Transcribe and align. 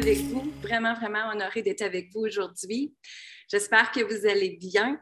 avec 0.00 0.18
vous. 0.18 0.50
Vraiment, 0.62 0.94
vraiment 0.94 1.30
honorée 1.30 1.62
d'être 1.62 1.82
avec 1.82 2.10
vous 2.12 2.20
aujourd'hui. 2.20 2.94
J'espère 3.50 3.90
que 3.92 4.00
vous 4.00 4.26
allez 4.26 4.56
bien. 4.60 4.98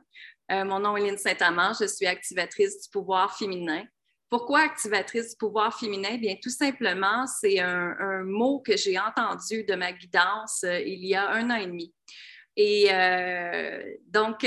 Euh, 0.51 0.65
mon 0.65 0.81
nom 0.81 0.97
est 0.97 1.03
Lynne 1.03 1.19
Saint-Amand, 1.19 1.73
je 1.79 1.87
suis 1.87 2.07
activatrice 2.07 2.83
du 2.83 2.89
pouvoir 2.91 3.37
féminin. 3.37 3.85
Pourquoi 4.31 4.61
activatrice 4.61 5.31
du 5.31 5.37
pouvoir 5.37 5.79
féminin? 5.79 6.19
Bien, 6.19 6.37
tout 6.43 6.51
simplement, 6.51 7.27
c'est 7.27 7.61
un, 7.61 8.25
mot 8.25 8.61
que 8.61 8.77
j'ai 8.77 8.99
entendu 8.99 9.65
de 9.65 9.75
ma 9.75 9.93
guidance 9.93 10.65
euh, 10.65 10.81
il 10.81 11.05
y 11.07 11.15
a 11.15 11.31
un 11.31 11.51
an 11.51 11.57
et 11.57 11.67
demi. 11.67 11.95
Et 12.57 12.89
euh, 12.93 13.83
donc, 14.09 14.45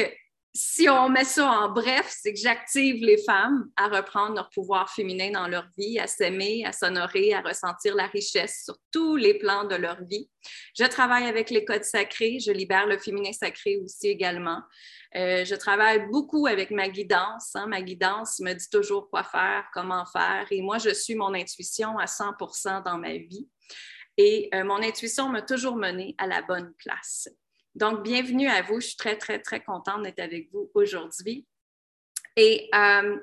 si 0.54 0.90
on 0.90 1.08
met 1.08 1.24
ça 1.24 1.50
en 1.50 1.70
bref, 1.70 2.14
c'est 2.22 2.34
que 2.34 2.40
j'active 2.40 3.04
les 3.04 3.18
femmes 3.24 3.70
à 3.78 3.88
reprendre 3.88 4.36
leur 4.36 4.50
pouvoir 4.50 4.90
féminin 4.90 5.32
dans 5.32 5.48
leur 5.48 5.68
vie, 5.78 5.98
à 5.98 6.08
s'aimer, 6.08 6.66
à 6.66 6.74
s'honorer, 6.74 7.34
à 7.34 7.42
ressentir 7.42 7.96
la 7.96 8.08
richesse 8.08 8.64
sur 8.66 8.76
tous 8.92 9.16
les 9.16 9.36
plans 9.36 9.64
de 9.64 9.76
leur 9.76 10.04
vie. 10.04 10.30
Je 10.78 10.84
travaille 10.84 11.24
avec 11.24 11.52
les 11.52 11.64
codes 11.64 11.86
sacrés, 11.86 12.40
je 12.40 12.52
libère 12.52 12.86
le 12.86 12.98
féminin 12.98 13.32
sacré 13.32 13.78
aussi 13.78 14.10
également. 14.10 14.62
Euh, 15.16 15.46
je 15.46 15.56
travaille 15.56 16.08
beaucoup 16.10 16.48
avec 16.48 16.72
ma 16.72 16.90
guidance. 16.90 17.56
Hein. 17.56 17.68
Ma 17.68 17.82
guidance 17.82 18.40
me 18.42 18.54
dit 18.54 18.70
toujours 18.70 19.10
quoi 19.10 19.24
faire, 19.24 19.66
comment 19.74 20.06
faire. 20.06 20.48
Et 20.52 20.62
moi, 20.62 20.80
je 20.80 20.94
suis 20.94 21.16
mon 21.16 21.34
intuition 21.34 21.98
à 21.98 22.06
100% 22.06 22.84
dans 22.84 22.98
ma 22.98 23.14
vie. 23.14 23.48
Et 24.18 24.50
euh, 24.54 24.66
mon 24.66 24.82
intuition 24.84 25.30
m'a 25.30 25.42
toujours 25.42 25.78
menée 25.78 26.14
à 26.18 26.28
la 26.28 26.42
bonne 26.42 26.74
place. 26.78 27.30
Donc, 27.76 28.04
bienvenue 28.04 28.48
à 28.50 28.62
vous. 28.62 28.82
Je 28.82 28.88
suis 28.88 28.98
très, 28.98 29.18
très, 29.18 29.40
très 29.40 29.64
contente 29.64 30.04
d'être 30.04 30.20
avec 30.20 30.52
vous 30.52 30.70
aujourd'hui. 30.74 31.48
Et 32.36 32.70
euh, 32.76 33.18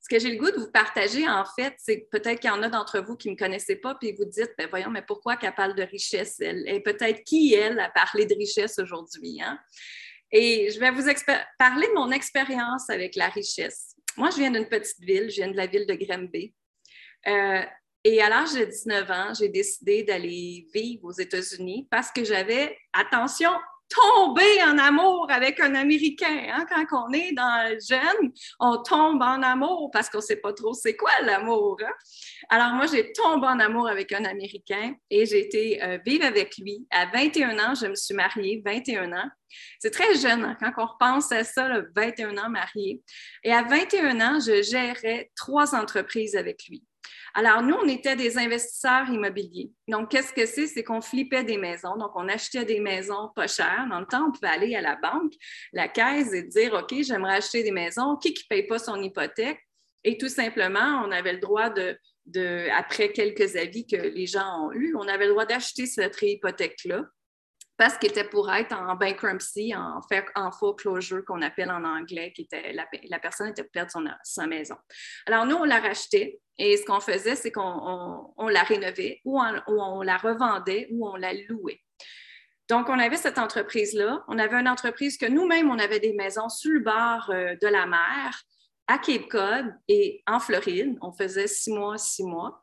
ce 0.00 0.08
que 0.08 0.20
j'ai 0.20 0.30
le 0.30 0.38
goût 0.38 0.50
de 0.50 0.56
vous 0.56 0.70
partager, 0.70 1.28
en 1.28 1.44
fait, 1.44 1.74
c'est 1.78 2.08
peut-être 2.10 2.40
qu'il 2.40 2.50
y 2.50 2.52
en 2.52 2.62
a 2.62 2.68
d'entre 2.68 3.00
vous 3.00 3.16
qui 3.16 3.28
ne 3.28 3.34
me 3.34 3.38
connaissaient 3.38 3.76
pas, 3.76 3.96
puis 3.96 4.12
vous 4.12 4.24
dites, 4.24 4.52
ben 4.56 4.68
voyons, 4.68 4.90
mais 4.90 5.02
pourquoi 5.02 5.36
qu'elle 5.36 5.54
parle 5.54 5.74
de 5.74 5.82
richesse, 5.82 6.38
elle? 6.40 6.68
Et 6.68 6.80
peut-être 6.80 7.24
qui, 7.24 7.54
elle, 7.54 7.80
a 7.80 7.90
parlé 7.90 8.24
de 8.24 8.34
richesse 8.34 8.78
aujourd'hui, 8.78 9.40
hein? 9.42 9.58
Et 10.30 10.70
je 10.70 10.78
vais 10.78 10.90
vous 10.90 11.04
parler 11.58 11.88
de 11.88 11.94
mon 11.94 12.10
expérience 12.10 12.90
avec 12.90 13.16
la 13.16 13.28
richesse. 13.28 13.96
Moi, 14.16 14.30
je 14.30 14.36
viens 14.36 14.50
d'une 14.50 14.68
petite 14.68 15.00
ville, 15.00 15.30
je 15.30 15.36
viens 15.36 15.50
de 15.50 15.56
la 15.56 15.66
ville 15.66 15.86
de 15.86 15.94
Granby. 15.94 16.54
Euh, 17.26 17.62
et 18.04 18.22
à 18.22 18.28
l'âge 18.28 18.52
de 18.52 18.64
19 18.64 19.10
ans, 19.10 19.32
j'ai 19.34 19.48
décidé 19.48 20.02
d'aller 20.02 20.68
vivre 20.72 21.04
aux 21.04 21.12
États-Unis 21.12 21.88
parce 21.90 22.12
que 22.12 22.24
j'avais, 22.24 22.76
attention, 22.92 23.50
tomber 23.88 24.62
en 24.62 24.78
amour 24.78 25.26
avec 25.30 25.60
un 25.60 25.74
Américain. 25.74 26.46
Hein? 26.52 26.66
Quand 26.68 27.08
on 27.08 27.12
est 27.12 27.32
dans 27.32 27.70
le 27.70 27.78
jeune, 27.80 28.32
on 28.60 28.82
tombe 28.82 29.22
en 29.22 29.42
amour 29.42 29.90
parce 29.92 30.08
qu'on 30.10 30.18
ne 30.18 30.22
sait 30.22 30.36
pas 30.36 30.52
trop 30.52 30.74
c'est 30.74 30.96
quoi 30.96 31.10
l'amour. 31.22 31.78
Hein? 31.82 31.92
Alors 32.48 32.72
moi, 32.72 32.86
j'ai 32.86 33.12
tombé 33.12 33.46
en 33.46 33.58
amour 33.60 33.88
avec 33.88 34.12
un 34.12 34.24
Américain 34.24 34.94
et 35.10 35.26
j'ai 35.26 35.40
été 35.40 35.82
euh, 35.82 35.98
vivre 36.04 36.24
avec 36.24 36.56
lui. 36.58 36.86
À 36.90 37.06
21 37.06 37.58
ans, 37.58 37.74
je 37.74 37.86
me 37.86 37.94
suis 37.94 38.14
mariée, 38.14 38.62
21 38.64 39.12
ans. 39.12 39.30
C'est 39.78 39.90
très 39.90 40.14
jeune 40.16 40.44
hein, 40.44 40.56
quand 40.60 40.72
on 40.76 40.86
repense 40.86 41.32
à 41.32 41.44
ça, 41.44 41.68
21 41.96 42.36
ans 42.38 42.50
mariée. 42.50 43.02
Et 43.44 43.52
à 43.52 43.62
21 43.62 44.20
ans, 44.20 44.40
je 44.40 44.62
gérais 44.62 45.30
trois 45.36 45.74
entreprises 45.74 46.36
avec 46.36 46.66
lui. 46.68 46.84
Alors, 47.34 47.62
nous, 47.62 47.74
on 47.74 47.86
était 47.86 48.16
des 48.16 48.38
investisseurs 48.38 49.08
immobiliers. 49.08 49.70
Donc, 49.86 50.10
qu'est-ce 50.10 50.32
que 50.32 50.46
c'est? 50.46 50.66
C'est 50.66 50.82
qu'on 50.82 51.00
flippait 51.00 51.44
des 51.44 51.56
maisons. 51.56 51.96
Donc, 51.96 52.12
on 52.14 52.28
achetait 52.28 52.64
des 52.64 52.80
maisons 52.80 53.30
pas 53.34 53.46
chères. 53.46 53.86
Dans 53.90 54.00
le 54.00 54.06
temps, 54.06 54.28
on 54.28 54.32
pouvait 54.32 54.48
aller 54.48 54.74
à 54.74 54.80
la 54.80 54.96
banque, 54.96 55.32
la 55.72 55.88
caisse 55.88 56.32
et 56.32 56.42
dire, 56.42 56.74
OK, 56.74 56.94
j'aimerais 57.02 57.36
acheter 57.36 57.62
des 57.62 57.70
maisons. 57.70 58.16
Qui 58.16 58.30
ne 58.30 58.34
paye 58.48 58.66
pas 58.66 58.78
son 58.78 59.00
hypothèque? 59.02 59.60
Et 60.04 60.16
tout 60.16 60.28
simplement, 60.28 61.02
on 61.06 61.10
avait 61.10 61.34
le 61.34 61.40
droit 61.40 61.70
de, 61.70 61.98
de, 62.26 62.68
après 62.76 63.12
quelques 63.12 63.56
avis 63.56 63.86
que 63.86 63.96
les 63.96 64.26
gens 64.26 64.66
ont 64.66 64.72
eus, 64.72 64.94
on 64.96 65.08
avait 65.08 65.26
le 65.26 65.32
droit 65.32 65.46
d'acheter 65.46 65.86
cette 65.86 66.20
hypothèque-là 66.22 67.04
parce 67.78 67.96
qu'il 67.96 68.10
était 68.10 68.24
pour 68.24 68.52
être 68.52 68.74
en 68.74 68.96
bankruptcy, 68.96 69.72
en, 69.74 70.00
en 70.34 70.50
foreclosure 70.50 71.24
qu'on 71.24 71.40
appelle 71.42 71.70
en 71.70 71.84
anglais, 71.84 72.32
qui 72.34 72.42
était 72.42 72.72
la, 72.72 73.18
personne 73.20 73.50
était 73.50 73.62
pour 73.62 73.70
perdre 73.70 73.92
son, 73.92 74.04
sa 74.24 74.48
maison. 74.48 74.74
Alors 75.26 75.46
nous, 75.46 75.56
on 75.56 75.64
la 75.64 75.78
rachetait 75.78 76.40
et 76.58 76.76
ce 76.76 76.84
qu'on 76.84 76.98
faisait, 76.98 77.36
c'est 77.36 77.52
qu'on 77.52 78.34
la 78.50 78.62
rénovait 78.64 79.20
ou 79.24 79.40
on, 79.40 80.02
la 80.02 80.16
revendait 80.16 80.88
ou 80.90 81.08
on 81.08 81.14
la 81.14 81.32
louait. 81.32 81.80
Donc, 82.68 82.88
on 82.88 82.98
avait 82.98 83.16
cette 83.16 83.38
entreprise-là. 83.38 84.24
On 84.28 84.38
avait 84.38 84.56
une 84.56 84.68
entreprise 84.68 85.16
que 85.16 85.26
nous-mêmes, 85.26 85.70
on 85.70 85.78
avait 85.78 86.00
des 86.00 86.12
maisons 86.12 86.48
sur 86.48 86.72
le 86.72 86.80
bord 86.80 87.30
euh, 87.30 87.54
de 87.62 87.66
la 87.66 87.86
mer 87.86 88.42
à 88.88 88.98
Cape 88.98 89.28
Cod 89.28 89.72
et 89.86 90.22
en 90.26 90.40
Floride. 90.40 90.98
On 91.00 91.12
faisait 91.12 91.46
six 91.46 91.72
mois, 91.72 91.96
six 91.96 92.24
mois. 92.24 92.62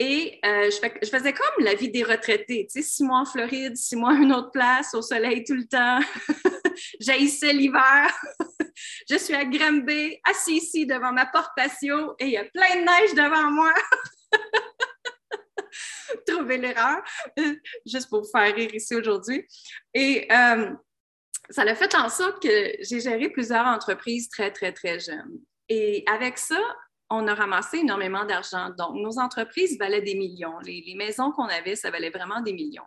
Et 0.00 0.38
euh, 0.44 0.70
je, 0.70 1.08
faisais 1.08 1.32
comme 1.32 1.64
la 1.64 1.74
vie 1.74 1.90
des 1.90 2.04
retraités, 2.04 2.68
tu 2.70 2.80
sais, 2.80 2.88
six 2.88 3.02
mois 3.02 3.20
en 3.20 3.24
Floride, 3.24 3.76
six 3.76 3.96
mois 3.96 4.12
à 4.12 4.14
une 4.14 4.32
autre 4.32 4.52
place, 4.52 4.94
au 4.94 5.02
soleil 5.02 5.42
tout 5.42 5.54
le 5.54 5.66
temps. 5.66 5.98
J'haïssais 7.00 7.52
l'hiver. 7.52 8.08
je 9.10 9.16
suis 9.16 9.34
à 9.34 9.44
Granby, 9.44 10.20
assis 10.24 10.58
ici 10.58 10.86
devant 10.86 11.12
ma 11.12 11.26
porte 11.26 11.50
patio 11.56 12.14
et 12.20 12.26
il 12.26 12.30
y 12.30 12.36
a 12.36 12.44
plein 12.44 12.76
de 12.76 12.80
neige 12.80 13.14
devant 13.14 13.50
moi. 13.50 13.74
Trouver 16.26 16.58
l'erreur, 16.58 17.02
juste 17.84 18.08
pour 18.08 18.22
vous 18.22 18.30
faire 18.30 18.54
rire 18.54 18.72
ici 18.72 18.94
aujourd'hui. 18.94 19.44
Et 19.92 20.28
euh, 20.30 20.70
ça 21.50 21.62
a 21.62 21.74
fait 21.74 21.94
en 21.96 22.08
sorte 22.08 22.40
que 22.40 22.72
j'ai 22.82 23.00
géré 23.00 23.30
plusieurs 23.30 23.66
entreprises 23.66 24.28
très, 24.28 24.52
très, 24.52 24.72
très 24.72 25.00
jeunes. 25.00 25.40
Et 25.68 26.04
avec 26.06 26.38
ça, 26.38 26.60
on 27.10 27.26
a 27.26 27.34
ramassé 27.34 27.78
énormément 27.78 28.24
d'argent. 28.24 28.70
Donc, 28.70 28.96
nos 28.96 29.18
entreprises 29.18 29.78
valaient 29.78 30.02
des 30.02 30.14
millions. 30.14 30.58
Les, 30.60 30.94
maisons 30.96 31.32
qu'on 31.32 31.46
avait, 31.46 31.76
ça 31.76 31.90
valait 31.90 32.10
vraiment 32.10 32.40
des 32.40 32.52
millions. 32.52 32.86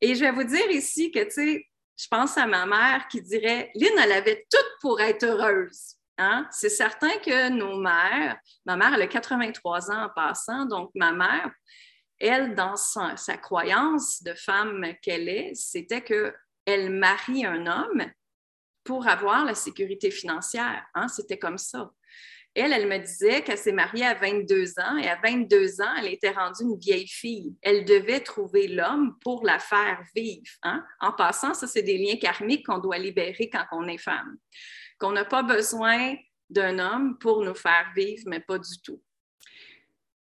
Et 0.00 0.14
je 0.14 0.20
vais 0.20 0.30
vous 0.30 0.44
dire 0.44 0.70
ici 0.70 1.10
que, 1.10 1.24
tu 1.24 1.30
sais, 1.30 1.66
je 1.96 2.06
pense 2.08 2.38
à 2.38 2.46
ma 2.46 2.64
mère 2.64 3.08
qui 3.08 3.20
dirait, 3.20 3.70
Lynn, 3.74 3.98
elle 4.00 4.12
avait 4.12 4.46
tout 4.50 4.66
pour 4.80 5.00
être 5.00 5.24
heureuse. 5.24 5.96
Hein? 6.16 6.46
C'est 6.52 6.68
certain 6.68 7.16
que 7.18 7.48
nos 7.48 7.78
mères, 7.78 8.38
ma 8.64 8.76
mère, 8.76 8.94
elle 8.94 9.02
a 9.02 9.06
83 9.08 9.90
ans 9.90 10.04
en 10.04 10.08
passant, 10.08 10.66
donc 10.66 10.90
ma 10.94 11.12
mère, 11.12 11.50
elle, 12.20 12.54
dans 12.54 12.76
sa, 12.76 13.36
croyance 13.36 14.22
de 14.22 14.34
femme 14.34 14.84
qu'elle 15.02 15.28
est, 15.28 15.54
c'était 15.54 16.02
qu'elle 16.02 16.90
marie 16.90 17.44
un 17.44 17.66
homme 17.66 18.04
pour 18.84 19.06
avoir 19.06 19.44
la 19.44 19.54
sécurité 19.54 20.10
financière. 20.10 20.84
Hein? 20.94 21.08
C'était 21.08 21.38
comme 21.38 21.58
ça. 21.58 21.90
Elle, 22.58 22.72
elle 22.72 22.88
me 22.88 22.98
disait 22.98 23.42
qu'elle 23.42 23.58
s'est 23.58 23.72
mariée 23.72 24.04
à 24.04 24.14
22 24.14 24.80
ans 24.80 24.96
et 24.96 25.08
à 25.08 25.16
22 25.22 25.80
ans, 25.80 25.94
elle 25.98 26.12
était 26.12 26.30
rendue 26.30 26.64
une 26.64 26.78
vieille 26.78 27.06
fille. 27.06 27.54
Elle 27.62 27.84
devait 27.84 28.20
trouver 28.20 28.66
l'homme 28.66 29.16
pour 29.20 29.44
la 29.44 29.60
faire 29.60 30.02
vivre. 30.14 30.50
Hein. 30.64 30.84
En 31.00 31.12
passant, 31.12 31.54
ça, 31.54 31.68
c'est 31.68 31.82
des 31.82 31.96
liens 31.98 32.16
karmiques 32.16 32.66
qu'on 32.66 32.78
doit 32.78 32.98
libérer 32.98 33.48
quand 33.48 33.64
on 33.70 33.86
est 33.86 33.98
femme. 33.98 34.36
Qu'on 34.98 35.12
n'a 35.12 35.24
pas 35.24 35.44
besoin 35.44 36.16
d'un 36.50 36.80
homme 36.80 37.16
pour 37.18 37.44
nous 37.44 37.54
faire 37.54 37.92
vivre, 37.94 38.24
mais 38.26 38.40
pas 38.40 38.58
du 38.58 38.82
tout. 38.82 39.00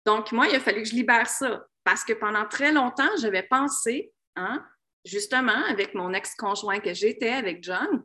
Donc, 0.05 0.31
moi, 0.31 0.47
il 0.47 0.55
a 0.55 0.59
fallu 0.59 0.83
que 0.83 0.89
je 0.89 0.95
libère 0.95 1.27
ça 1.27 1.65
parce 1.83 2.03
que 2.03 2.13
pendant 2.13 2.45
très 2.45 2.71
longtemps, 2.71 3.09
j'avais 3.19 3.43
pensé, 3.43 4.11
hein, 4.35 4.63
justement, 5.03 5.65
avec 5.69 5.95
mon 5.95 6.13
ex-conjoint 6.13 6.79
que 6.81 6.93
j'étais, 6.93 7.31
avec 7.31 7.63
John, 7.63 8.03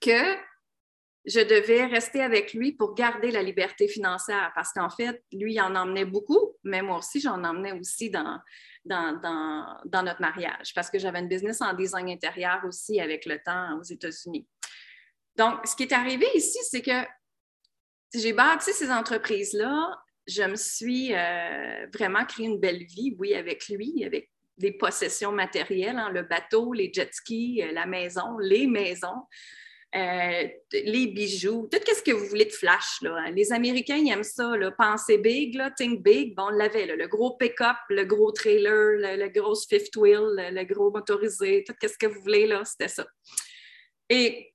que 0.00 0.36
je 1.24 1.40
devais 1.40 1.86
rester 1.86 2.20
avec 2.20 2.52
lui 2.52 2.72
pour 2.72 2.94
garder 2.94 3.30
la 3.30 3.42
liberté 3.42 3.86
financière 3.86 4.50
parce 4.54 4.72
qu'en 4.72 4.90
fait, 4.90 5.22
lui, 5.32 5.54
il 5.54 5.60
en 5.60 5.76
emmenait 5.76 6.04
beaucoup, 6.04 6.56
mais 6.64 6.82
moi 6.82 6.98
aussi, 6.98 7.20
j'en 7.20 7.44
emmenais 7.44 7.72
aussi 7.72 8.10
dans, 8.10 8.40
notre 8.84 10.20
mariage 10.20 10.74
parce 10.74 10.90
que 10.90 10.98
j'avais 10.98 11.20
une 11.20 11.28
business 11.28 11.60
en 11.60 11.74
design 11.74 12.10
intérieur 12.10 12.60
aussi 12.66 13.00
avec 13.00 13.24
le 13.26 13.38
temps 13.38 13.78
aux 13.78 13.84
États-Unis. 13.84 14.46
Donc, 15.36 15.66
ce 15.66 15.76
qui 15.76 15.84
est 15.84 15.92
arrivé 15.92 16.26
ici, 16.34 16.58
c'est 16.68 16.82
que 16.82 17.06
j'ai 18.12 18.32
bâti 18.32 18.72
ces 18.72 18.90
entreprises-là. 18.90 19.96
Je 20.26 20.42
me 20.42 20.56
suis 20.56 21.14
euh, 21.14 21.86
vraiment 21.94 22.24
créé 22.24 22.46
une 22.46 22.58
belle 22.58 22.84
vie, 22.84 23.14
oui, 23.18 23.34
avec 23.34 23.68
lui, 23.68 24.04
avec 24.04 24.30
des 24.58 24.72
possessions 24.72 25.32
matérielles, 25.32 25.98
hein, 25.98 26.10
le 26.10 26.22
bateau, 26.22 26.72
les 26.72 26.92
jet 26.92 27.12
skis, 27.14 27.62
euh, 27.62 27.72
la 27.72 27.86
maison, 27.86 28.36
les 28.38 28.66
maisons. 28.66 29.26
Euh, 29.94 30.48
les 30.72 31.06
bijoux, 31.08 31.68
tout 31.70 31.78
ce 31.86 32.02
que 32.02 32.12
vous 32.12 32.24
voulez 32.26 32.46
de 32.46 32.50
flash. 32.50 33.02
Là. 33.02 33.30
Les 33.30 33.52
Américains, 33.52 33.96
ils 33.96 34.10
aiment 34.10 34.22
ça, 34.22 34.56
là, 34.56 34.70
penser 34.70 35.18
big, 35.18 35.60
think 35.76 36.02
big. 36.02 36.34
Bon, 36.34 36.44
on 36.44 36.48
l'avait, 36.48 36.86
le 36.86 37.06
gros 37.08 37.36
pick-up, 37.36 37.76
le 37.90 38.04
gros 38.04 38.32
trailer, 38.32 39.16
le, 39.18 39.28
gros 39.28 39.54
fifth 39.54 39.94
wheel, 39.96 40.22
le, 40.22 40.64
gros 40.64 40.90
motorisé, 40.90 41.62
tout 41.66 41.74
ce 41.82 41.98
que 41.98 42.06
vous 42.06 42.22
voulez, 42.22 42.48
c'était 42.64 42.88
ça. 42.88 43.06
Et 44.08 44.54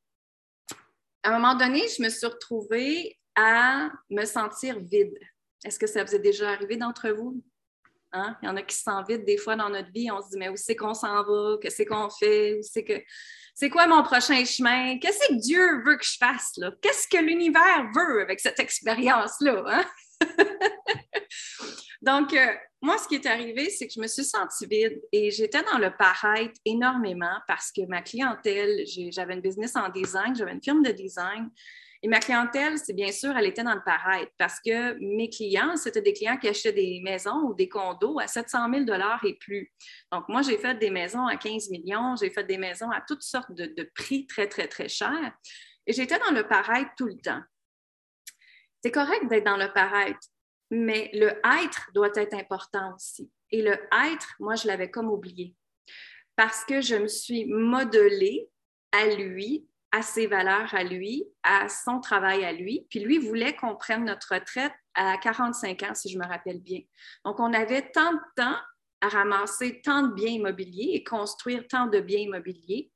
à 1.21 1.29
un 1.29 1.39
moment 1.39 1.53
donné, 1.53 1.87
je 1.87 2.01
me 2.01 2.09
suis 2.09 2.25
retrouvée 2.25 3.19
à 3.35 3.91
me 4.09 4.25
sentir 4.25 4.79
vide. 4.79 5.19
Est-ce 5.63 5.77
que 5.77 5.87
ça 5.87 6.03
vous 6.03 6.15
est 6.15 6.19
déjà 6.19 6.49
arrivé 6.49 6.77
d'entre 6.77 7.09
vous? 7.09 7.43
Hein? 8.13 8.37
Il 8.41 8.45
y 8.47 8.49
en 8.49 8.55
a 8.55 8.61
qui 8.61 8.77
vite 9.07 9.25
des 9.25 9.37
fois 9.37 9.55
dans 9.55 9.69
notre 9.69 9.91
vie. 9.91 10.09
On 10.11 10.21
se 10.21 10.29
dit, 10.29 10.37
mais 10.37 10.49
où 10.49 10.55
c'est 10.55 10.75
qu'on 10.75 10.93
s'en 10.93 11.23
va? 11.23 11.57
Qu'est-ce 11.61 11.83
qu'on 11.83 12.09
fait? 12.09 12.59
c'est 12.61 12.83
que 12.83 13.01
c'est 13.53 13.69
quoi 13.69 13.87
mon 13.87 14.03
prochain 14.03 14.43
chemin? 14.45 14.97
Qu'est-ce 14.99 15.27
que 15.27 15.33
Dieu 15.33 15.83
veut 15.83 15.97
que 15.97 16.05
je 16.05 16.17
fasse? 16.17 16.53
Là? 16.57 16.71
Qu'est-ce 16.81 17.07
que 17.07 17.17
l'univers 17.17 17.89
veut 17.95 18.21
avec 18.21 18.39
cette 18.39 18.59
expérience-là? 18.59 19.63
Hein? 19.65 19.85
Donc, 22.01 22.33
euh, 22.33 22.53
moi, 22.81 22.97
ce 22.99 23.07
qui 23.07 23.15
est 23.15 23.25
arrivé, 23.25 23.69
c'est 23.69 23.87
que 23.87 23.93
je 23.95 23.99
me 23.99 24.07
suis 24.07 24.23
sentie 24.23 24.67
vide 24.67 25.01
et 25.11 25.31
j'étais 25.31 25.63
dans 25.63 25.79
le 25.79 25.91
paraître 25.97 26.53
énormément 26.63 27.39
parce 27.47 27.71
que 27.71 27.85
ma 27.87 28.01
clientèle, 28.01 28.83
j'avais 29.11 29.33
une 29.33 29.41
business 29.41 29.75
en 29.75 29.89
design, 29.89 30.35
j'avais 30.35 30.51
une 30.51 30.61
firme 30.61 30.83
de 30.83 30.91
design. 30.91 31.49
Et 32.03 32.07
ma 32.07 32.19
clientèle, 32.19 32.77
c'est 32.77 32.93
bien 32.93 33.11
sûr, 33.11 33.35
elle 33.35 33.45
était 33.45 33.63
dans 33.63 33.73
le 33.73 33.83
paraître 33.83 34.31
parce 34.37 34.59
que 34.59 34.93
mes 34.99 35.29
clients, 35.29 35.75
c'était 35.75 36.01
des 36.01 36.13
clients 36.13 36.37
qui 36.37 36.47
achetaient 36.47 36.73
des 36.73 37.01
maisons 37.03 37.41
ou 37.45 37.53
des 37.53 37.67
condos 37.67 38.19
à 38.19 38.27
700 38.27 38.71
000 38.85 38.85
et 39.23 39.33
plus. 39.35 39.71
Donc, 40.11 40.29
moi, 40.29 40.41
j'ai 40.41 40.57
fait 40.57 40.75
des 40.75 40.91
maisons 40.91 41.25
à 41.25 41.37
15 41.37 41.69
millions, 41.69 42.15
j'ai 42.15 42.29
fait 42.29 42.43
des 42.43 42.57
maisons 42.57 42.91
à 42.91 43.01
toutes 43.01 43.23
sortes 43.23 43.51
de, 43.51 43.91
prix 43.95 44.27
très, 44.27 44.47
très, 44.47 44.67
très 44.67 44.89
chers. 44.89 45.33
Et 45.85 45.93
j'étais 45.93 46.19
dans 46.19 46.31
le 46.31 46.47
paraître 46.47 46.91
tout 46.97 47.07
le 47.07 47.17
temps. 47.17 47.41
C'est 48.83 48.91
correct 48.91 49.27
d'être 49.27 49.45
dans 49.45 49.57
le 49.57 49.71
paraître, 49.73 50.19
mais 50.69 51.09
le 51.13 51.29
être 51.61 51.89
doit 51.93 52.11
être 52.15 52.35
important 52.35 52.93
aussi. 52.95 53.31
Et 53.49 53.61
le 53.61 53.73
être, 54.11 54.35
moi, 54.39 54.55
je 54.55 54.67
l'avais 54.67 54.91
comme 54.91 55.09
oublié 55.09 55.55
parce 56.37 56.63
que 56.63 56.79
je 56.81 56.95
me 56.95 57.07
suis 57.07 57.45
modelée 57.45 58.49
à 58.93 59.07
lui 59.07 59.67
à 59.91 60.01
ses 60.01 60.27
valeurs 60.27 60.73
à 60.73 60.83
lui, 60.83 61.25
à 61.43 61.69
son 61.69 61.99
travail 61.99 62.43
à 62.43 62.51
lui. 62.51 62.85
Puis 62.89 62.99
lui 62.99 63.17
voulait 63.17 63.55
qu'on 63.55 63.75
prenne 63.75 64.05
notre 64.05 64.33
retraite 64.33 64.73
à 64.93 65.17
45 65.17 65.83
ans, 65.83 65.93
si 65.93 66.09
je 66.09 66.17
me 66.17 66.25
rappelle 66.25 66.59
bien. 66.59 66.81
Donc, 67.23 67.39
on 67.39 67.53
avait 67.53 67.89
tant 67.91 68.11
de 68.11 68.19
temps 68.35 68.57
à 69.01 69.09
ramasser 69.09 69.81
tant 69.81 70.03
de 70.03 70.13
biens 70.13 70.31
immobiliers 70.31 70.91
et 70.93 71.03
construire 71.03 71.67
tant 71.67 71.87
de 71.87 71.99
biens 71.99 72.19
immobiliers 72.19 72.91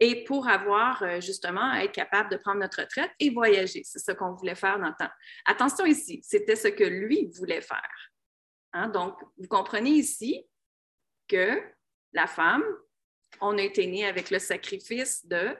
et 0.00 0.24
pour 0.24 0.48
avoir 0.48 1.02
euh, 1.02 1.20
justement 1.20 1.72
être 1.74 1.92
capable 1.92 2.30
de 2.30 2.36
prendre 2.36 2.60
notre 2.60 2.82
retraite 2.82 3.10
et 3.18 3.30
voyager. 3.30 3.82
C'est 3.84 3.98
ce 3.98 4.12
qu'on 4.12 4.32
voulait 4.34 4.54
faire 4.54 4.78
dans 4.78 4.88
le 4.88 4.94
temps. 4.98 5.10
Attention 5.46 5.86
ici, 5.86 6.20
c'était 6.22 6.56
ce 6.56 6.68
que 6.68 6.84
lui 6.84 7.30
voulait 7.34 7.62
faire. 7.62 8.10
Hein? 8.72 8.88
Donc, 8.88 9.18
vous 9.38 9.48
comprenez 9.48 9.90
ici 9.90 10.44
que 11.28 11.62
la 12.12 12.26
femme, 12.26 12.64
on 13.40 13.56
a 13.56 13.62
été 13.62 13.86
né 13.86 14.06
avec 14.06 14.30
le 14.30 14.38
sacrifice 14.38 15.26
de 15.26 15.56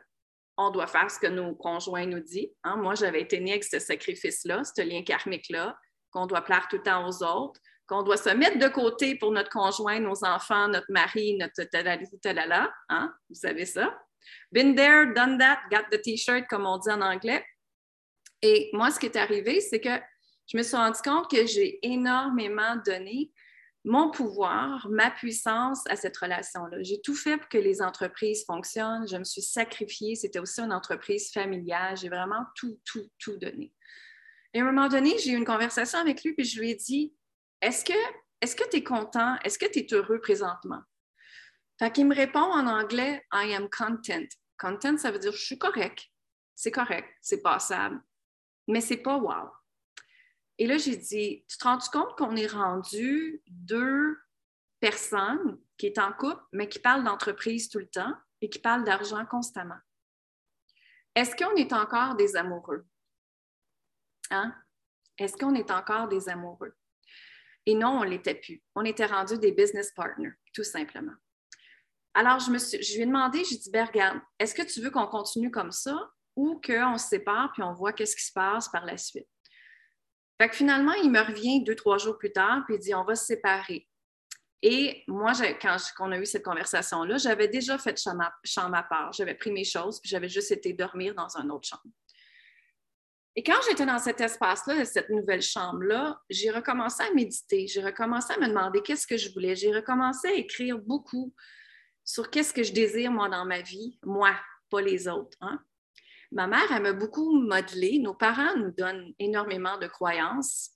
on 0.57 0.71
doit 0.71 0.87
faire 0.87 1.11
ce 1.11 1.19
que 1.19 1.27
nos 1.27 1.55
conjoints 1.55 2.07
nous 2.07 2.21
disent. 2.21 2.51
Hein. 2.65 2.77
Moi, 2.77 2.95
j'avais 2.95 3.21
été 3.21 3.41
née 3.41 3.53
avec 3.53 3.65
ce 3.65 3.79
sacrifice-là, 3.79 4.63
ce 4.65 4.83
lien 4.83 5.03
karmique-là, 5.03 5.77
qu'on 6.11 6.27
doit 6.27 6.43
plaire 6.43 6.67
tout 6.69 6.77
le 6.77 6.83
temps 6.83 7.07
aux 7.07 7.23
autres, 7.23 7.61
qu'on 7.87 8.03
doit 8.03 8.17
se 8.17 8.31
mettre 8.31 8.59
de 8.59 8.69
côté 8.69 9.17
pour 9.17 9.31
notre 9.33 9.51
conjoint, 9.51 10.01
nos 10.01 10.25
enfants, 10.25 10.69
notre 10.69 10.91
mari, 10.91 11.37
notre 11.37 11.63
talala, 12.21 12.73
hein? 12.89 13.15
vous 13.29 13.35
savez 13.35 13.65
ça? 13.65 13.97
Been 14.51 14.75
there, 14.75 15.13
done 15.15 15.39
that, 15.39 15.61
got 15.71 15.85
the 15.93 16.01
t-shirt, 16.01 16.47
comme 16.49 16.67
on 16.67 16.79
dit 16.79 16.91
en 16.91 17.01
anglais. 17.01 17.45
Et 18.43 18.71
moi, 18.73 18.91
ce 18.91 18.99
qui 18.99 19.07
est 19.07 19.17
arrivé, 19.17 19.61
c'est 19.61 19.81
que 19.81 20.01
je 20.47 20.57
me 20.57 20.63
suis 20.63 20.77
rendu 20.77 20.99
compte 21.03 21.31
que 21.31 21.47
j'ai 21.47 21.79
énormément 21.87 22.77
donné 22.85 23.31
mon 23.87 24.11
pouvoir, 24.11 24.89
ma 24.91 25.13
puissance 25.13 25.87
à 25.89 25.95
cette 25.95 26.17
relation-là. 26.17 26.83
J'ai 26.83 27.01
tout 27.01 27.15
fait 27.15 27.37
pour 27.37 27.49
que 27.49 27.57
les 27.57 27.81
entreprises 27.81 28.45
fonctionnent. 28.45 29.07
Je 29.09 29.17
me 29.17 29.23
suis 29.23 29.43
sacrifiée. 29.43 30.17
C'était 30.17 30.41
aussi 30.41 30.61
une 30.61 30.73
entreprise 30.73 31.31
familiale. 31.33 31.97
J'ai 31.97 32.09
vraiment 32.09 32.45
tout, 32.57 32.81
tout, 32.85 33.09
tout 33.21 33.37
donné. 33.37 33.73
Et 34.53 34.61
à 34.61 34.65
un 34.65 34.73
moment 34.73 34.89
donné, 34.89 35.17
j'ai 35.19 35.31
eu 35.31 35.37
une 35.37 35.45
conversation 35.45 36.01
avec 36.01 36.25
lui, 36.25 36.35
puis 36.35 36.45
je 36.45 36.61
lui 36.61 36.71
ai 36.71 36.75
dit 36.75 37.15
Est-ce 37.63 37.85
que 37.85 37.95
est-ce 38.41 38.57
que 38.57 38.69
tu 38.69 38.79
es 38.79 38.83
content? 38.83 39.37
Est-ce 39.45 39.59
que 39.59 39.67
tu 39.67 39.79
es 39.79 39.95
heureux 39.95 40.21
présentement? 40.21 40.83
Fait 41.79 41.93
qu'il 41.93 42.07
me 42.07 42.15
répond 42.15 42.41
en 42.41 42.67
anglais 42.67 43.25
I 43.33 43.55
am 43.55 43.69
content. 43.71 44.27
Content, 44.59 44.99
ça 44.99 45.13
veut 45.13 45.21
dire 45.21 45.33
je 45.33 45.45
suis 45.45 45.59
correct. 45.59 46.07
C'est 46.57 46.73
correct, 46.73 47.09
c'est 47.23 47.41
passable. 47.41 48.01
Mais 48.67 48.81
c'est 48.81 48.97
pas 48.97 49.17
wow. 49.17 49.49
Et 50.59 50.67
là, 50.67 50.79
j'ai 50.79 50.97
dit, 50.97 51.45
tu 51.49 51.59
te 51.59 51.65
rends 51.65 51.79
compte 51.93 52.17
qu'on 52.17 52.35
est 52.37 52.47
rendu 52.47 53.43
deux 53.47 54.19
personnes 54.81 55.59
qui 55.77 55.93
sont 55.95 56.03
en 56.03 56.13
couple, 56.13 56.43
mais 56.53 56.69
qui 56.69 56.79
parlent 56.79 57.05
d'entreprise 57.05 57.69
tout 57.69 57.79
le 57.79 57.89
temps 57.89 58.15
et 58.41 58.49
qui 58.49 58.59
parlent 58.59 58.85
d'argent 58.85 59.25
constamment? 59.27 59.79
Est-ce 61.15 61.37
qu'on 61.37 61.55
est 61.57 61.73
encore 61.73 62.15
des 62.15 62.37
amoureux? 62.37 62.87
Hein? 64.31 64.55
Est-ce 65.19 65.37
qu'on 65.37 65.55
est 65.55 65.71
encore 65.71 66.09
des 66.09 66.29
amoureux? 66.29 66.75
Et 67.65 67.75
non, 67.75 67.99
on 67.99 68.05
ne 68.05 68.11
l'était 68.11 68.35
plus. 68.35 68.63
On 68.75 68.85
était 68.85 69.07
rendu 69.07 69.39
des 69.39 69.53
business 69.53 69.93
partners, 69.93 70.35
tout 70.53 70.65
simplement. 70.65 71.15
Alors, 72.15 72.39
je, 72.39 72.51
me 72.51 72.59
je 72.59 72.95
lui 72.95 73.03
ai 73.03 73.07
demandé, 73.07 73.45
j'ai 73.45 73.57
dit, 73.57 73.71
ben, 73.71 73.85
regarde, 73.85 74.21
est-ce 74.39 74.55
que 74.55 74.63
tu 74.63 74.81
veux 74.81 74.91
qu'on 74.91 75.07
continue 75.07 75.51
comme 75.51 75.73
ça 75.73 76.11
ou 76.35 76.61
qu'on 76.65 76.97
se 76.97 77.09
sépare 77.09 77.53
puis 77.53 77.63
on 77.63 77.75
voit 77.75 77.93
qu'est-ce 77.93 78.17
qui 78.17 78.25
se 78.25 78.33
passe 78.33 78.69
par 78.69 78.85
la 78.85 78.97
suite? 78.97 79.29
Fait 80.41 80.49
que 80.49 80.57
finalement, 80.57 80.93
il 80.93 81.11
me 81.11 81.21
revient 81.21 81.63
deux, 81.63 81.75
trois 81.75 81.99
jours 81.99 82.19
plus 82.19 82.33
tard, 82.33 82.63
puis 82.67 82.77
il 82.77 82.81
dit 82.81 82.95
on 82.95 83.05
va 83.05 83.15
se 83.15 83.25
séparer. 83.25 83.89
Et 84.63 85.05
moi, 85.07 85.33
quand 85.61 85.77
on 86.01 86.13
a 86.13 86.19
eu 86.19 86.27
cette 86.27 86.45
conversation-là, 86.45 87.19
j'avais 87.19 87.49
déjà 87.49 87.79
fait 87.79 87.99
chambre, 87.99 88.75
à 88.75 88.83
part. 88.83 89.13
J'avais 89.13 89.35
pris 89.35 89.53
mes 89.53 89.65
choses, 89.65 90.01
puis 90.01 90.09
j'avais 90.09 90.29
juste 90.29 90.51
été 90.51 90.73
dormir 90.73 91.15
dans 91.15 91.29
une 91.37 91.51
autre 91.51 91.69
chambre. 91.69 91.95
Et 93.39 93.43
quand 93.43 93.61
j'étais 93.69 93.85
dans 93.85 93.99
cet 93.99 94.21
espace-là, 94.21 94.83
cette 94.87 95.11
nouvelle 95.11 95.43
chambre-là, 95.43 96.23
j'ai 96.31 96.51
recommencé 96.51 97.03
à 97.03 97.13
méditer. 97.13 97.67
J'ai 97.67 97.83
recommencé 97.83 98.33
à 98.33 98.39
me 98.39 98.49
demander 98.49 98.81
qu'est-ce 98.83 99.07
que 99.07 99.19
je 99.19 99.31
voulais. 99.33 99.55
J'ai 99.55 99.75
recommencé 99.75 100.29
à 100.29 100.33
écrire 100.33 100.79
beaucoup 100.79 101.35
sur 102.03 102.31
qu'est-ce 102.31 102.55
que 102.55 102.63
je 102.63 102.73
désire, 102.73 103.11
moi, 103.11 103.29
dans 103.29 103.45
ma 103.45 103.61
vie. 103.61 103.99
Moi, 104.05 104.35
pas 104.71 104.81
les 104.81 105.07
autres. 105.07 105.37
Hein? 105.43 105.61
Ma 106.37 106.47
mère, 106.47 106.71
elle 106.71 106.83
m'a 106.83 106.93
beaucoup 106.93 107.41
modelé. 107.41 107.99
Nos 107.99 108.13
parents 108.13 108.55
nous 108.59 108.71
donnent 108.71 109.15
énormément 109.19 109.79
de 109.79 109.87
croyances. 109.87 110.71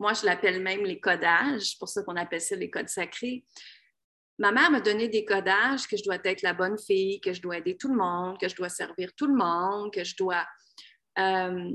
Moi, 0.00 0.12
je 0.12 0.26
l'appelle 0.26 0.60
même 0.60 0.82
les 0.82 0.98
codages, 0.98 1.78
pour 1.78 1.88
ça 1.88 2.02
qu'on 2.02 2.16
appelle 2.16 2.40
ça 2.40 2.56
les 2.56 2.68
codes 2.68 2.88
sacrés. 2.88 3.44
Ma 4.40 4.50
mère 4.50 4.72
m'a 4.72 4.80
donné 4.80 5.06
des 5.06 5.24
codages 5.24 5.86
que 5.86 5.96
je 5.96 6.02
dois 6.02 6.18
être 6.24 6.42
la 6.42 6.52
bonne 6.52 6.76
fille, 6.76 7.20
que 7.20 7.32
je 7.32 7.40
dois 7.40 7.58
aider 7.58 7.76
tout 7.76 7.86
le 7.86 7.94
monde, 7.94 8.40
que 8.40 8.48
je 8.48 8.56
dois 8.56 8.68
servir 8.68 9.12
tout 9.16 9.28
le 9.28 9.36
monde, 9.36 9.94
que 9.94 10.02
je 10.02 10.16
dois, 10.16 10.44
euh, 11.20 11.70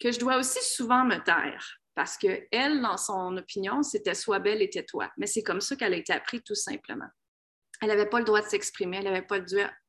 que 0.00 0.10
je 0.10 0.18
dois 0.18 0.38
aussi 0.38 0.64
souvent 0.64 1.04
me 1.04 1.22
taire. 1.22 1.80
Parce 1.94 2.16
qu'elle, 2.16 2.80
dans 2.80 2.96
son 2.96 3.36
opinion, 3.36 3.82
c'était 3.82 4.14
sois 4.14 4.38
belle 4.38 4.62
et 4.62 4.70
tais-toi. 4.70 5.10
Mais 5.18 5.26
c'est 5.26 5.42
comme 5.42 5.60
ça 5.60 5.76
qu'elle 5.76 5.92
a 5.92 5.98
été 5.98 6.14
apprise 6.14 6.40
tout 6.46 6.54
simplement. 6.54 7.08
Elle 7.82 7.88
n'avait 7.88 8.08
pas 8.08 8.20
le 8.20 8.24
droit 8.24 8.40
de 8.40 8.48
s'exprimer, 8.48 8.96
elle 8.96 9.04
n'avait 9.04 9.20
pas, 9.20 9.38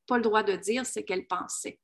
pas 0.09 0.17
le 0.17 0.23
droit 0.23 0.43
de 0.43 0.55
dire 0.55 0.85
ce 0.85 0.99
qu'elle 0.99 1.27
pensait. 1.27 1.79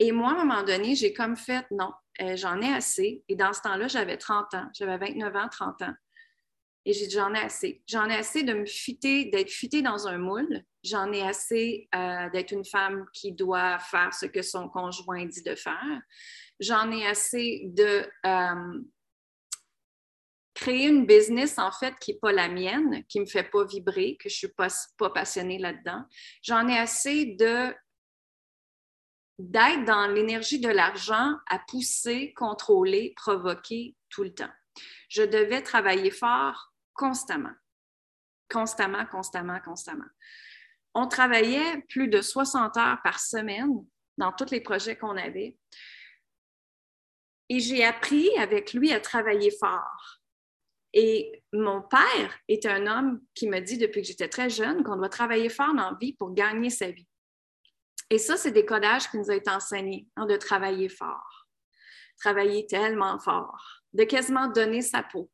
Et 0.00 0.12
moi, 0.12 0.30
à 0.30 0.34
un 0.34 0.44
moment 0.44 0.62
donné, 0.62 0.94
j'ai 0.94 1.12
comme 1.12 1.36
fait, 1.36 1.66
non, 1.70 1.92
euh, 2.20 2.36
j'en 2.36 2.60
ai 2.60 2.72
assez. 2.72 3.22
Et 3.28 3.36
dans 3.36 3.52
ce 3.52 3.60
temps-là, 3.62 3.88
j'avais 3.88 4.16
30 4.16 4.54
ans. 4.54 4.68
J'avais 4.72 4.96
29 4.96 5.36
ans, 5.36 5.48
30 5.50 5.82
ans. 5.82 5.94
Et 6.84 6.92
j'ai 6.92 7.06
dit, 7.06 7.14
j'en 7.14 7.34
ai 7.34 7.40
assez. 7.40 7.82
J'en 7.86 8.08
ai 8.08 8.14
assez 8.14 8.44
de 8.44 8.54
me 8.54 8.64
fitter, 8.64 9.26
d'être 9.26 9.50
fitée 9.50 9.82
dans 9.82 10.06
un 10.06 10.18
moule. 10.18 10.62
J'en 10.84 11.12
ai 11.12 11.22
assez 11.22 11.88
euh, 11.94 12.30
d'être 12.30 12.52
une 12.52 12.64
femme 12.64 13.06
qui 13.12 13.32
doit 13.32 13.78
faire 13.78 14.14
ce 14.14 14.26
que 14.26 14.42
son 14.42 14.68
conjoint 14.68 15.26
dit 15.26 15.42
de 15.42 15.54
faire. 15.54 16.00
J'en 16.60 16.90
ai 16.90 17.06
assez 17.06 17.62
de 17.66 18.08
euh, 18.24 18.80
créer 20.58 20.88
une 20.88 21.06
business, 21.06 21.56
en 21.56 21.70
fait, 21.70 21.94
qui 22.00 22.12
n'est 22.12 22.18
pas 22.18 22.32
la 22.32 22.48
mienne, 22.48 23.04
qui 23.06 23.20
ne 23.20 23.24
me 23.24 23.28
fait 23.28 23.44
pas 23.44 23.64
vibrer, 23.64 24.16
que 24.16 24.28
je 24.28 24.34
ne 24.34 24.38
suis 24.38 24.48
pas, 24.48 24.66
pas 24.98 25.10
passionnée 25.10 25.56
là-dedans. 25.58 26.04
J'en 26.42 26.66
ai 26.66 26.76
assez 26.76 27.36
de 27.38 27.72
d'être 29.38 29.84
dans 29.84 30.08
l'énergie 30.08 30.58
de 30.58 30.68
l'argent 30.68 31.36
à 31.48 31.60
pousser, 31.60 32.34
contrôler, 32.34 33.14
provoquer 33.14 33.94
tout 34.10 34.24
le 34.24 34.34
temps. 34.34 34.50
Je 35.08 35.22
devais 35.22 35.62
travailler 35.62 36.10
fort 36.10 36.72
constamment, 36.92 37.54
constamment, 38.50 39.06
constamment, 39.06 39.60
constamment. 39.60 40.10
On 40.92 41.06
travaillait 41.06 41.82
plus 41.88 42.08
de 42.08 42.20
60 42.20 42.76
heures 42.78 42.98
par 43.04 43.20
semaine 43.20 43.86
dans 44.16 44.32
tous 44.32 44.50
les 44.50 44.60
projets 44.60 44.96
qu'on 44.96 45.16
avait. 45.16 45.56
Et 47.48 47.60
j'ai 47.60 47.84
appris 47.84 48.28
avec 48.38 48.72
lui 48.72 48.92
à 48.92 48.98
travailler 48.98 49.52
fort. 49.60 50.17
Et 50.94 51.42
mon 51.52 51.82
père 51.82 52.34
est 52.48 52.64
un 52.66 52.86
homme 52.86 53.20
qui 53.34 53.48
me 53.48 53.60
dit 53.60 53.78
depuis 53.78 54.02
que 54.02 54.08
j'étais 54.08 54.28
très 54.28 54.48
jeune 54.48 54.82
qu'on 54.82 54.96
doit 54.96 55.08
travailler 55.08 55.48
fort 55.48 55.74
dans 55.74 55.90
la 55.90 55.98
vie 56.00 56.14
pour 56.14 56.32
gagner 56.32 56.70
sa 56.70 56.90
vie. 56.90 57.06
Et 58.10 58.18
ça, 58.18 58.36
c'est 58.36 58.52
des 58.52 58.64
codages 58.64 59.10
qui 59.10 59.18
nous 59.18 59.30
ont 59.30 59.34
été 59.34 59.50
enseignés, 59.50 60.06
hein, 60.16 60.24
de 60.24 60.36
travailler 60.36 60.88
fort, 60.88 61.46
travailler 62.18 62.66
tellement 62.66 63.18
fort, 63.18 63.82
de 63.92 64.04
quasiment 64.04 64.48
donner 64.48 64.80
sa 64.80 65.02
peau. 65.02 65.30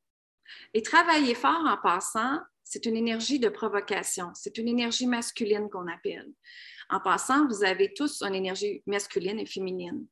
Et 0.75 0.83
travailler 0.83 1.35
fort 1.35 1.65
en 1.67 1.77
passant, 1.77 2.41
c'est 2.65 2.87
une 2.87 2.97
énergie 2.97 3.39
de 3.39 3.49
provocation, 3.49 4.31
c'est 4.35 4.59
une 4.59 4.69
énergie 4.69 5.07
masculine 5.07 5.69
qu'on 5.71 5.87
appelle. 5.87 6.33
En 6.91 7.01
passant, 7.01 7.47
vous 7.47 7.63
avez 7.63 7.95
tous 7.95 8.23
une 8.23 8.35
énergie 8.35 8.83
masculine 8.87 9.39
et 9.39 9.47
féminine. 9.47 10.07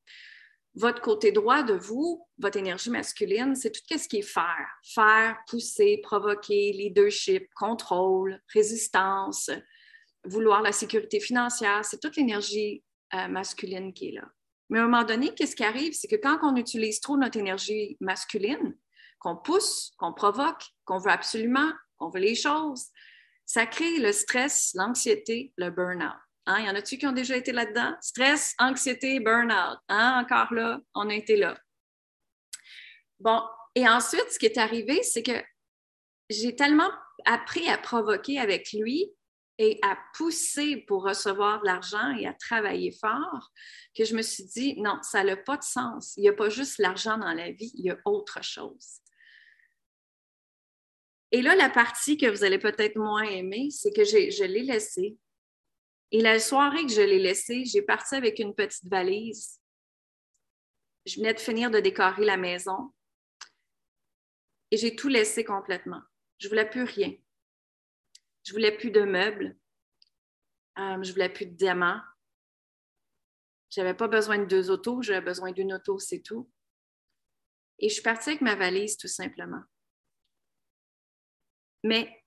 Votre 0.75 1.03
côté 1.03 1.33
droit 1.33 1.63
de 1.63 1.75
vous, 1.75 2.27
votre 2.39 2.57
énergie 2.57 2.89
masculine, 2.89 3.55
c'est 3.55 3.71
tout 3.71 3.81
ce 3.99 4.09
qui 4.09 4.19
est 4.19 4.23
faire. 4.23 4.69
Faire, 4.83 5.37
pousser, 5.47 6.01
provoquer, 6.03 6.73
leadership, 6.73 7.49
contrôle, 7.55 8.41
résistance, 8.53 9.51
vouloir 10.25 10.63
la 10.63 10.73
sécurité 10.73 11.21
financière. 11.21 11.85
C'est 11.85 12.01
toute 12.01 12.17
l'énergie 12.17 12.83
euh, 13.15 13.29
masculine 13.29 13.93
qui 13.93 14.09
est 14.09 14.13
là. 14.13 14.29
Mais 14.71 14.79
à 14.79 14.85
un 14.85 14.89
moment 14.89 15.05
donné, 15.05 15.35
qu'est-ce 15.35 15.55
qui 15.55 15.65
arrive? 15.65 15.93
C'est 15.93 16.09
que 16.09 16.17
quand 16.17 16.39
on 16.43 16.57
utilise 16.57 17.01
trop 17.01 17.19
notre 17.19 17.39
énergie 17.39 17.99
masculine, 18.01 18.75
qu'on 19.19 19.37
pousse, 19.37 19.93
qu'on 19.99 20.15
provoque, 20.15 20.65
qu'on 20.87 20.99
veut 20.99 21.11
absolument, 21.11 21.71
qu'on 21.99 22.09
veut 22.09 22.21
les 22.21 22.35
choses, 22.35 22.87
ça 23.45 23.67
crée 23.67 23.99
le 23.99 24.13
stress, 24.13 24.73
l'anxiété, 24.75 25.53
le 25.57 25.69
burn-out. 25.69 26.17
Hein? 26.47 26.61
Y 26.61 26.71
en 26.71 26.75
a-tu 26.75 26.99
qui 26.99 27.07
ont 27.07 27.13
déjà 27.13 27.37
été 27.37 27.53
là-dedans? 27.53 27.95
Stress, 28.01 28.55
anxiété, 28.59 29.21
burn-out. 29.21 29.79
Hein? 29.89 30.21
Encore 30.23 30.53
là, 30.53 30.81
on 30.95 31.09
a 31.09 31.15
été 31.15 31.37
là. 31.37 31.59
Bon, 33.21 33.43
et 33.75 33.89
ensuite, 33.89 34.31
ce 34.31 34.39
qui 34.39 34.47
est 34.47 34.59
arrivé, 34.59 35.03
c'est 35.03 35.23
que 35.23 35.43
j'ai 36.29 36.57
tellement 36.57 36.91
appris 37.25 37.69
à 37.69 37.79
provoquer 37.79 38.39
avec 38.39 38.73
lui 38.73 39.13
et 39.59 39.79
à 39.83 39.97
pousser 40.15 40.79
pour 40.89 41.05
recevoir 41.05 41.61
de 41.61 41.67
l'argent 41.67 42.17
et 42.17 42.27
à 42.27 42.33
travailler 42.33 42.91
fort 42.91 43.51
que 43.97 44.05
je 44.05 44.17
me 44.17 44.23
suis 44.23 44.45
dit, 44.45 44.81
non, 44.81 44.99
ça 45.03 45.23
n'a 45.23 45.37
pas 45.37 45.57
de 45.57 45.63
sens. 45.63 46.15
Il 46.17 46.23
n'y 46.23 46.29
a 46.29 46.33
pas 46.33 46.49
juste 46.49 46.79
l'argent 46.79 47.19
dans 47.19 47.33
la 47.33 47.51
vie, 47.53 47.71
il 47.75 47.85
y 47.85 47.91
a 47.91 47.99
autre 48.05 48.43
chose. 48.43 49.01
Et 51.31 51.43
là, 51.43 51.55
la 51.55 51.71
partie 51.71 52.17
que 52.17 52.27
vous 52.27 52.45
allez 52.45 52.59
peut-être 52.59 52.97
moins 52.97 53.23
aimer, 53.23 53.69
c'est 53.71 53.93
que 53.93 54.05
je 54.05 54.45
l'ai 54.45 54.63
laissé 54.63 55.17
et 56.13 56.21
la 56.21 56.39
soirée 56.39 56.85
que 56.85 56.93
je 56.93 57.01
l'ai 57.01 57.19
laissé, 57.19 57.65
j'ai 57.65 57.81
parti 57.81 58.15
avec 58.15 58.39
une 58.39 58.55
petite 58.55 58.85
valise. 58.85 59.59
Je 61.07 61.17
venais 61.17 61.33
de 61.33 61.41
finir 61.41 61.71
de 61.71 61.81
décorer 61.81 62.25
la 62.25 62.37
maison 62.37 62.93
et 64.71 64.77
j'ai 64.77 64.95
tout 64.95 65.09
laissé 65.09 65.43
complètement. 65.43 66.03
Je 66.39 66.47
ne 66.47 66.51
voulais 66.51 66.69
plus 66.69 66.85
rien. 66.85 67.15
Je 68.45 68.53
ne 68.53 68.57
voulais 68.57 68.77
plus 68.77 68.91
de 68.91 69.01
meubles. 69.01 69.57
Euh, 70.79 71.03
je 71.03 71.09
ne 71.09 71.13
voulais 71.13 71.29
plus 71.31 71.47
de 71.47 71.55
diamants. 71.55 72.01
Je 73.71 73.81
n'avais 73.81 73.95
pas 73.95 74.09
besoin 74.09 74.39
de 74.39 74.45
deux 74.45 74.71
autos, 74.71 75.01
j'avais 75.01 75.25
besoin 75.25 75.51
d'une 75.51 75.73
auto, 75.73 75.99
c'est 75.99 76.21
tout. 76.21 76.51
Et 77.79 77.89
je 77.89 77.95
suis 77.95 78.03
partie 78.03 78.31
avec 78.31 78.43
ma 78.43 78.55
valise, 78.55 78.99
tout 78.99 79.09
simplement. 79.09 79.63
Mais 81.83 82.22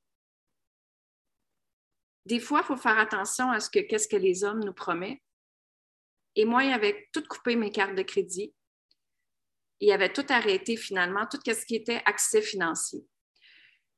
des 2.25 2.39
fois, 2.39 2.61
il 2.63 2.65
faut 2.65 2.77
faire 2.77 2.97
attention 2.97 3.51
à 3.51 3.59
ce 3.59 3.69
que 3.69 3.79
qu'est-ce 3.79 4.07
que 4.07 4.15
les 4.15 4.43
hommes 4.43 4.63
nous 4.63 4.73
promettent. 4.73 5.21
Et 6.35 6.45
moi, 6.45 6.63
il 6.63 6.73
avait 6.73 7.07
tout 7.13 7.23
coupé 7.23 7.55
mes 7.55 7.71
cartes 7.71 7.95
de 7.95 8.01
crédit. 8.01 8.53
Il 9.79 9.91
avait 9.91 10.11
tout 10.11 10.25
arrêté 10.29 10.75
finalement, 10.75 11.27
tout 11.27 11.39
ce 11.45 11.65
qui 11.65 11.75
était 11.75 12.01
accès 12.05 12.41
financier. 12.41 13.05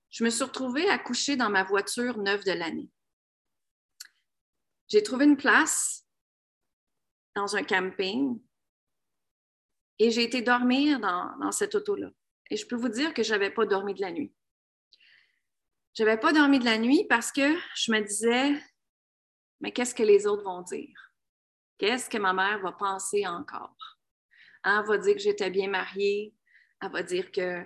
Je 0.09 0.23
me 0.23 0.29
suis 0.29 0.43
retrouvée 0.43 0.89
à 0.89 1.01
dans 1.37 1.49
ma 1.49 1.63
voiture 1.63 2.17
neuve 2.17 2.43
de 2.43 2.51
l'année. 2.51 2.89
J'ai 4.89 5.03
trouvé 5.03 5.25
une 5.25 5.37
place 5.37 6.05
dans 7.35 7.55
un 7.55 7.63
camping 7.63 8.41
et 9.99 10.11
j'ai 10.11 10.23
été 10.23 10.41
dormir 10.41 10.99
dans, 10.99 11.37
dans 11.39 11.51
cette 11.51 11.75
auto-là. 11.75 12.09
Et 12.49 12.57
je 12.57 12.65
peux 12.65 12.75
vous 12.75 12.89
dire 12.89 13.13
que 13.13 13.23
je 13.23 13.31
n'avais 13.31 13.51
pas 13.51 13.65
dormi 13.65 13.93
de 13.93 14.01
la 14.01 14.11
nuit. 14.11 14.33
Je 15.97 16.03
n'avais 16.03 16.19
pas 16.19 16.31
dormi 16.31 16.59
de 16.59 16.65
la 16.65 16.77
nuit 16.77 17.05
parce 17.09 17.31
que 17.31 17.57
je 17.75 17.91
me 17.91 18.01
disais, 18.01 18.51
mais 19.61 19.71
qu'est-ce 19.71 19.95
que 19.95 20.03
les 20.03 20.27
autres 20.27 20.43
vont 20.43 20.61
dire? 20.61 20.95
Qu'est-ce 21.79 22.07
que 22.07 22.19
ma 22.19 22.33
mère 22.33 22.59
va 22.59 22.71
penser 22.71 23.25
encore? 23.25 23.97
Elle 24.63 24.85
va 24.85 24.97
dire 24.99 25.15
que 25.15 25.21
j'étais 25.21 25.49
bien 25.49 25.69
mariée, 25.69 26.35
elle 26.81 26.91
va 26.91 27.01
dire 27.01 27.31
que 27.31 27.65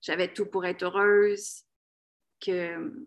j'avais 0.00 0.32
tout 0.32 0.46
pour 0.46 0.64
être 0.64 0.84
heureuse, 0.84 1.64
que 2.40 3.04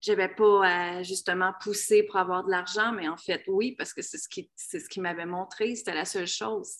je 0.00 0.12
n'avais 0.12 0.34
pas 0.34 0.66
à 0.66 1.02
justement 1.02 1.52
pousser 1.60 2.02
pour 2.04 2.16
avoir 2.16 2.44
de 2.44 2.50
l'argent, 2.50 2.92
mais 2.92 3.08
en 3.08 3.18
fait, 3.18 3.44
oui, 3.46 3.72
parce 3.76 3.92
que 3.92 4.00
c'est 4.00 4.16
ce 4.16 4.28
qui, 4.28 4.50
c'est 4.56 4.96
m'avait 4.96 5.26
montré, 5.26 5.74
c'était 5.74 5.92
la 5.92 6.06
seule 6.06 6.26
chose. 6.26 6.76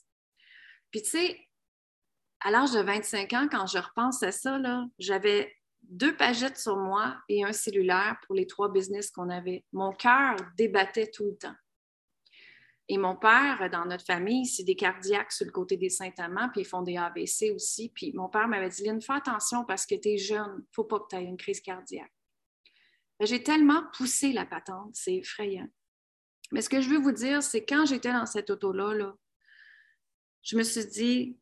Puis 0.90 1.02
tu 1.02 1.10
sais, 1.10 1.46
à 2.40 2.50
l'âge 2.50 2.72
de 2.72 2.80
25 2.80 3.32
ans, 3.34 3.48
quand 3.50 3.66
je 3.66 3.76
repense 3.76 4.22
à 4.22 4.32
ça, 4.32 4.58
j'avais 4.98 5.54
deux 5.90 6.16
pagettes 6.16 6.58
sur 6.58 6.76
moi 6.76 7.16
et 7.28 7.44
un 7.44 7.52
cellulaire 7.52 8.18
pour 8.26 8.34
les 8.34 8.46
trois 8.46 8.70
business 8.70 9.10
qu'on 9.10 9.30
avait. 9.30 9.64
Mon 9.72 9.92
cœur 9.92 10.36
débattait 10.56 11.10
tout 11.10 11.26
le 11.26 11.36
temps. 11.36 11.54
Et 12.88 12.98
mon 12.98 13.16
père, 13.16 13.70
dans 13.72 13.86
notre 13.86 14.04
famille, 14.04 14.44
c'est 14.44 14.64
des 14.64 14.76
cardiaques 14.76 15.32
sur 15.32 15.46
le 15.46 15.52
côté 15.52 15.78
des 15.78 15.88
Saint-Amand, 15.88 16.50
puis 16.50 16.62
ils 16.62 16.66
font 16.66 16.82
des 16.82 16.98
AVC 16.98 17.52
aussi. 17.54 17.90
Puis 17.94 18.12
mon 18.12 18.28
père 18.28 18.46
m'avait 18.46 18.68
dit, 18.68 18.84
Lynn, 18.84 19.00
fais 19.00 19.14
attention 19.14 19.64
parce 19.64 19.86
que 19.86 19.94
tu 19.94 20.10
es 20.10 20.18
jeune, 20.18 20.56
il 20.58 20.60
ne 20.60 20.72
faut 20.72 20.84
pas 20.84 21.00
que 21.00 21.06
tu 21.08 21.16
aies 21.16 21.24
une 21.24 21.38
crise 21.38 21.60
cardiaque. 21.60 22.12
J'ai 23.20 23.42
tellement 23.42 23.84
poussé 23.96 24.32
la 24.32 24.44
patente, 24.44 24.90
c'est 24.92 25.14
effrayant. 25.14 25.68
Mais 26.52 26.60
ce 26.60 26.68
que 26.68 26.80
je 26.82 26.90
veux 26.90 26.98
vous 26.98 27.12
dire, 27.12 27.42
c'est 27.42 27.64
quand 27.64 27.86
j'étais 27.86 28.12
dans 28.12 28.26
cette 28.26 28.50
auto-là, 28.50 28.92
là, 28.92 29.16
je 30.42 30.56
me 30.58 30.62
suis 30.62 30.84
dit, 30.86 31.38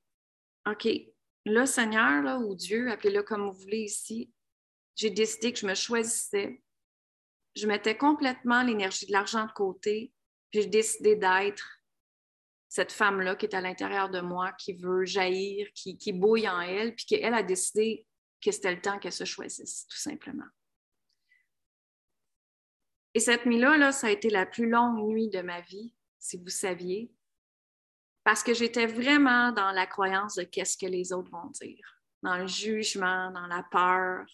OK, 0.67 0.87
le 1.45 1.67
Seigneur, 1.67 2.41
ou 2.41 2.55
Dieu, 2.55 2.91
appelez-le 2.91 3.23
comme 3.23 3.49
vous 3.49 3.59
voulez 3.59 3.83
ici, 3.83 4.33
j'ai 4.95 5.11
décidé 5.11 5.53
que 5.53 5.59
je 5.59 5.67
me 5.67 5.75
choisissais. 5.75 6.63
Je 7.57 7.67
mettais 7.67 7.97
complètement 7.97 8.63
l'énergie 8.63 9.07
de 9.07 9.13
l'argent 9.13 9.47
de 9.47 9.53
côté, 9.53 10.13
puis 10.51 10.63
j'ai 10.63 10.69
décidé 10.69 11.17
d'être 11.17 11.83
cette 12.69 12.93
femme-là 12.93 13.37
qui 13.37 13.47
est 13.47 13.55
à 13.55 13.61
l'intérieur 13.61 14.09
de 14.09 14.21
moi, 14.21 14.53
qui 14.53 14.73
veut 14.75 15.05
jaillir, 15.05 15.69
qui, 15.75 15.99
qui 15.99 16.13
bouille 16.13 16.49
en 16.49 16.61
elle, 16.61 16.95
puis 16.95 17.05
qu'elle 17.05 17.35
a 17.35 17.43
décidé 17.43 18.07
que 18.41 18.51
c'était 18.51 18.75
le 18.75 18.81
temps 18.81 18.99
qu'elle 18.99 19.13
se 19.13 19.25
choisisse, 19.25 19.87
tout 19.89 19.99
simplement. 19.99 20.47
Et 23.15 23.21
cette 23.21 23.45
nuit-là, 23.45 23.77
là, 23.77 23.93
ça 23.93 24.07
a 24.07 24.11
été 24.11 24.31
la 24.31 24.47
plus 24.47 24.69
longue 24.69 25.07
nuit 25.07 25.29
de 25.29 25.43
ma 25.43 25.61
vie, 25.61 25.95
si 26.19 26.39
vous 26.39 26.49
saviez 26.49 27.13
parce 28.25 28.43
que 28.43 28.55
j'étais 28.55 28.87
vraiment 28.87 29.53
dans 29.53 29.73
la 29.73 29.87
croyance 29.87 30.37
de 30.37 30.45
qu'est-ce 30.45 30.77
que 30.77 30.87
les 30.87 31.13
autres 31.13 31.31
vont 31.31 31.51
dire, 31.61 32.01
dans 32.23 32.37
le 32.37 32.47
jugement, 32.47 33.31
dans 33.31 33.47
la 33.47 33.65
peur, 33.65 34.25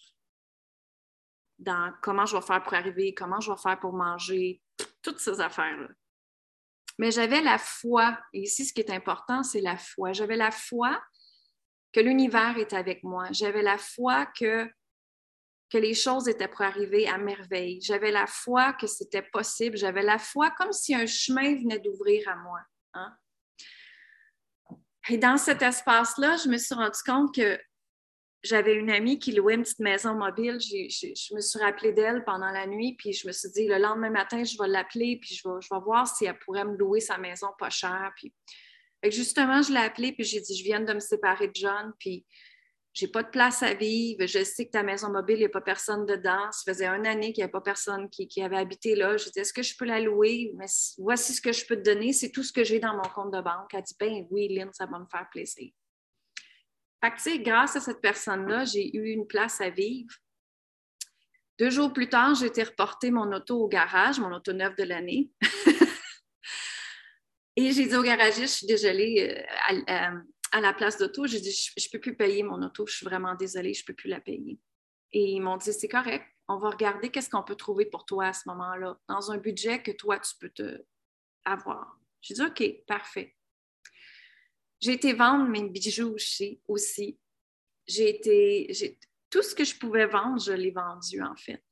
dans 1.57 1.93
comment 2.01 2.25
je 2.25 2.35
vais 2.35 2.41
faire 2.41 2.63
pour 2.63 2.73
arriver, 2.73 3.13
comment 3.13 3.39
je 3.39 3.51
vais 3.51 3.57
faire 3.57 3.79
pour 3.79 3.93
manger, 3.93 4.61
toutes 5.01 5.19
ces 5.19 5.41
affaires-là. 5.41 5.89
Mais 6.97 7.11
j'avais 7.11 7.41
la 7.41 7.57
foi, 7.57 8.19
et 8.33 8.41
ici 8.41 8.65
ce 8.65 8.73
qui 8.73 8.81
est 8.81 8.91
important, 8.91 9.41
c'est 9.43 9.61
la 9.61 9.77
foi. 9.77 10.11
J'avais 10.11 10.35
la 10.35 10.51
foi 10.51 11.01
que 11.93 11.99
l'univers 11.99 12.57
est 12.57 12.73
avec 12.73 13.03
moi. 13.03 13.27
J'avais 13.31 13.61
la 13.61 13.77
foi 13.77 14.25
que, 14.25 14.69
que 15.69 15.77
les 15.77 15.93
choses 15.93 16.27
étaient 16.27 16.47
pour 16.47 16.61
arriver 16.61 17.07
à 17.07 17.17
merveille. 17.17 17.79
J'avais 17.81 18.11
la 18.11 18.27
foi 18.27 18.73
que 18.73 18.85
c'était 18.85 19.21
possible. 19.21 19.77
J'avais 19.77 20.03
la 20.03 20.17
foi 20.17 20.51
comme 20.51 20.73
si 20.73 20.93
un 20.93 21.05
chemin 21.05 21.55
venait 21.55 21.79
d'ouvrir 21.79 22.27
à 22.27 22.35
moi. 22.35 22.59
Hein? 22.93 23.15
Et 25.09 25.17
dans 25.17 25.37
cet 25.37 25.61
espace-là, 25.61 26.35
je 26.37 26.49
me 26.49 26.57
suis 26.57 26.75
rendu 26.75 26.99
compte 27.05 27.33
que 27.33 27.59
j'avais 28.43 28.75
une 28.75 28.91
amie 28.91 29.19
qui 29.19 29.31
louait 29.31 29.55
une 29.55 29.63
petite 29.63 29.79
maison 29.79 30.13
mobile. 30.13 30.59
je 30.59 31.35
me 31.35 31.41
suis 31.41 31.59
rappelée 31.59 31.91
d'elle 31.93 32.23
pendant 32.23 32.51
la 32.51 32.67
nuit, 32.67 32.95
puis 32.97 33.11
je 33.11 33.27
me 33.27 33.31
suis 33.31 33.49
dit, 33.49 33.67
le 33.67 33.79
lendemain 33.79 34.11
matin, 34.11 34.43
je 34.43 34.55
vais 34.57 34.67
l'appeler, 34.67 35.19
puis 35.19 35.35
je 35.35 35.47
vais, 35.47 35.81
voir 35.83 36.07
si 36.07 36.25
elle 36.25 36.37
pourrait 36.39 36.63
me 36.63 36.77
louer 36.77 36.99
sa 36.99 37.17
maison 37.17 37.47
pas 37.57 37.69
cher. 37.69 38.13
Puis, 38.15 38.33
justement, 39.05 39.61
je 39.61 39.73
l'ai 39.73 39.79
appelée, 39.79 40.13
puis 40.13 40.23
j'ai 40.23 40.41
dit, 40.41 40.55
je 40.55 40.63
viens 40.63 40.79
de 40.79 40.93
me 40.93 40.99
séparer 40.99 41.47
de 41.47 41.55
John, 41.55 41.91
puis 41.99 42.25
j'ai 42.99 43.07
pas 43.07 43.23
de 43.23 43.29
place 43.29 43.63
à 43.63 43.73
vivre, 43.73 44.25
je 44.25 44.43
sais 44.43 44.65
que 44.65 44.71
ta 44.71 44.83
maison 44.83 45.09
mobile, 45.09 45.37
il 45.37 45.39
n'y 45.39 45.45
a 45.45 45.49
pas 45.49 45.61
personne 45.61 46.05
dedans. 46.05 46.51
Ça 46.51 46.69
faisait 46.69 46.85
une 46.85 47.07
année 47.07 47.31
qu'il 47.31 47.41
n'y 47.41 47.43
avait 47.43 47.51
pas 47.51 47.61
personne 47.61 48.09
qui, 48.09 48.43
avait 48.43 48.57
habité 48.57 48.93
là. 48.93 49.15
Je 49.15 49.29
dit, 49.29 49.39
est-ce 49.39 49.53
que 49.53 49.63
je 49.63 49.73
peux 49.77 49.85
la 49.85 50.01
louer? 50.01 50.51
Mais 50.57 50.65
voici 50.97 51.33
ce 51.33 51.39
que 51.39 51.53
je 51.53 51.65
peux 51.65 51.77
te 51.77 51.81
donner, 51.81 52.11
c'est 52.11 52.29
tout 52.29 52.43
ce 52.43 52.51
que 52.51 52.65
j'ai 52.65 52.79
dans 52.79 52.93
mon 52.93 53.09
compte 53.15 53.31
de 53.31 53.41
banque. 53.41 53.73
Elle 53.73 53.83
dit, 53.83 53.95
ben 53.97 54.27
oui, 54.29 54.49
Lynn, 54.49 54.69
ça 54.73 54.85
va 54.85 54.99
me 54.99 55.05
faire 55.09 55.29
plaisir. 55.31 55.71
Grâce 57.41 57.77
à 57.77 57.79
cette 57.79 58.01
personne-là, 58.01 58.65
j'ai 58.65 58.93
eu 58.93 59.11
une 59.11 59.25
place 59.25 59.61
à 59.61 59.69
vivre. 59.69 60.13
Deux 61.57 61.69
jours 61.69 61.93
plus 61.93 62.09
tard, 62.09 62.35
j'ai 62.35 62.47
été 62.47 62.63
reporter 62.63 63.11
mon 63.11 63.31
auto 63.31 63.63
au 63.63 63.69
garage, 63.69 64.19
mon 64.19 64.33
auto 64.33 64.51
neuf 64.51 64.75
de 64.75 64.83
l'année. 64.83 65.31
Et 67.55 67.71
j'ai 67.71 67.87
dit 67.87 67.95
au 67.95 68.03
garagiste, 68.03 68.53
je 68.53 68.57
suis 68.57 68.67
désolée, 68.67 69.45
euh, 69.89 70.19
à 70.51 70.61
la 70.61 70.73
place 70.73 70.97
d'auto, 70.97 71.27
j'ai 71.27 71.39
dit, 71.39 71.51
je 71.51 71.85
ne 71.85 71.91
peux 71.91 71.99
plus 71.99 72.15
payer 72.15 72.43
mon 72.43 72.61
auto, 72.63 72.85
je 72.87 72.95
suis 72.95 73.05
vraiment 73.05 73.35
désolée, 73.35 73.73
je 73.73 73.83
ne 73.83 73.87
peux 73.87 73.93
plus 73.93 74.09
la 74.09 74.19
payer. 74.19 74.59
Et 75.11 75.31
ils 75.31 75.41
m'ont 75.41 75.57
dit, 75.57 75.73
c'est 75.73 75.87
correct, 75.87 76.25
on 76.47 76.57
va 76.57 76.69
regarder 76.69 77.09
qu'est-ce 77.09 77.29
qu'on 77.29 77.43
peut 77.43 77.55
trouver 77.55 77.85
pour 77.85 78.05
toi 78.05 78.27
à 78.27 78.33
ce 78.33 78.47
moment-là, 78.49 78.99
dans 79.07 79.31
un 79.31 79.37
budget 79.37 79.81
que 79.81 79.91
toi, 79.91 80.19
tu 80.19 80.35
peux 80.39 80.49
te 80.49 80.83
avoir. 81.45 81.99
J'ai 82.21 82.33
dit, 82.33 82.41
OK, 82.41 82.85
parfait. 82.85 83.35
J'ai 84.79 84.93
été 84.93 85.13
vendre 85.13 85.47
mes 85.47 85.67
bijoux 85.67 86.15
aussi. 86.67 87.19
J'ai 87.87 88.09
été, 88.09 88.97
tout 89.29 89.43
ce 89.43 89.53
que 89.53 89.63
je 89.63 89.75
pouvais 89.77 90.05
vendre, 90.05 90.41
je 90.41 90.51
l'ai 90.51 90.71
vendu 90.71 91.21
en 91.21 91.35
fait. 91.35 91.63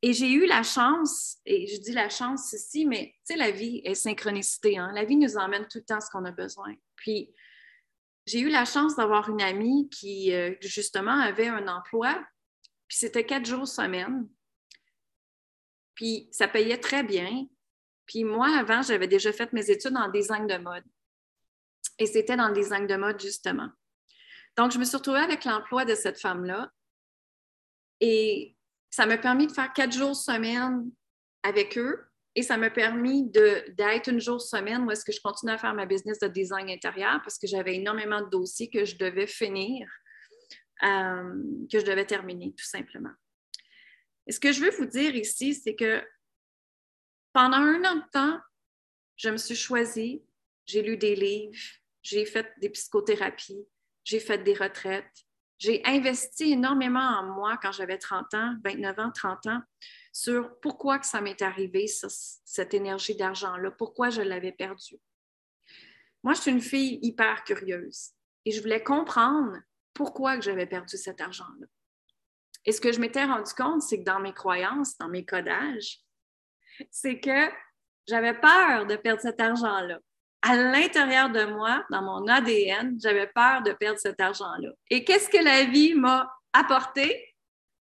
Et 0.00 0.12
j'ai 0.12 0.30
eu 0.30 0.46
la 0.46 0.62
chance, 0.62 1.38
et 1.44 1.66
je 1.66 1.80
dis 1.80 1.92
la 1.92 2.08
chance 2.08 2.52
ici, 2.52 2.86
mais 2.86 3.14
tu 3.26 3.32
sais, 3.32 3.36
la 3.36 3.50
vie 3.50 3.80
est 3.84 3.96
synchronicité. 3.96 4.78
Hein? 4.78 4.92
La 4.94 5.04
vie 5.04 5.16
nous 5.16 5.36
emmène 5.36 5.66
tout 5.66 5.78
le 5.78 5.84
temps 5.84 6.00
ce 6.00 6.08
qu'on 6.08 6.24
a 6.24 6.30
besoin. 6.30 6.72
Puis, 6.98 7.34
j'ai 8.26 8.40
eu 8.40 8.50
la 8.50 8.64
chance 8.64 8.96
d'avoir 8.96 9.30
une 9.30 9.40
amie 9.40 9.88
qui, 9.88 10.34
euh, 10.34 10.54
justement, 10.60 11.18
avait 11.18 11.48
un 11.48 11.66
emploi, 11.66 12.14
puis 12.86 12.98
c'était 12.98 13.24
quatre 13.24 13.46
jours 13.46 13.66
semaine. 13.66 14.28
Puis, 15.94 16.28
ça 16.30 16.46
payait 16.46 16.78
très 16.78 17.02
bien. 17.02 17.46
Puis, 18.06 18.24
moi, 18.24 18.48
avant, 18.56 18.82
j'avais 18.82 19.08
déjà 19.08 19.32
fait 19.32 19.52
mes 19.52 19.70
études 19.70 19.96
en 19.96 20.08
design 20.08 20.46
de 20.46 20.56
mode. 20.58 20.84
Et 21.98 22.06
c'était 22.06 22.36
dans 22.36 22.48
le 22.48 22.54
design 22.54 22.86
de 22.86 22.96
mode, 22.96 23.20
justement. 23.20 23.70
Donc, 24.56 24.72
je 24.72 24.78
me 24.78 24.84
suis 24.84 24.96
retrouvée 24.96 25.20
avec 25.20 25.44
l'emploi 25.44 25.84
de 25.84 25.94
cette 25.94 26.20
femme-là. 26.20 26.70
Et 28.00 28.56
ça 28.90 29.06
m'a 29.06 29.18
permis 29.18 29.46
de 29.46 29.52
faire 29.52 29.72
quatre 29.72 29.92
jours 29.92 30.14
semaine 30.14 30.90
avec 31.42 31.76
eux 31.78 32.07
et 32.34 32.42
ça 32.42 32.56
m'a 32.56 32.70
permis 32.70 33.28
d'être 33.30 34.08
une 34.08 34.20
jour 34.20 34.40
semaine 34.40 34.84
où 34.84 34.90
est-ce 34.90 35.04
que 35.04 35.12
je 35.12 35.20
continue 35.20 35.52
à 35.52 35.58
faire 35.58 35.74
ma 35.74 35.86
business 35.86 36.18
de 36.18 36.28
design 36.28 36.70
intérieur 36.70 37.20
parce 37.22 37.38
que 37.38 37.46
j'avais 37.46 37.76
énormément 37.76 38.20
de 38.20 38.30
dossiers 38.30 38.70
que 38.70 38.84
je 38.84 38.96
devais 38.96 39.26
finir, 39.26 39.88
euh, 40.82 41.42
que 41.70 41.80
je 41.80 41.84
devais 41.84 42.06
terminer 42.06 42.54
tout 42.56 42.66
simplement. 42.66 43.12
Et 44.26 44.32
ce 44.32 44.40
que 44.40 44.52
je 44.52 44.60
veux 44.60 44.70
vous 44.70 44.86
dire 44.86 45.16
ici, 45.16 45.54
c'est 45.54 45.74
que 45.74 46.02
pendant 47.32 47.56
un 47.56 47.82
an 47.84 47.96
de 47.96 48.10
temps, 48.12 48.40
je 49.16 49.30
me 49.30 49.36
suis 49.36 49.56
choisie, 49.56 50.22
j'ai 50.66 50.82
lu 50.82 50.96
des 50.96 51.16
livres, 51.16 51.58
j'ai 52.02 52.24
fait 52.24 52.46
des 52.60 52.70
psychothérapies, 52.70 53.66
j'ai 54.04 54.20
fait 54.20 54.38
des 54.38 54.54
retraites, 54.54 55.24
j'ai 55.58 55.82
investi 55.84 56.52
énormément 56.52 57.00
en 57.00 57.34
moi 57.34 57.58
quand 57.60 57.72
j'avais 57.72 57.98
30 57.98 58.34
ans, 58.34 58.54
29 58.64 58.98
ans, 58.98 59.10
30 59.12 59.46
ans, 59.46 59.60
sur 60.18 60.58
pourquoi 60.58 60.98
que 60.98 61.06
ça 61.06 61.20
m'est 61.20 61.42
arrivé, 61.42 61.86
cette 61.86 62.74
énergie 62.74 63.14
d'argent-là, 63.14 63.70
pourquoi 63.70 64.10
je 64.10 64.20
l'avais 64.20 64.50
perdue. 64.50 64.98
Moi, 66.24 66.34
je 66.34 66.40
suis 66.40 66.50
une 66.50 66.60
fille 66.60 66.98
hyper 67.02 67.44
curieuse 67.44 68.10
et 68.44 68.50
je 68.50 68.60
voulais 68.60 68.82
comprendre 68.82 69.56
pourquoi 69.94 70.40
j'avais 70.40 70.66
perdu 70.66 70.96
cet 70.96 71.20
argent-là. 71.20 71.66
Et 72.64 72.72
ce 72.72 72.80
que 72.80 72.90
je 72.90 72.98
m'étais 72.98 73.26
rendu 73.26 73.52
compte, 73.54 73.82
c'est 73.82 74.00
que 74.00 74.04
dans 74.04 74.18
mes 74.18 74.34
croyances, 74.34 74.98
dans 74.98 75.08
mes 75.08 75.24
codages, 75.24 76.00
c'est 76.90 77.20
que 77.20 77.48
j'avais 78.08 78.34
peur 78.34 78.86
de 78.86 78.96
perdre 78.96 79.22
cet 79.22 79.40
argent-là 79.40 80.00
à 80.42 80.56
l'intérieur 80.56 81.30
de 81.30 81.44
moi, 81.44 81.84
dans 81.90 82.02
mon 82.02 82.26
ADN, 82.26 82.98
j'avais 83.00 83.28
peur 83.28 83.62
de 83.62 83.72
perdre 83.72 84.00
cet 84.00 84.20
argent-là. 84.20 84.70
Et 84.90 85.04
qu'est-ce 85.04 85.28
que 85.28 85.42
la 85.42 85.64
vie 85.64 85.94
m'a 85.94 86.28
apporté? 86.52 87.36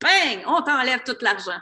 Bang! 0.01 0.43
On 0.45 0.61
t'enlève 0.61 1.03
tout 1.03 1.17
l'argent. 1.21 1.59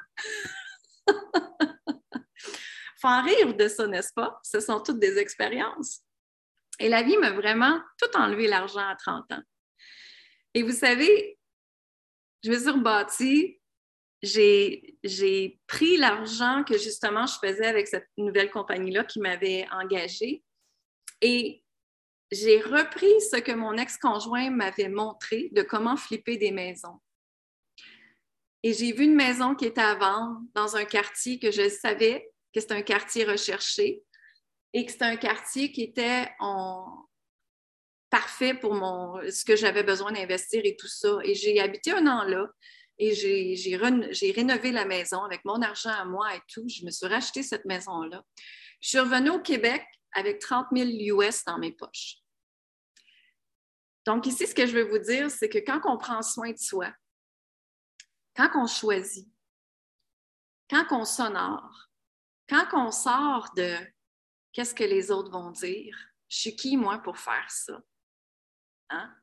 Faut 3.01 3.07
en 3.07 3.23
rire 3.23 3.55
de 3.55 3.67
ça, 3.67 3.87
n'est-ce 3.87 4.13
pas? 4.13 4.39
Ce 4.43 4.59
sont 4.59 4.81
toutes 4.81 4.99
des 4.99 5.17
expériences. 5.17 6.01
Et 6.79 6.89
la 6.89 7.03
vie 7.03 7.17
m'a 7.17 7.31
vraiment 7.31 7.79
tout 7.99 8.17
enlevé 8.17 8.47
l'argent 8.47 8.87
à 8.87 8.95
30 8.95 9.31
ans. 9.33 9.43
Et 10.53 10.63
vous 10.63 10.73
savez, 10.73 11.37
je 12.43 12.51
me 12.51 12.57
suis 12.57 12.69
rebâtie, 12.69 13.61
j'ai 14.21 15.59
pris 15.67 15.97
l'argent 15.97 16.63
que 16.63 16.77
justement 16.77 17.25
je 17.25 17.37
faisais 17.39 17.65
avec 17.65 17.87
cette 17.87 18.07
nouvelle 18.17 18.49
compagnie-là 18.49 19.03
qui 19.03 19.19
m'avait 19.19 19.67
engagée 19.71 20.43
et 21.21 21.63
j'ai 22.31 22.59
repris 22.59 23.21
ce 23.31 23.37
que 23.37 23.51
mon 23.51 23.77
ex-conjoint 23.77 24.49
m'avait 24.49 24.89
montré 24.89 25.49
de 25.51 25.61
comment 25.61 25.95
flipper 25.95 26.37
des 26.37 26.51
maisons. 26.51 26.99
Et 28.65 28.73
j'ai 28.73 28.93
vu 28.93 29.03
une 29.03 29.13
maison 29.13 29.53
qui 29.53 29.65
était 29.65 29.79
à 29.79 29.93
vendre 29.93 30.39
dans 30.55 30.75
un 30.75 30.85
quartier 30.85 31.37
que 31.37 31.51
je 31.51 31.69
savais 31.69 32.31
que 32.51 32.59
c'était 32.59 32.73
un 32.73 32.81
quartier 32.81 33.23
recherché 33.23 34.01
et 34.73 34.87
que 34.87 34.91
c'était 34.91 35.05
un 35.05 35.17
quartier 35.17 35.71
qui 35.71 35.83
était 35.83 36.31
parfait 38.09 38.55
pour 38.55 38.73
mon... 38.73 39.21
ce 39.29 39.45
que 39.45 39.55
j'avais 39.55 39.83
besoin 39.83 40.11
d'investir 40.13 40.61
et 40.63 40.75
tout 40.75 40.87
ça. 40.87 41.19
Et 41.23 41.35
j'ai 41.35 41.59
habité 41.59 41.91
un 41.91 42.07
an 42.07 42.23
là 42.23 42.47
et 42.97 43.13
j'ai 43.13 44.31
rénové 44.35 44.71
la 44.71 44.85
maison 44.85 45.21
avec 45.21 45.45
mon 45.45 45.61
argent 45.61 45.91
à 45.91 46.03
moi 46.03 46.35
et 46.35 46.41
tout. 46.51 46.67
Je 46.67 46.85
me 46.85 46.89
suis 46.89 47.05
racheté 47.05 47.43
cette 47.43 47.65
maison-là. 47.65 48.23
Je 48.81 48.89
suis 48.89 48.99
revenue 48.99 49.29
au 49.29 49.41
Québec 49.41 49.85
avec 50.13 50.39
30 50.39 50.69
000 50.75 51.19
US 51.21 51.43
dans 51.45 51.59
mes 51.59 51.71
poches. 51.71 52.15
Donc 54.07 54.25
ici, 54.25 54.47
ce 54.47 54.55
que 54.55 54.65
je 54.65 54.75
veux 54.75 54.89
vous 54.89 54.97
dire, 54.97 55.29
c'est 55.29 55.49
que 55.49 55.59
quand 55.59 55.81
on 55.85 55.99
prend 55.99 56.23
soin 56.23 56.51
de 56.51 56.57
soi, 56.57 56.91
quand 58.35 58.49
on 58.55 58.67
choisit, 58.67 59.27
quand 60.69 60.85
on 60.91 61.05
s'honore, 61.05 61.89
quand 62.49 62.67
on 62.73 62.91
sort 62.91 63.53
de 63.55 63.77
qu'est-ce 64.51 64.75
que 64.75 64.83
les 64.83 65.11
autres 65.11 65.31
vont 65.31 65.51
dire, 65.51 65.97
je 66.27 66.37
suis 66.37 66.55
qui 66.55 66.77
moi 66.77 66.99
pour 66.99 67.17
faire 67.17 67.49
ça? 67.49 67.81
Hein? 68.89 69.15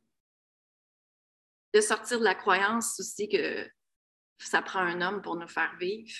De 1.74 1.80
sortir 1.80 2.18
de 2.18 2.24
la 2.24 2.34
croyance 2.34 2.98
aussi 3.00 3.28
que 3.28 3.70
ça 4.38 4.62
prend 4.62 4.80
un 4.80 5.00
homme 5.00 5.22
pour 5.22 5.36
nous 5.36 5.48
faire 5.48 5.74
vivre 5.76 6.12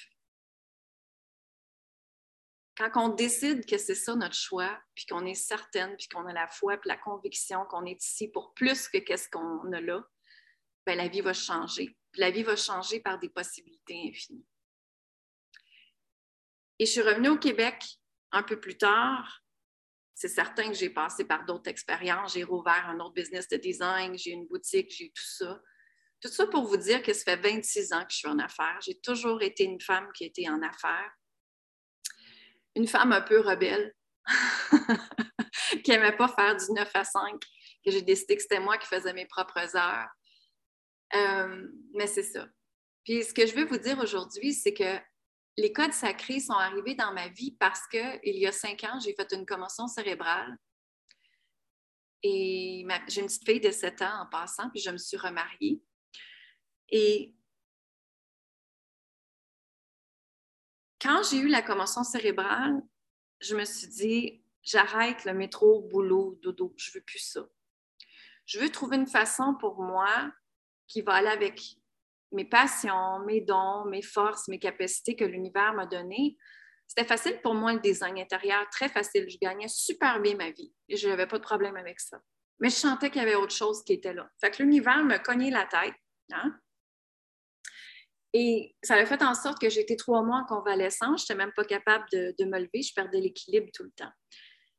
quand 2.77 2.91
on 2.97 3.09
décide 3.11 3.67
que 3.67 3.79
c'est 3.79 3.95
ça 3.95 4.15
notre 4.15 4.35
choix, 4.35 4.81
puis 4.95 5.07
qu'on 5.07 5.27
est 5.27 5.35
certaine, 5.35 5.97
puis 5.97 6.09
qu'on 6.09 6.27
a 6.27 6.33
la 6.33 6.49
foi, 6.49 6.77
puis 6.79 6.89
la 6.89 6.97
conviction 6.97 7.65
qu'on 7.67 7.85
est 7.85 8.03
ici 8.03 8.29
pour 8.29 8.55
plus 8.55 8.89
que 8.89 8.99
qu'est-ce 8.99 9.29
qu'on 9.29 9.73
a 9.73 9.81
là, 9.81 10.03
bien, 10.87 10.97
la 10.97 11.09
vie 11.09 11.21
va 11.21 11.33
changer. 11.33 11.97
La 12.17 12.31
vie 12.31 12.43
va 12.43 12.57
changer 12.57 13.01
par 13.01 13.19
des 13.19 13.29
possibilités 13.29 14.09
infinies. 14.09 14.47
Et 16.79 16.87
je 16.87 16.91
suis 16.91 17.03
revenue 17.03 17.29
au 17.29 17.39
Québec 17.39 17.85
un 18.33 18.43
peu 18.43 18.59
plus 18.59 18.77
tard. 18.77 19.43
C'est 20.15 20.29
certain 20.29 20.69
que 20.69 20.75
j'ai 20.75 20.91
passé 20.91 21.25
par 21.25 21.45
d'autres 21.45 21.71
expériences. 21.71 22.35
J'ai 22.35 22.45
rouvert 22.45 22.89
un 22.89 23.01
autre 23.01 23.15
business 23.15 23.49
de 23.49 23.57
design, 23.57 24.17
j'ai 24.19 24.31
une 24.31 24.47
boutique, 24.47 24.91
j'ai 24.91 25.09
tout 25.09 25.25
ça. 25.25 25.61
Tout 26.21 26.29
ça 26.29 26.47
pour 26.47 26.65
vous 26.65 26.77
dire 26.77 27.03
que 27.03 27.13
ça 27.13 27.25
fait 27.25 27.37
26 27.37 27.93
ans 27.93 28.05
que 28.05 28.13
je 28.13 28.19
suis 28.19 28.29
en 28.29 28.39
affaires. 28.39 28.79
J'ai 28.83 29.01
toujours 29.01 29.43
été 29.43 29.65
une 29.65 29.81
femme 29.81 30.11
qui 30.13 30.25
était 30.25 30.49
en 30.49 30.63
affaires 30.63 31.13
une 32.75 32.89
femme 32.89 33.13
un 33.13 33.21
peu 33.21 33.41
rebelle, 33.41 33.95
qui 35.85 35.91
n'aimait 35.91 36.17
pas 36.17 36.29
faire 36.29 36.57
du 36.57 36.73
9 36.73 36.91
à 36.95 37.05
5, 37.05 37.43
que 37.85 37.91
j'ai 37.91 38.03
décidé 38.03 38.37
que 38.37 38.43
c'était 38.43 38.61
moi 38.61 38.79
qui 38.79 38.87
faisais 38.87 39.13
mes 39.13 39.27
propres 39.27 39.77
heures. 39.77 40.09
Euh, 41.15 41.69
mais 41.95 42.07
c'est 42.07 42.23
ça. 42.23 42.49
Puis 43.05 43.25
ce 43.25 43.35
que 43.35 43.47
je 43.47 43.55
veux 43.55 43.65
vous 43.65 43.79
dire 43.79 43.99
aujourd'hui, 43.99 44.53
c'est 44.53 44.73
que 44.73 44.99
les 45.57 45.73
codes 45.73 45.93
sacrés 45.93 46.41
sont 46.41 46.55
arrivés 46.55 46.95
dans 46.95 47.13
ma 47.13 47.29
vie 47.29 47.53
parce 47.59 47.87
qu'il 47.89 48.21
y 48.25 48.47
a 48.47 48.53
cinq 48.53 48.85
ans, 48.85 48.99
j'ai 49.01 49.15
fait 49.15 49.33
une 49.33 49.45
commotion 49.45 49.87
cérébrale. 49.87 50.57
Et 52.23 52.87
j'ai 53.09 53.21
une 53.21 53.27
petite 53.27 53.45
fille 53.45 53.61
de 53.61 53.73
7 53.73 54.03
ans 54.03 54.23
en 54.23 54.27
passant, 54.27 54.71
puis 54.71 54.81
je 54.81 54.91
me 54.91 54.97
suis 54.97 55.17
remariée. 55.17 55.83
Et 56.89 57.35
quand 61.01 61.23
j'ai 61.29 61.39
eu 61.39 61.49
la 61.49 61.63
commotion 61.63 62.05
cérébrale, 62.05 62.81
je 63.41 63.57
me 63.57 63.65
suis 63.65 63.89
dit, 63.89 64.45
j'arrête 64.63 65.25
le 65.25 65.35
métro, 65.35 65.83
boulot, 65.83 66.39
dodo, 66.43 66.73
je 66.77 66.93
veux 66.93 67.01
plus 67.01 67.19
ça. 67.19 67.45
Je 68.47 68.61
veux 68.61 68.71
trouver 68.71 68.99
une 68.99 69.09
façon 69.09 69.57
pour 69.59 69.83
moi 69.83 70.33
qui 70.93 71.01
va 71.01 71.15
aller 71.15 71.29
avec 71.29 71.61
mes 72.33 72.45
passions, 72.45 73.21
mes 73.21 73.41
dons, 73.41 73.85
mes 73.87 74.03
forces, 74.03 74.49
mes 74.49 74.59
capacités 74.59 75.17
que 75.17 75.25
l'univers 75.25 75.73
m'a 75.73 75.87
données. 75.87 76.37
C'était 76.87 77.07
facile 77.07 77.41
pour 77.43 77.55
moi 77.55 77.73
le 77.73 77.81
design 77.81 78.19
intérieur, 78.19 78.69
très 78.71 78.89
facile. 78.89 79.27
Je 79.29 79.39
gagnais 79.41 79.69
super 79.69 80.21
bien 80.21 80.37
ma 80.37 80.51
vie 80.51 80.73
et 80.89 80.97
je 80.97 81.09
n'avais 81.09 81.27
pas 81.27 81.39
de 81.39 81.43
problème 81.43 81.77
avec 81.77 81.99
ça. 82.01 82.19
Mais 82.61 82.69
je 82.69 82.75
sentais 82.75 83.11
qu'il 83.11 83.23
y 83.23 83.25
avait 83.25 83.35
autre 83.35 83.55
chose 83.55 83.83
qui 83.85 83.95
était 83.95 84.13
là. 84.13 84.29
Fait 84.41 84.51
que 84.51 84.63
l'univers 84.63 85.03
me 85.03 85.17
cognait 85.19 85.51
la 85.51 85.65
tête. 85.65 85.95
Hein? 86.33 86.59
Et 88.35 88.77
ça 88.83 88.95
a 88.95 89.07
fait 89.07 89.23
en 89.23 89.35
sorte 89.35 89.59
que 89.59 89.71
j'étais 89.71 89.97
trois 89.97 90.23
mois 90.23 90.39
en 90.39 90.45
convalescence. 90.45 91.27
Je 91.27 91.33
n'étais 91.33 91.45
même 91.45 91.53
pas 91.55 91.65
capable 91.65 92.05
de, 92.13 92.45
me 92.45 92.59
lever. 92.59 92.83
Je 92.83 92.95
perdais 92.95 93.21
l'équilibre 93.21 93.69
tout 93.75 93.85
le 93.85 93.93
temps. 93.93 94.13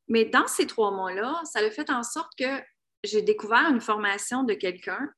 Mais 0.08 0.26
dans 0.26 0.48
ces 0.48 0.68
trois 0.68 0.92
mois-là, 0.92 1.42
ça 1.46 1.60
a 1.60 1.72
fait 1.72 1.90
en 1.90 2.04
sorte 2.04 2.32
que 2.38 2.62
j'ai 3.04 3.22
découvert 3.22 3.70
une 3.70 3.82
formation 3.82 4.44
de 4.44 4.54
quelqu'un 4.54 5.10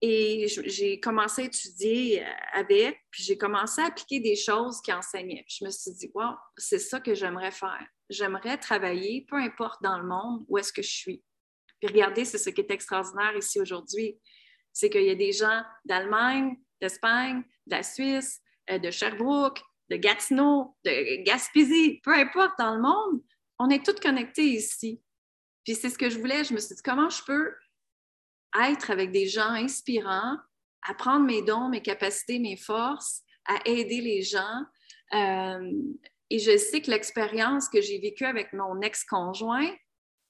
et 0.00 0.46
j'ai 0.48 1.00
commencé 1.00 1.42
à 1.42 1.44
étudier 1.46 2.24
avec, 2.52 3.00
puis 3.10 3.24
j'ai 3.24 3.36
commencé 3.36 3.80
à 3.80 3.86
appliquer 3.86 4.20
des 4.20 4.36
choses 4.36 4.80
qui 4.80 4.92
enseignaient. 4.92 5.44
je 5.48 5.64
me 5.64 5.70
suis 5.70 5.92
dit, 5.92 6.10
wow, 6.14 6.34
c'est 6.56 6.78
ça 6.78 7.00
que 7.00 7.14
j'aimerais 7.14 7.50
faire. 7.50 7.84
J'aimerais 8.08 8.58
travailler, 8.58 9.26
peu 9.28 9.36
importe 9.36 9.82
dans 9.82 9.98
le 9.98 10.06
monde 10.06 10.44
où 10.48 10.56
est-ce 10.56 10.72
que 10.72 10.82
je 10.82 10.90
suis. 10.90 11.24
Puis 11.80 11.88
regardez, 11.88 12.24
c'est 12.24 12.38
ce 12.38 12.50
qui 12.50 12.60
est 12.60 12.70
extraordinaire 12.70 13.36
ici 13.36 13.60
aujourd'hui. 13.60 14.18
C'est 14.72 14.88
qu'il 14.88 15.04
y 15.04 15.10
a 15.10 15.14
des 15.16 15.32
gens 15.32 15.62
d'Allemagne, 15.84 16.56
d'Espagne, 16.80 17.42
de 17.66 17.76
la 17.76 17.82
Suisse, 17.82 18.40
euh, 18.70 18.78
de 18.78 18.90
Sherbrooke, 18.90 19.60
de 19.90 19.96
Gatineau, 19.96 20.76
de 20.84 21.24
Gaspésie, 21.24 22.00
peu 22.04 22.14
importe 22.14 22.52
dans 22.58 22.74
le 22.74 22.82
monde, 22.82 23.22
on 23.58 23.70
est 23.70 23.84
tous 23.84 23.98
connectés 24.00 24.44
ici. 24.44 25.00
Puis 25.64 25.74
c'est 25.74 25.90
ce 25.90 25.98
que 25.98 26.10
je 26.10 26.18
voulais. 26.18 26.44
Je 26.44 26.54
me 26.54 26.58
suis 26.58 26.74
dit, 26.74 26.82
comment 26.82 27.08
je 27.08 27.22
peux 27.24 27.54
être 28.58 28.90
avec 28.90 29.10
des 29.10 29.26
gens 29.26 29.50
inspirants, 29.50 30.36
apprendre 30.88 31.24
mes 31.24 31.42
dons, 31.42 31.68
mes 31.68 31.82
capacités, 31.82 32.38
mes 32.38 32.56
forces, 32.56 33.22
à 33.46 33.56
aider 33.64 34.00
les 34.00 34.22
gens. 34.22 34.64
Euh, 35.14 35.72
et 36.30 36.38
je 36.38 36.56
sais 36.56 36.80
que 36.80 36.90
l'expérience 36.90 37.68
que 37.68 37.80
j'ai 37.80 37.98
vécue 37.98 38.24
avec 38.24 38.52
mon 38.52 38.80
ex-conjoint, 38.80 39.70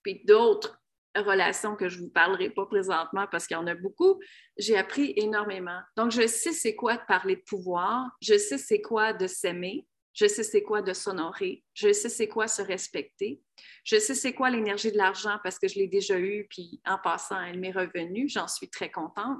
puis 0.03 0.23
d'autres 0.25 0.81
relations 1.17 1.75
que 1.75 1.89
je 1.89 1.99
ne 1.99 2.05
vous 2.05 2.11
parlerai 2.11 2.51
pas 2.51 2.67
présentement 2.67 3.27
parce 3.31 3.47
qu'il 3.47 3.57
y 3.57 3.61
en 3.61 3.67
a 3.67 3.75
beaucoup, 3.75 4.21
j'ai 4.57 4.77
appris 4.77 5.13
énormément. 5.17 5.81
Donc, 5.97 6.13
je 6.13 6.27
sais 6.27 6.53
c'est 6.53 6.77
quoi 6.77 6.97
de 6.97 7.03
parler 7.07 7.37
de 7.37 7.43
pouvoir, 7.43 8.09
je 8.21 8.39
sais 8.39 8.59
c'est 8.59 8.81
quoi 8.81 9.13
de 9.13 9.27
s'aimer, 9.27 9.87
je 10.19 10.27
sais 10.27 10.43
c'est 10.43 10.65
quoi 10.65 10.83
de 10.83 10.93
s'honorer, 10.93 11.65
je 11.75 11.93
sais 11.93 12.09
c'est 12.09 12.27
quoi 12.27 12.49
se 12.49 12.61
respecter, 12.61 13.41
je 13.85 14.01
sais 14.01 14.17
c'est 14.17 14.33
quoi 14.33 14.51
l'énergie 14.51 14.91
de 14.91 14.97
l'argent 14.97 15.39
parce 15.45 15.61
que 15.61 15.69
je 15.69 15.77
l'ai 15.77 15.87
déjà 15.87 16.19
eu, 16.19 16.45
puis 16.51 16.81
en 16.85 16.99
passant, 16.99 17.41
elle 17.41 17.61
m'est 17.61 17.71
revenue, 17.71 18.29
j'en 18.29 18.49
suis 18.49 18.69
très 18.69 18.91
contente. 18.91 19.39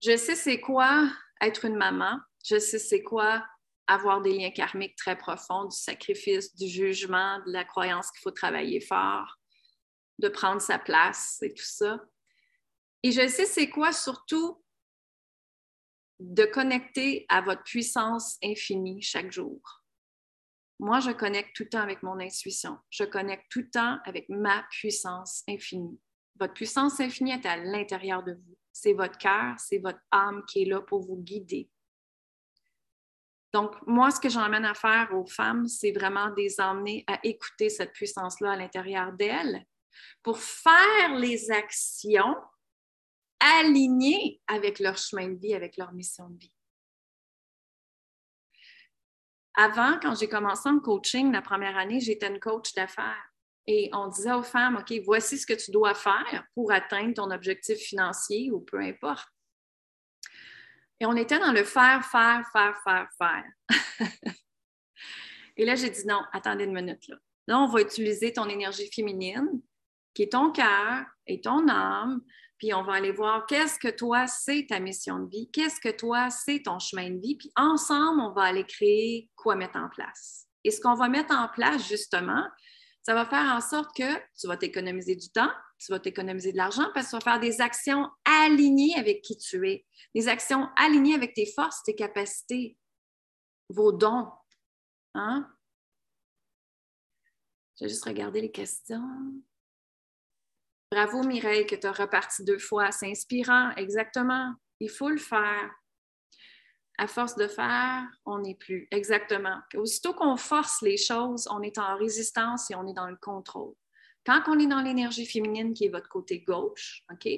Je 0.00 0.16
sais 0.16 0.36
c'est 0.36 0.60
quoi 0.60 1.10
être 1.40 1.64
une 1.64 1.74
maman, 1.74 2.20
je 2.44 2.60
sais 2.60 2.78
c'est 2.78 3.02
quoi 3.02 3.44
avoir 3.88 4.22
des 4.22 4.32
liens 4.32 4.52
karmiques 4.52 4.94
très 4.94 5.18
profonds, 5.18 5.64
du 5.64 5.76
sacrifice, 5.76 6.54
du 6.54 6.68
jugement, 6.68 7.40
de 7.46 7.52
la 7.52 7.64
croyance 7.64 8.12
qu'il 8.12 8.20
faut 8.22 8.30
travailler 8.30 8.80
fort, 8.80 9.38
de 10.20 10.28
prendre 10.28 10.60
sa 10.60 10.78
place 10.78 11.38
et 11.42 11.52
tout 11.52 11.64
ça. 11.64 12.00
Et 13.02 13.10
je 13.10 13.26
sais 13.26 13.46
c'est 13.46 13.70
quoi 13.70 13.90
surtout 13.90 14.64
de 16.18 16.44
connecter 16.44 17.26
à 17.28 17.40
votre 17.40 17.62
puissance 17.62 18.38
infinie 18.42 19.02
chaque 19.02 19.30
jour. 19.30 19.60
Moi, 20.78 21.00
je 21.00 21.10
connecte 21.10 21.54
tout 21.54 21.64
le 21.64 21.70
temps 21.70 21.80
avec 21.80 22.02
mon 22.02 22.18
intuition. 22.20 22.78
Je 22.90 23.04
connecte 23.04 23.46
tout 23.50 23.60
le 23.60 23.70
temps 23.70 23.98
avec 24.04 24.28
ma 24.28 24.62
puissance 24.70 25.42
infinie. 25.48 25.98
Votre 26.38 26.52
puissance 26.52 27.00
infinie 27.00 27.32
est 27.32 27.46
à 27.46 27.56
l'intérieur 27.56 28.22
de 28.22 28.32
vous. 28.32 28.56
C'est 28.72 28.92
votre 28.92 29.16
cœur, 29.16 29.58
c'est 29.58 29.78
votre 29.78 30.00
âme 30.10 30.44
qui 30.46 30.62
est 30.62 30.66
là 30.66 30.82
pour 30.82 31.00
vous 31.00 31.16
guider. 31.16 31.70
Donc, 33.54 33.74
moi, 33.86 34.10
ce 34.10 34.20
que 34.20 34.28
j'emmène 34.28 34.66
à 34.66 34.74
faire 34.74 35.08
aux 35.14 35.24
femmes, 35.24 35.66
c'est 35.66 35.92
vraiment 35.92 36.28
de 36.28 36.36
les 36.36 36.60
emmener 36.60 37.04
à 37.06 37.18
écouter 37.22 37.70
cette 37.70 37.92
puissance-là 37.92 38.52
à 38.52 38.56
l'intérieur 38.56 39.12
d'elles 39.14 39.64
pour 40.22 40.38
faire 40.38 41.14
les 41.18 41.50
actions 41.50 42.36
alignées 43.40 44.40
avec 44.46 44.78
leur 44.78 44.96
chemin 44.96 45.28
de 45.28 45.38
vie, 45.38 45.54
avec 45.54 45.76
leur 45.76 45.92
mission 45.92 46.28
de 46.28 46.38
vie. 46.38 46.52
Avant, 49.54 49.98
quand 50.00 50.14
j'ai 50.14 50.28
commencé 50.28 50.68
en 50.68 50.78
coaching 50.80 51.32
la 51.32 51.40
première 51.40 51.76
année, 51.78 52.00
j'étais 52.00 52.28
une 52.28 52.40
coach 52.40 52.74
d'affaires. 52.74 53.32
Et 53.66 53.90
on 53.92 54.08
disait 54.08 54.32
aux 54.32 54.42
femmes, 54.42 54.76
OK, 54.76 54.92
voici 55.04 55.38
ce 55.38 55.46
que 55.46 55.54
tu 55.54 55.70
dois 55.70 55.94
faire 55.94 56.44
pour 56.54 56.70
atteindre 56.70 57.14
ton 57.14 57.30
objectif 57.30 57.78
financier 57.78 58.50
ou 58.52 58.60
peu 58.60 58.78
importe. 58.78 59.28
Et 61.00 61.06
on 61.06 61.16
était 61.16 61.38
dans 61.38 61.52
le 61.52 61.64
faire, 61.64 62.04
faire, 62.04 62.46
faire, 62.52 62.76
faire, 62.82 63.08
faire. 63.18 63.44
Et 65.56 65.64
là, 65.64 65.74
j'ai 65.74 65.90
dit 65.90 66.06
non, 66.06 66.22
attendez 66.32 66.64
une 66.64 66.74
minute. 66.74 67.08
Là. 67.08 67.16
là, 67.46 67.58
on 67.58 67.66
va 67.66 67.80
utiliser 67.80 68.32
ton 68.32 68.48
énergie 68.48 68.90
féminine 68.92 69.62
qui 70.14 70.22
est 70.22 70.32
ton 70.32 70.52
cœur 70.52 71.04
et 71.26 71.40
ton 71.40 71.68
âme, 71.68 72.22
puis 72.58 72.72
on 72.72 72.82
va 72.82 72.94
aller 72.94 73.12
voir 73.12 73.46
qu'est-ce 73.46 73.78
que 73.78 73.88
toi, 73.88 74.26
c'est 74.26 74.66
ta 74.68 74.80
mission 74.80 75.18
de 75.18 75.28
vie, 75.28 75.50
qu'est-ce 75.50 75.80
que 75.80 75.94
toi, 75.94 76.30
c'est 76.30 76.62
ton 76.62 76.78
chemin 76.78 77.10
de 77.10 77.20
vie, 77.20 77.36
puis 77.36 77.52
ensemble, 77.56 78.20
on 78.20 78.32
va 78.32 78.42
aller 78.42 78.64
créer 78.64 79.30
quoi 79.36 79.56
mettre 79.56 79.78
en 79.78 79.88
place. 79.88 80.46
Et 80.64 80.70
ce 80.70 80.80
qu'on 80.80 80.94
va 80.94 81.08
mettre 81.08 81.34
en 81.34 81.48
place, 81.48 81.86
justement, 81.86 82.44
ça 83.02 83.14
va 83.14 83.24
faire 83.24 83.54
en 83.54 83.60
sorte 83.60 83.94
que 83.96 84.16
tu 84.38 84.48
vas 84.48 84.56
t'économiser 84.56 85.14
du 85.14 85.30
temps, 85.30 85.50
tu 85.78 85.92
vas 85.92 86.00
t'économiser 86.00 86.50
de 86.52 86.56
l'argent 86.56 86.86
parce 86.92 87.06
que 87.06 87.10
tu 87.10 87.16
vas 87.16 87.32
faire 87.32 87.40
des 87.40 87.60
actions 87.60 88.10
alignées 88.24 88.96
avec 88.96 89.22
qui 89.22 89.36
tu 89.36 89.68
es, 89.68 89.86
des 90.14 90.26
actions 90.26 90.68
alignées 90.76 91.14
avec 91.14 91.34
tes 91.34 91.46
forces, 91.46 91.82
tes 91.84 91.94
capacités, 91.94 92.76
vos 93.68 93.92
dons. 93.92 94.28
Hein? 95.14 95.48
Je 97.78 97.84
vais 97.84 97.88
juste 97.90 98.04
regarder 98.04 98.40
les 98.40 98.50
questions. 98.50 99.42
Bravo 100.90 101.24
Mireille 101.24 101.66
que 101.66 101.74
tu 101.74 101.86
as 101.86 101.92
reparti 101.92 102.44
deux 102.44 102.58
fois. 102.58 102.92
C'est 102.92 103.10
inspirant, 103.10 103.72
exactement. 103.76 104.54
Il 104.78 104.90
faut 104.90 105.08
le 105.08 105.18
faire. 105.18 105.70
À 106.98 107.08
force 107.08 107.34
de 107.36 107.48
faire, 107.48 108.04
on 108.24 108.38
n'est 108.38 108.54
plus. 108.54 108.86
Exactement. 108.90 109.58
Aussitôt 109.74 110.14
qu'on 110.14 110.36
force 110.36 110.80
les 110.82 110.96
choses, 110.96 111.48
on 111.50 111.60
est 111.62 111.78
en 111.78 111.96
résistance 111.96 112.70
et 112.70 112.74
on 112.74 112.86
est 112.86 112.94
dans 112.94 113.08
le 113.08 113.16
contrôle. 113.16 113.74
Quand 114.24 114.42
on 114.46 114.58
est 114.58 114.66
dans 114.66 114.80
l'énergie 114.80 115.26
féminine, 115.26 115.74
qui 115.74 115.84
est 115.84 115.90
votre 115.90 116.08
côté 116.08 116.40
gauche, 116.40 117.02
OK? 117.12 117.28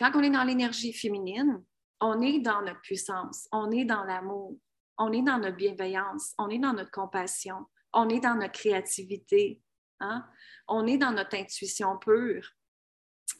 Quand 0.00 0.12
on 0.14 0.22
est 0.22 0.30
dans 0.30 0.44
l'énergie 0.44 0.92
féminine, 0.92 1.62
on 2.00 2.20
est 2.22 2.40
dans 2.40 2.62
notre 2.62 2.80
puissance, 2.80 3.48
on 3.52 3.70
est 3.70 3.84
dans 3.84 4.04
l'amour, 4.04 4.58
on 4.98 5.12
est 5.12 5.22
dans 5.22 5.38
notre 5.38 5.56
bienveillance, 5.56 6.34
on 6.38 6.48
est 6.50 6.58
dans 6.58 6.72
notre 6.72 6.90
compassion, 6.90 7.66
on 7.92 8.08
est 8.08 8.20
dans 8.20 8.34
notre 8.34 8.52
créativité, 8.52 9.62
hein? 10.00 10.26
on 10.68 10.86
est 10.86 10.98
dans 10.98 11.12
notre 11.12 11.36
intuition 11.36 11.98
pure 11.98 12.50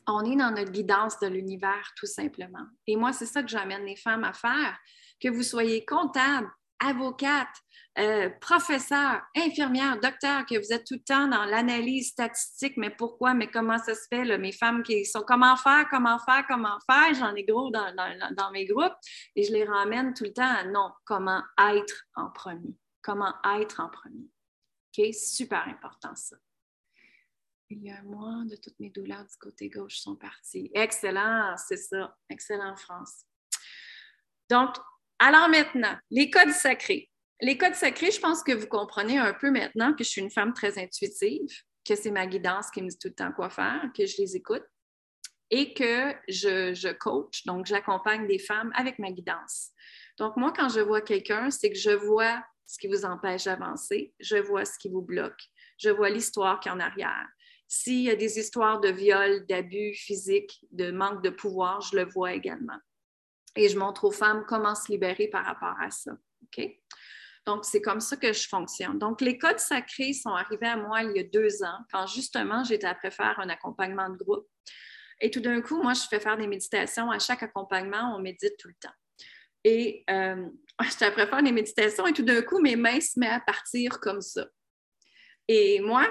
on 0.07 0.25
est 0.25 0.37
dans 0.37 0.51
notre 0.51 0.71
guidance 0.71 1.19
de 1.21 1.27
l'univers, 1.27 1.93
tout 1.97 2.07
simplement. 2.07 2.67
Et 2.87 2.97
moi, 2.97 3.13
c'est 3.13 3.27
ça 3.27 3.43
que 3.43 3.49
j'amène 3.49 3.85
les 3.85 3.97
femmes 3.97 4.25
à 4.25 4.33
faire, 4.33 4.79
que 5.21 5.29
vous 5.29 5.43
soyez 5.43 5.85
comptable, 5.85 6.51
avocate, 6.81 7.49
euh, 7.99 8.29
professeur, 8.41 9.23
infirmière, 9.37 9.99
docteur, 10.01 10.45
que 10.47 10.59
vous 10.59 10.73
êtes 10.73 10.85
tout 10.85 10.95
le 10.95 11.05
temps 11.05 11.29
dans 11.29 11.45
l'analyse 11.45 12.09
statistique, 12.11 12.77
mais 12.77 12.91
pourquoi, 12.91 13.35
mais 13.35 13.49
comment 13.49 13.79
ça 13.79 13.95
se 13.95 14.07
fait, 14.09 14.37
mes 14.37 14.53
femmes 14.53 14.83
qui 14.83 15.05
sont 15.05 15.23
comment 15.27 15.57
faire, 15.57 15.87
comment 15.91 16.19
faire, 16.19 16.45
comment 16.49 16.79
faire, 16.91 17.15
j'en 17.15 17.35
ai 17.35 17.45
gros 17.45 17.71
dans, 17.71 17.95
dans, 17.95 18.51
mes 18.51 18.67
groupes, 18.67 18.95
et 19.37 19.45
je 19.45 19.53
les 19.53 19.65
ramène 19.65 20.13
tout 20.13 20.25
le 20.25 20.33
temps 20.33 20.43
à 20.43 20.65
non, 20.65 20.91
comment 21.05 21.43
être 21.59 22.05
en 22.17 22.31
premier, 22.31 22.77
comment 23.03 23.33
être 23.59 23.81
en 23.81 23.89
premier. 23.89 24.29
OK? 24.99 25.15
Super 25.15 25.67
important 25.69 26.15
ça. 26.15 26.37
Il 27.71 27.83
y 27.83 27.91
a 27.91 27.99
un 27.99 28.03
mois, 28.03 28.45
de 28.45 28.57
toutes 28.57 28.79
mes 28.79 28.91
douleurs 28.91 29.25
du 29.25 29.37
côté 29.37 29.71
gauche 29.71 29.97
sont 29.97 30.17
parties. 30.17 30.71
Excellent, 30.75 31.55
c'est 31.57 31.77
ça. 31.77 32.15
Excellent, 32.29 32.77
France. 32.77 33.25
Donc, 34.51 34.77
alors 35.19 35.49
maintenant, 35.49 35.97
les 36.11 36.31
codes 36.31 36.51
sacrés. 36.51 37.11
Les 37.41 37.57
codes 37.57 37.75
sacrés, 37.75 38.11
je 38.11 38.21
pense 38.21 38.43
que 38.43 38.53
vous 38.53 38.67
comprenez 38.67 39.19
un 39.19 39.33
peu 39.33 39.51
maintenant 39.51 39.95
que 39.95 40.05
je 40.05 40.09
suis 40.11 40.21
une 40.21 40.31
femme 40.31 40.53
très 40.53 40.79
intuitive, 40.79 41.51
que 41.85 41.97
c'est 41.97 42.11
ma 42.11 42.27
guidance 42.27 42.71
qui 42.71 42.83
me 42.83 42.89
dit 42.89 42.99
tout 42.99 43.09
le 43.09 43.15
temps 43.15 43.33
quoi 43.33 43.51
faire, 43.51 43.91
que 43.97 44.07
je 44.07 44.17
les 44.19 44.37
écoute 44.37 44.65
et 45.51 45.75
que 45.75 46.15
je, 46.29 46.75
je 46.75 46.89
coach, 46.89 47.45
donc 47.45 47.67
j'accompagne 47.67 48.27
des 48.27 48.39
femmes 48.39 48.73
avec 48.75 48.99
ma 48.99 49.11
guidance. 49.11 49.71
Donc, 50.19 50.37
moi, 50.37 50.53
quand 50.53 50.69
je 50.69 50.81
vois 50.81 51.01
quelqu'un, 51.01 51.51
c'est 51.51 51.71
que 51.71 51.79
je 51.79 51.91
vois 51.91 52.43
ce 52.67 52.79
qui 52.79 52.89
vous 52.89 53.05
empêche 53.05 53.45
d'avancer, 53.45 54.15
je 54.21 54.37
vois 54.37 54.65
ce 54.65 54.79
qui 54.79 54.89
vous 54.89 55.03
bloque, 55.03 55.41
je 55.79 55.91
vois 55.91 56.09
l'histoire 56.09 56.61
qui 56.61 56.69
est 56.69 56.73
en 56.73 56.81
arrière, 56.81 57.27
s'il 57.75 58.03
y 58.03 58.11
a 58.11 58.15
des 58.15 58.39
histoires 58.39 58.79
de 58.79 58.89
viol, 58.89 59.45
d'abus 59.47 59.95
physiques, 59.95 60.65
de 60.71 60.93
manque 60.93 61.25
de 61.25 61.31
pouvoir, 61.31 61.81
je 61.81 61.97
le 61.97 62.05
vois 62.05 62.33
également. 62.33 62.79
Et 63.57 63.69
je 63.69 63.77
montre 63.77 64.05
aux 64.05 64.13
femmes 64.13 64.45
comment 64.49 64.77
se 64.77 64.93
libérer 64.93 65.27
par 65.27 65.45
rapport 65.45 65.75
à 65.81 65.91
ça. 65.91 66.13
OK? 66.45 66.71
Donc, 67.47 67.65
c'est 67.65 67.83
comme 67.83 68.01
ça 68.01 68.17
que 68.17 68.33
je 68.33 68.47
fonctionne. 68.47 68.99
Donc, 69.01 69.21
les 69.21 69.39
codes 69.39 69.59
sacrés 69.59 70.13
sont 70.13 70.31
arrivés 70.31 70.69
à 70.69 70.77
moi 70.77 71.03
il 71.03 71.17
y 71.17 71.19
a 71.19 71.25
deux 71.25 71.65
ans, 71.65 71.79
quand 71.93 72.07
justement 72.07 72.63
j'étais 72.63 72.87
après 72.87 73.11
faire 73.11 73.39
un 73.41 73.49
accompagnement 73.49 74.09
de 74.09 74.17
groupe. 74.17 74.47
Et 75.21 75.31
tout 75.31 75.41
d'un 75.41 75.61
coup, 75.61 75.83
moi, 75.83 75.95
je 75.95 76.03
fais 76.09 76.21
faire 76.21 76.37
des 76.37 76.47
méditations. 76.47 77.11
À 77.11 77.19
chaque 77.19 77.43
accompagnement, 77.43 78.15
on 78.17 78.21
médite 78.21 78.57
tout 78.57 78.69
le 78.69 78.77
temps. 78.81 78.95
Et 79.65 80.05
euh, 80.11 80.49
j'étais 80.83 81.07
après 81.07 81.27
faire 81.27 81.43
des 81.43 81.53
méditations 81.53 82.07
et 82.07 82.13
tout 82.13 82.23
d'un 82.23 82.43
coup, 82.43 82.61
mes 82.61 82.77
mains 82.77 83.01
se 83.01 83.19
mettent 83.19 83.33
à 83.33 83.41
partir 83.41 83.99
comme 83.99 84.21
ça. 84.21 84.47
Et 85.49 85.81
moi, 85.81 86.09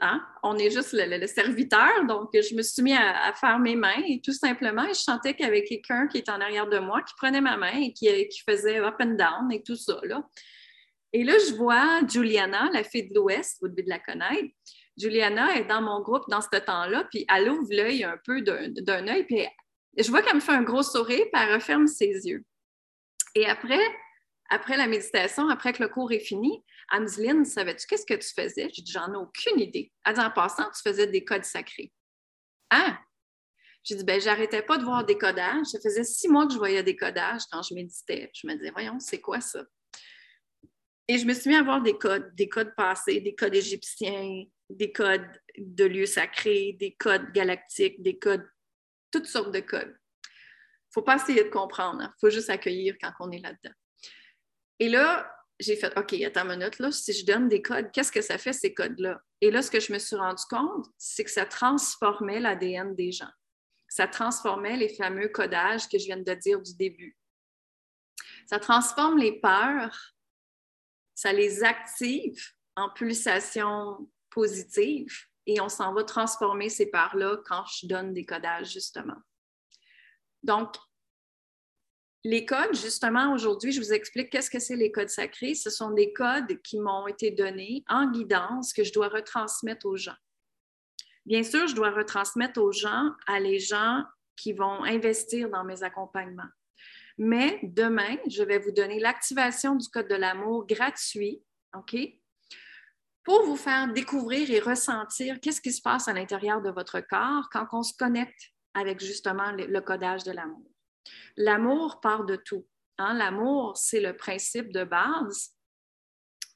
Hein? 0.00 0.20
On 0.42 0.56
est 0.56 0.70
juste 0.70 0.92
le, 0.92 1.26
serviteur, 1.26 2.04
donc 2.08 2.30
je 2.32 2.54
me 2.54 2.62
suis 2.62 2.82
mis 2.82 2.94
à, 2.94 3.32
faire 3.34 3.58
mes 3.58 3.76
mains 3.76 4.02
et 4.08 4.20
tout 4.20 4.32
simplement, 4.32 4.86
je 4.88 4.94
sentais 4.94 5.34
qu'il 5.34 5.46
y 5.46 5.48
avait 5.48 5.62
quelqu'un 5.62 6.08
qui 6.08 6.18
était 6.18 6.32
en 6.32 6.40
arrière 6.40 6.68
de 6.68 6.78
moi, 6.78 7.00
qui 7.02 7.14
prenait 7.16 7.40
ma 7.40 7.56
main 7.56 7.72
et 7.80 7.92
qui, 7.92 8.08
faisait 8.44 8.80
up 8.80 8.96
and 9.00 9.14
down 9.14 9.52
et 9.52 9.62
tout 9.62 9.76
ça. 9.76 10.00
Et 11.12 11.22
là, 11.22 11.34
je 11.48 11.54
vois 11.54 12.00
Juliana, 12.08 12.70
la 12.72 12.82
fille 12.82 13.08
de 13.08 13.14
l'Ouest, 13.14 13.58
vous 13.60 13.68
devez 13.68 13.84
de 13.84 13.88
la 13.88 14.00
connaître. 14.00 14.52
Juliana 14.96 15.56
est 15.56 15.64
dans 15.64 15.80
mon 15.80 16.00
groupe 16.00 16.24
dans 16.28 16.40
ce 16.40 16.48
temps-là, 16.58 17.06
puis 17.10 17.24
elle 17.32 17.48
ouvre 17.50 17.68
l'œil 17.70 18.02
un 18.02 18.18
peu 18.24 18.42
d'un 18.42 19.08
œil, 19.08 19.24
puis 19.24 19.46
je 19.96 20.10
vois 20.10 20.22
qu'elle 20.22 20.36
me 20.36 20.40
fait 20.40 20.52
un 20.52 20.62
gros 20.62 20.82
sourire, 20.82 21.24
puis 21.32 21.42
elle 21.42 21.54
referme 21.54 21.86
ses 21.86 22.26
yeux. 22.26 22.44
Et 23.36 23.46
après, 23.46 23.80
après 24.54 24.76
la 24.76 24.86
méditation, 24.86 25.48
après 25.48 25.72
que 25.72 25.82
le 25.82 25.88
cours 25.88 26.12
est 26.12 26.20
fini, 26.20 26.64
Lynn, 26.92 27.44
savais-tu 27.44 27.86
qu'est-ce 27.86 28.06
que 28.06 28.14
tu 28.14 28.28
faisais? 28.28 28.68
J'ai 28.72 28.82
dit 28.82 28.92
J'en 28.92 29.12
ai 29.12 29.16
aucune 29.16 29.58
idée. 29.58 29.92
Elle 30.04 30.14
dit 30.14 30.20
En 30.20 30.30
passant, 30.30 30.70
tu 30.70 30.80
faisais 30.80 31.08
des 31.08 31.24
codes 31.24 31.44
sacrés. 31.44 31.92
Ah! 32.70 32.98
J'ai 33.82 33.96
dit 33.96 34.04
ben, 34.04 34.20
j'arrêtais 34.20 34.62
pas 34.62 34.78
de 34.78 34.84
voir 34.84 35.04
des 35.04 35.18
codages. 35.18 35.66
Ça 35.66 35.80
faisait 35.80 36.04
six 36.04 36.28
mois 36.28 36.46
que 36.46 36.52
je 36.52 36.58
voyais 36.58 36.82
des 36.82 36.96
codages 36.96 37.42
quand 37.50 37.62
je 37.62 37.74
méditais. 37.74 38.30
Je 38.32 38.46
me 38.46 38.54
disais 38.54 38.70
Voyons, 38.70 38.98
c'est 39.00 39.20
quoi 39.20 39.40
ça? 39.40 39.64
Et 41.08 41.18
je 41.18 41.26
me 41.26 41.34
suis 41.34 41.50
mis 41.50 41.56
à 41.56 41.62
voir 41.62 41.82
des 41.82 41.98
codes, 41.98 42.34
des 42.34 42.48
codes 42.48 42.74
passés, 42.76 43.20
des 43.20 43.34
codes 43.34 43.54
égyptiens, 43.54 44.44
des 44.70 44.92
codes 44.92 45.28
de 45.58 45.84
lieux 45.84 46.06
sacrés, 46.06 46.76
des 46.78 46.94
codes 46.94 47.30
galactiques, 47.32 48.00
des 48.00 48.18
codes, 48.18 48.48
toutes 49.10 49.26
sortes 49.26 49.52
de 49.52 49.60
codes. 49.60 49.94
Il 50.24 51.00
ne 51.00 51.02
faut 51.02 51.02
pas 51.02 51.16
essayer 51.16 51.44
de 51.44 51.50
comprendre, 51.50 51.98
il 52.00 52.04
hein. 52.04 52.14
faut 52.20 52.30
juste 52.30 52.48
accueillir 52.48 52.94
quand 53.02 53.10
on 53.20 53.30
est 53.32 53.40
là-dedans. 53.40 53.74
Et 54.78 54.88
là, 54.88 55.30
j'ai 55.60 55.76
fait, 55.76 55.96
OK, 55.98 56.12
attends 56.22 56.48
une 56.48 56.58
minute, 56.58 56.78
là, 56.78 56.90
si 56.90 57.12
je 57.12 57.24
donne 57.24 57.48
des 57.48 57.62
codes, 57.62 57.90
qu'est-ce 57.92 58.10
que 58.10 58.20
ça 58.20 58.38
fait, 58.38 58.52
ces 58.52 58.74
codes-là? 58.74 59.20
Et 59.40 59.50
là, 59.50 59.62
ce 59.62 59.70
que 59.70 59.80
je 59.80 59.92
me 59.92 59.98
suis 59.98 60.16
rendu 60.16 60.42
compte, 60.48 60.86
c'est 60.98 61.24
que 61.24 61.30
ça 61.30 61.46
transformait 61.46 62.40
l'ADN 62.40 62.94
des 62.94 63.12
gens. 63.12 63.30
Ça 63.88 64.08
transformait 64.08 64.76
les 64.76 64.88
fameux 64.88 65.28
codages 65.28 65.88
que 65.88 65.98
je 65.98 66.06
viens 66.06 66.16
de 66.16 66.34
dire 66.34 66.60
du 66.60 66.74
début. 66.74 67.16
Ça 68.46 68.58
transforme 68.58 69.18
les 69.18 69.40
peurs, 69.40 70.14
ça 71.14 71.32
les 71.32 71.62
active 71.62 72.52
en 72.76 72.90
pulsations 72.90 74.10
positives 74.30 75.14
et 75.46 75.60
on 75.60 75.68
s'en 75.68 75.94
va 75.94 76.02
transformer 76.04 76.68
ces 76.68 76.90
peurs-là 76.90 77.38
quand 77.46 77.64
je 77.66 77.86
donne 77.86 78.12
des 78.12 78.24
codages, 78.24 78.72
justement. 78.72 79.16
Donc, 80.42 80.74
les 82.24 82.46
codes, 82.46 82.74
justement, 82.74 83.34
aujourd'hui, 83.34 83.70
je 83.70 83.80
vous 83.80 83.92
explique 83.92 84.30
qu'est-ce 84.30 84.50
que 84.50 84.58
c'est 84.58 84.76
les 84.76 84.90
codes 84.90 85.10
sacrés. 85.10 85.54
Ce 85.54 85.68
sont 85.68 85.90
des 85.90 86.14
codes 86.14 86.60
qui 86.62 86.78
m'ont 86.78 87.06
été 87.06 87.30
donnés 87.30 87.84
en 87.86 88.10
guidance 88.10 88.72
que 88.72 88.82
je 88.82 88.92
dois 88.92 89.08
retransmettre 89.08 89.84
aux 89.84 89.96
gens. 89.96 90.16
Bien 91.26 91.42
sûr, 91.42 91.66
je 91.66 91.74
dois 91.74 91.90
retransmettre 91.90 92.60
aux 92.60 92.72
gens, 92.72 93.10
à 93.26 93.40
les 93.40 93.58
gens 93.58 94.04
qui 94.36 94.54
vont 94.54 94.84
investir 94.84 95.50
dans 95.50 95.64
mes 95.64 95.82
accompagnements. 95.82 96.48
Mais 97.18 97.60
demain, 97.62 98.16
je 98.26 98.42
vais 98.42 98.58
vous 98.58 98.72
donner 98.72 98.98
l'activation 99.00 99.76
du 99.76 99.88
code 99.88 100.08
de 100.08 100.16
l'amour 100.16 100.66
gratuit, 100.66 101.42
OK? 101.76 101.96
Pour 103.22 103.44
vous 103.44 103.56
faire 103.56 103.92
découvrir 103.92 104.50
et 104.50 104.60
ressentir 104.60 105.40
qu'est-ce 105.40 105.60
qui 105.60 105.72
se 105.72 105.80
passe 105.80 106.08
à 106.08 106.12
l'intérieur 106.12 106.60
de 106.62 106.70
votre 106.70 107.00
corps 107.00 107.48
quand 107.52 107.66
on 107.72 107.82
se 107.82 107.94
connecte 107.96 108.50
avec 108.74 109.00
justement 109.00 109.52
le 109.52 109.80
codage 109.80 110.24
de 110.24 110.32
l'amour. 110.32 110.73
L'amour 111.36 112.00
part 112.00 112.24
de 112.24 112.36
tout. 112.36 112.66
Hein. 112.98 113.14
L'amour, 113.14 113.76
c'est 113.76 114.00
le 114.00 114.16
principe 114.16 114.72
de 114.72 114.84
base 114.84 115.54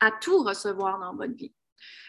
à 0.01 0.11
tout 0.11 0.43
recevoir 0.43 0.99
dans 0.99 1.15
votre 1.15 1.35
vie. 1.35 1.55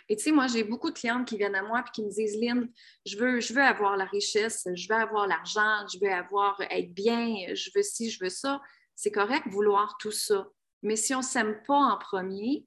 Et 0.08 0.16
tu 0.16 0.24
sais, 0.24 0.32
moi, 0.32 0.48
j'ai 0.48 0.64
beaucoup 0.64 0.90
de 0.90 0.98
clientes 0.98 1.28
qui 1.28 1.38
viennent 1.38 1.56
à 1.56 1.62
moi 1.62 1.84
et 1.86 1.92
qui 1.92 2.04
me 2.04 2.10
disent, 2.10 2.36
Lynn, 2.40 2.72
je 3.06 3.18
veux, 3.18 3.40
je 3.40 3.54
veux 3.54 3.62
avoir 3.62 3.96
la 3.96 4.06
richesse, 4.06 4.68
je 4.74 4.88
veux 4.88 5.00
avoir 5.00 5.28
l'argent, 5.28 5.86
je 5.88 6.00
veux 6.02 6.12
avoir, 6.12 6.60
être 6.62 6.94
bien, 6.94 7.54
je 7.54 7.70
veux 7.76 7.84
ci, 7.84 8.10
je 8.10 8.24
veux 8.24 8.30
ça. 8.30 8.62
C'est 8.96 9.12
correct 9.12 9.48
vouloir 9.48 9.98
tout 10.00 10.12
ça. 10.12 10.48
Mais 10.82 10.96
si 10.96 11.14
on 11.14 11.20
ne 11.20 11.24
s'aime 11.24 11.62
pas 11.68 11.78
en 11.78 11.98
premier, 11.98 12.66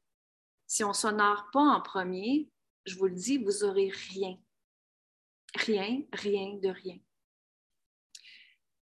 si 0.67 0.85
on 0.85 0.89
ne 0.89 0.95
s'honore 0.95 1.49
pas 1.53 1.61
en 1.61 1.81
premier, 1.81 2.49
je 2.87 2.97
vous 2.97 3.07
le 3.07 3.15
dis, 3.15 3.39
vous 3.39 3.67
n'aurez 3.67 3.91
rien. 4.11 4.37
Rien, 5.57 6.03
rien 6.13 6.55
de 6.63 6.69
rien. 6.69 6.99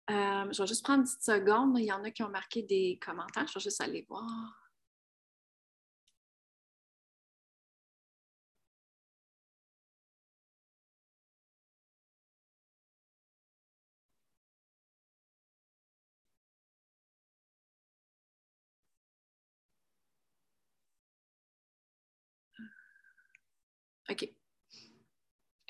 Euh, 0.09 0.51
je 0.51 0.61
vais 0.61 0.67
juste 0.67 0.83
prendre 0.83 0.99
une 0.99 1.05
petite 1.05 1.23
seconde. 1.23 1.77
Il 1.79 1.85
y 1.85 1.91
en 1.91 2.03
a 2.03 2.11
qui 2.11 2.23
ont 2.23 2.29
marqué 2.29 2.61
des 2.63 2.99
commentaires. 3.03 3.47
Je 3.47 3.53
vais 3.55 3.63
juste 3.63 3.81
aller 3.81 4.05
voir. 4.07 4.62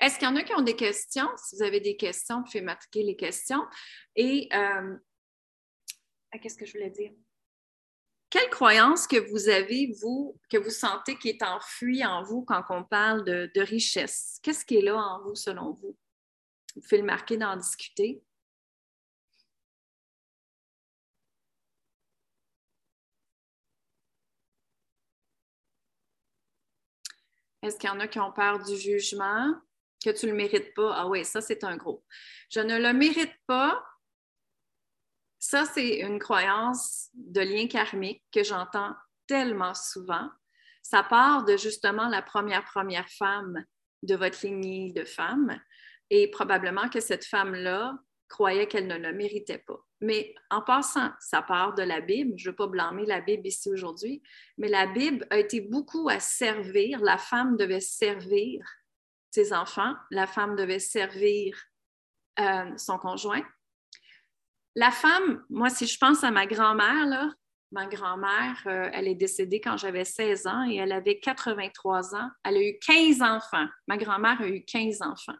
Est-ce 0.04 0.18
qu'il 0.18 0.28
y 0.28 0.30
en 0.30 0.36
a 0.36 0.42
qui 0.42 0.52
ont 0.52 0.60
des 0.60 0.76
questions? 0.76 1.30
Si 1.38 1.56
vous 1.56 1.62
avez 1.62 1.80
des 1.80 1.96
questions, 1.96 2.40
vous 2.40 2.44
pouvez 2.44 2.60
marquer 2.60 3.02
les 3.02 3.16
questions? 3.16 3.66
Et 4.14 4.50
euh, 4.52 4.98
ah, 6.30 6.38
qu'est-ce 6.38 6.58
que 6.58 6.66
je 6.66 6.72
voulais 6.72 6.90
dire? 6.90 7.10
Quelle 8.28 8.50
croyance 8.50 9.06
que 9.06 9.16
vous 9.30 9.48
avez, 9.48 9.94
vous, 10.02 10.38
que 10.50 10.58
vous 10.58 10.68
sentez 10.68 11.16
qui 11.16 11.30
est 11.30 11.42
enfouie 11.42 12.04
en 12.04 12.22
vous 12.22 12.44
quand 12.44 12.62
on 12.68 12.84
parle 12.84 13.24
de, 13.24 13.50
de 13.54 13.60
richesse? 13.62 14.40
Qu'est-ce 14.42 14.66
qui 14.66 14.76
est 14.76 14.82
là 14.82 14.94
en 14.94 15.22
vous, 15.22 15.34
selon 15.34 15.72
vous? 15.72 15.96
Vous 16.76 16.82
pouvez 16.82 16.98
le 16.98 17.04
marquer 17.04 17.38
d'en 17.38 17.56
discuter. 17.56 18.22
Est-ce 27.62 27.78
qu'il 27.78 27.88
y 27.88 27.92
en 27.92 28.00
a 28.00 28.06
qui 28.06 28.18
ont 28.20 28.32
peur 28.32 28.62
du 28.62 28.76
jugement? 28.76 29.54
Que 30.04 30.10
tu 30.10 30.26
ne 30.26 30.32
le 30.32 30.36
mérites 30.36 30.74
pas. 30.74 30.92
Ah 30.94 31.06
oui, 31.06 31.24
ça, 31.24 31.40
c'est 31.40 31.64
un 31.64 31.76
gros. 31.76 32.04
Je 32.50 32.60
ne 32.60 32.78
le 32.78 32.92
mérite 32.92 33.34
pas. 33.46 33.82
Ça, 35.38 35.64
c'est 35.64 36.00
une 36.00 36.18
croyance 36.18 37.08
de 37.14 37.40
lien 37.40 37.66
karmique 37.66 38.22
que 38.32 38.44
j'entends 38.44 38.94
tellement 39.26 39.74
souvent. 39.74 40.28
Ça 40.82 41.02
part 41.02 41.44
de 41.44 41.56
justement 41.56 42.08
la 42.08 42.22
première 42.22 42.64
première 42.64 43.08
femme 43.08 43.64
de 44.02 44.14
votre 44.14 44.44
lignée 44.44 44.92
de 44.92 45.04
femmes 45.04 45.58
et 46.10 46.30
probablement 46.30 46.88
que 46.90 47.00
cette 47.00 47.24
femme-là 47.24 47.98
croyait 48.28 48.68
qu'elle 48.68 48.86
ne 48.86 48.98
le 48.98 49.12
méritait 49.12 49.62
pas. 49.66 49.80
Mais 50.00 50.34
en 50.50 50.60
passant, 50.60 51.10
ça 51.20 51.40
part 51.40 51.74
de 51.74 51.82
la 51.82 52.00
Bible. 52.00 52.34
Je 52.36 52.48
ne 52.48 52.52
veux 52.52 52.56
pas 52.56 52.66
blâmer 52.66 53.06
la 53.06 53.22
Bible 53.22 53.46
ici 53.46 53.70
aujourd'hui, 53.70 54.22
mais 54.58 54.68
la 54.68 54.86
Bible 54.86 55.26
a 55.30 55.38
été 55.38 55.62
beaucoup 55.62 56.08
à 56.10 56.20
servir. 56.20 57.00
La 57.00 57.16
femme 57.16 57.56
devait 57.56 57.80
servir 57.80 58.66
ses 59.34 59.52
enfants. 59.52 59.94
La 60.10 60.26
femme 60.28 60.54
devait 60.54 60.78
servir 60.78 61.60
euh, 62.38 62.76
son 62.76 62.98
conjoint. 62.98 63.42
La 64.76 64.92
femme, 64.92 65.44
moi, 65.50 65.70
si 65.70 65.86
je 65.86 65.98
pense 65.98 66.22
à 66.22 66.30
ma 66.30 66.46
grand-mère, 66.46 67.34
ma 67.72 67.86
grand-mère, 67.86 68.62
euh, 68.66 68.88
elle 68.92 69.08
est 69.08 69.16
décédée 69.16 69.60
quand 69.60 69.76
j'avais 69.76 70.04
16 70.04 70.46
ans 70.46 70.68
et 70.68 70.76
elle 70.76 70.92
avait 70.92 71.18
83 71.18 72.14
ans. 72.14 72.30
Elle 72.44 72.56
a 72.56 72.62
eu 72.62 72.78
15 72.78 73.22
enfants. 73.22 73.66
Ma 73.88 73.96
grand-mère 73.96 74.40
a 74.40 74.46
eu 74.46 74.64
15 74.64 75.02
enfants. 75.02 75.36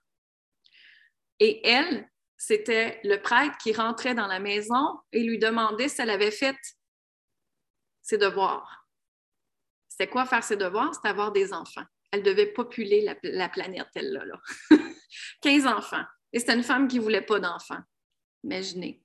Et 1.38 1.66
elle, 1.68 2.08
c'était 2.36 3.00
le 3.04 3.18
prêtre 3.18 3.56
qui 3.58 3.72
rentrait 3.72 4.14
dans 4.14 4.26
la 4.26 4.40
maison 4.40 4.98
et 5.12 5.22
lui 5.22 5.38
demandait 5.38 5.88
si 5.88 6.00
elle 6.00 6.10
avait 6.10 6.32
fait 6.32 6.56
ses 8.02 8.18
devoirs. 8.18 8.88
C'était 9.88 10.08
quoi 10.08 10.26
faire 10.26 10.42
ses 10.42 10.56
devoirs? 10.56 10.92
C'était 10.94 11.08
avoir 11.08 11.30
des 11.30 11.52
enfants 11.52 11.84
elle 12.14 12.22
devait 12.22 12.46
populer 12.46 13.00
la, 13.22 13.48
planète, 13.48 13.88
elle-là. 13.94 14.24
Là. 14.24 14.40
15 15.42 15.66
enfants. 15.78 16.04
Et 16.32 16.38
c'était 16.38 16.54
une 16.54 16.62
femme 16.62 16.86
qui 16.86 16.98
ne 16.98 17.02
voulait 17.02 17.22
pas 17.22 17.40
d'enfants. 17.40 17.82
Imaginez. 18.44 19.02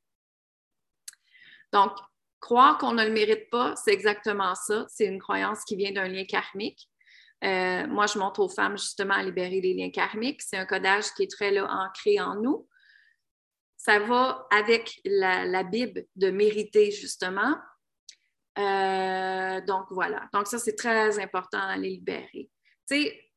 Donc, 1.74 1.92
croire 2.40 2.78
qu'on 2.78 2.94
ne 2.94 3.04
le 3.04 3.12
mérite 3.12 3.50
pas, 3.50 3.76
c'est 3.76 3.92
exactement 3.92 4.54
ça. 4.54 4.86
C'est 4.90 5.06
une 5.06 5.20
croyance 5.20 5.64
qui 5.64 5.76
vient 5.76 5.92
d'un 5.92 6.08
lien 6.08 6.26
karmique. 6.26 6.88
Euh, 7.44 7.88
moi, 7.88 8.06
je 8.06 8.20
montre 8.20 8.42
aux 8.42 8.50
femmes 8.50 8.78
justement 8.78 9.16
à 9.16 9.24
libérer 9.24 9.60
les 9.60 9.74
liens 9.74 9.92
karmiques. 9.92 10.42
C'est 10.42 10.58
un 10.58 10.66
codage 10.66 11.06
qui 11.16 11.24
est 11.24 11.32
très 11.32 11.58
ancré 11.60 12.20
en 12.20 12.36
nous. 12.36 12.68
Ça 13.78 14.00
va 14.00 14.48
avec 14.52 15.00
la, 15.04 15.46
la 15.46 15.64
Bible 15.64 16.06
de 16.16 16.30
mériter, 16.30 16.92
justement. 16.92 17.56
Euh, 18.60 19.62
donc, 19.62 19.86
voilà. 19.90 20.30
Donc, 20.34 20.46
ça, 20.46 20.60
c'est 20.60 20.76
très 20.76 21.18
important 21.20 21.62
à 21.62 21.78
les 21.78 21.90
libérer 21.90 22.52
sais, 22.96 23.30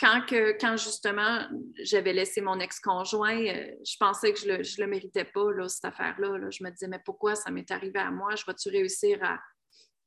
quand, 0.00 0.24
quand 0.28 0.76
justement 0.78 1.46
j'avais 1.82 2.14
laissé 2.14 2.40
mon 2.40 2.58
ex-conjoint, 2.58 3.38
euh, 3.38 3.74
je 3.84 3.96
pensais 3.98 4.32
que 4.32 4.40
je 4.40 4.46
ne 4.46 4.56
le, 4.56 4.62
le, 4.78 4.86
méritais 4.86 5.26
pas, 5.26 5.52
là, 5.52 5.68
cette 5.68 5.84
affaire-là. 5.84 6.50
Je 6.50 6.64
me 6.64 6.70
disais, 6.70 6.88
mais 6.88 7.02
pourquoi 7.04 7.34
ça 7.34 7.50
m'est 7.50 7.70
arrivé 7.70 7.98
à 7.98 8.10
moi? 8.10 8.34
Je 8.34 8.44
vais-tu 8.46 8.70
réussir 8.70 9.22
à, 9.22 9.38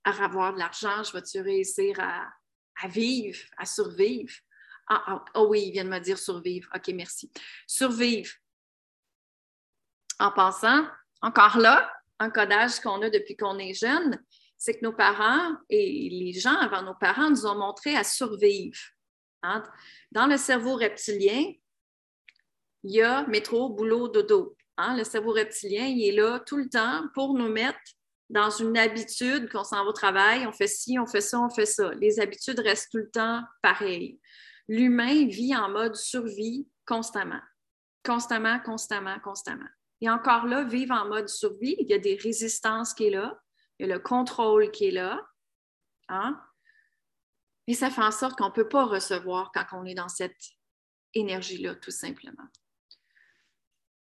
avoir 0.03 0.53
de 0.53 0.59
l'argent? 0.59 1.03
Je 1.03 1.13
vais-tu 1.13 1.41
réussir 1.41 1.99
à, 1.99 2.88
vivre, 2.88 3.39
à 3.57 3.65
survivre? 3.65 4.33
Ah, 4.89 5.03
ah, 5.05 5.25
ah, 5.36 5.43
oui, 5.43 5.65
il 5.67 5.71
vient 5.71 5.86
de 5.86 5.89
me 5.89 5.99
dire 5.99 6.17
survivre. 6.17 6.67
OK, 6.75 6.88
merci. 6.89 7.31
Survivre. 7.67 8.33
En 10.19 10.31
passant, 10.31 10.88
encore 11.21 11.57
là, 11.59 11.91
un 12.19 12.29
codage 12.29 12.79
qu'on 12.79 13.01
a 13.01 13.09
depuis 13.09 13.38
qu'on 13.38 13.59
est 13.59 13.73
jeune, 13.73 14.19
c'est 14.63 14.76
que 14.76 14.86
nos 14.86 14.93
parents 14.93 15.58
et 15.69 16.08
les 16.10 16.32
gens 16.32 16.56
avant 16.56 16.84
nos 16.84 16.93
parents 16.93 17.30
nous 17.30 17.45
ont 17.45 17.58
montré 17.58 17.97
à 17.97 18.06
survivre. 18.06 18.80
Hein. 19.41 19.62
Dans 20.10 20.26
le 20.26 20.38
cerveau 20.38 20.76
reptilien, 20.76 21.52
il 22.84 22.91
y 22.91 23.02
a 23.02 23.28
métro, 23.28 23.67
boulot, 23.67 24.08
dodo. 24.08 24.56
Hein. 24.78 24.95
Le 24.95 25.04
cerveau 25.04 25.34
reptilien, 25.34 25.86
il 25.86 26.08
est 26.08 26.15
là 26.15 26.39
tout 26.39 26.56
le 26.56 26.69
temps 26.69 27.04
pour 27.13 27.34
nous 27.34 27.49
mettre 27.49 27.78
dans 28.30 28.49
une 28.49 28.78
habitude 28.78 29.52
qu'on 29.52 29.65
s'en 29.65 29.84
va 29.84 29.89
au 29.89 29.91
travail, 29.91 30.47
on 30.47 30.54
fait 30.54 30.67
ci, 30.67 30.97
on 30.97 31.08
fait 31.08 31.19
ça, 31.19 31.41
on 31.41 31.49
fait 31.49 31.65
ça. 31.65 31.93
Les 31.95 32.21
habitudes 32.21 32.60
restent 32.60 32.89
tout 32.89 32.99
le 32.99 33.12
temps 33.12 33.41
pareilles. 33.62 34.17
L'humain 34.69 35.28
vit 35.28 35.54
en 35.58 35.67
mode 35.71 35.97
survie 35.97 36.69
constamment. 36.86 37.41
Constamment, 38.06 38.62
constamment, 38.62 39.19
constamment. 39.19 39.69
Et 39.99 40.10
encore 40.10 40.45
là, 40.45 40.63
vivre 40.63 40.95
en 40.95 41.10
mode 41.10 41.28
survie, 41.28 41.76
il 41.80 41.89
y 41.89 41.93
a 41.93 41.99
des 41.99 42.15
résistances 42.15 42.93
qui 42.93 43.12
sont 43.12 43.17
là, 43.17 43.42
il 43.79 43.88
y 43.88 43.91
a 43.91 43.93
le 43.93 43.99
contrôle 43.99 44.71
qui 44.71 44.88
est 44.88 44.91
là. 44.91 45.19
Hein? 46.09 46.39
Et 47.67 47.73
ça 47.73 47.89
fait 47.89 48.03
en 48.03 48.12
sorte 48.12 48.38
qu'on 48.38 48.47
ne 48.47 48.53
peut 48.53 48.67
pas 48.67 48.86
recevoir 48.86 49.51
quand 49.53 49.65
on 49.73 49.86
est 49.86 49.95
dans 49.95 50.09
cette 50.09 50.51
énergie-là, 51.13 51.75
tout 51.75 51.91
simplement. 51.91 52.43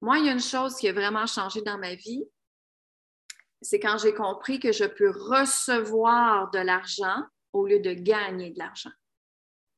Moi, 0.01 0.17
il 0.17 0.25
y 0.25 0.29
a 0.29 0.33
une 0.33 0.39
chose 0.39 0.75
qui 0.77 0.87
a 0.87 0.93
vraiment 0.93 1.27
changé 1.27 1.61
dans 1.61 1.77
ma 1.77 1.95
vie. 1.95 2.23
c'est 3.61 3.79
quand 3.79 3.99
j'ai 3.99 4.13
compris 4.13 4.59
que 4.59 4.71
je 4.71 4.85
peux 4.85 5.11
recevoir 5.11 6.49
de 6.49 6.59
l'argent 6.59 7.23
au 7.53 7.67
lieu 7.67 7.79
de 7.79 7.93
gagner 7.93 8.49
de 8.49 8.57
l'argent. 8.57 8.91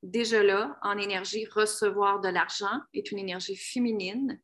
Déjà 0.03 0.43
là, 0.43 0.77
en 0.81 0.97
énergie, 0.97 1.45
recevoir 1.45 2.21
de 2.21 2.29
l'argent 2.29 2.81
est 2.93 3.11
une 3.11 3.19
énergie 3.19 3.57
féminine 3.57 4.41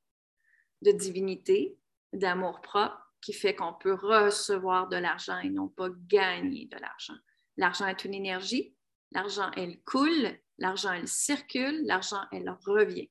de 0.82 0.92
divinité, 0.92 1.78
d'amour 2.14 2.62
propre, 2.62 3.09
qui 3.22 3.34
fait 3.34 3.56
qu'on 3.56 3.74
peut 3.74 3.94
recevoir 3.94 4.88
de 4.88 4.98
l'argent 4.98 5.40
et 5.40 5.50
non 5.50 5.68
pas 5.68 5.90
gagner 6.08 6.68
de 6.68 6.78
l'argent. 6.78 7.16
L'argent 7.58 7.88
est 7.88 8.06
une 8.06 8.14
énergie, 8.14 8.76
l'argent, 9.12 9.52
elle 9.56 9.82
coule, 9.84 10.38
l'argent, 10.58 10.94
elle 10.94 11.08
circule, 11.08 11.86
l'argent, 11.86 12.22
elle 12.32 12.50
revient. 12.66 13.10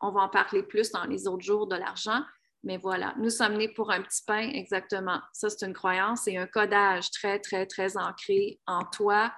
On 0.00 0.10
va 0.10 0.22
en 0.22 0.28
parler 0.28 0.62
plus 0.62 0.90
dans 0.90 1.04
les 1.04 1.26
autres 1.26 1.44
jours 1.44 1.66
de 1.66 1.76
l'argent, 1.76 2.22
mais 2.62 2.76
voilà, 2.76 3.14
nous 3.18 3.30
sommes 3.30 3.56
nés 3.56 3.72
pour 3.72 3.90
un 3.90 4.02
petit 4.02 4.22
pain, 4.26 4.50
exactement. 4.50 5.20
Ça, 5.32 5.48
c'est 5.48 5.66
une 5.66 5.72
croyance 5.72 6.28
et 6.28 6.36
un 6.36 6.46
codage 6.46 7.10
très, 7.10 7.38
très, 7.38 7.66
très 7.66 7.96
ancré 7.96 8.60
en 8.66 8.84
toi. 8.84 9.32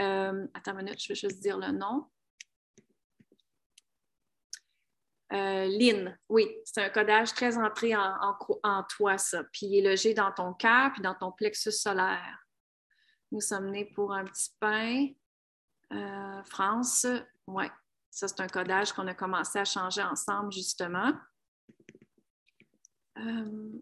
Euh, 0.00 0.46
attends 0.54 0.72
une 0.72 0.84
minute, 0.84 1.00
je 1.00 1.08
vais 1.08 1.14
juste 1.14 1.40
dire 1.40 1.58
le 1.58 1.72
nom. 1.72 2.06
Euh, 5.32 6.14
oui, 6.28 6.56
c'est 6.64 6.84
un 6.84 6.90
codage 6.90 7.34
très 7.34 7.56
ancré 7.58 7.94
en, 7.96 8.84
toi, 8.84 9.18
ça. 9.18 9.42
Puis 9.44 9.66
il 9.66 9.78
est 9.78 9.90
logé 9.90 10.14
dans 10.14 10.32
ton 10.32 10.54
cœur, 10.54 10.92
puis 10.92 11.02
dans 11.02 11.14
ton 11.14 11.32
plexus 11.32 11.72
solaire. 11.72 12.46
Nous 13.32 13.40
sommes 13.40 13.70
nés 13.70 13.86
pour 13.86 14.12
un 14.12 14.24
petit 14.24 14.50
pain. 14.60 15.08
Euh, 15.92 16.42
France, 16.44 17.06
oui, 17.46 17.64
ça 18.10 18.28
c'est 18.28 18.40
un 18.40 18.48
codage 18.48 18.92
qu'on 18.92 19.06
a 19.06 19.14
commencé 19.14 19.58
à 19.58 19.64
changer 19.64 20.02
ensemble, 20.02 20.52
justement. 20.52 21.12
Euh, 23.18 23.72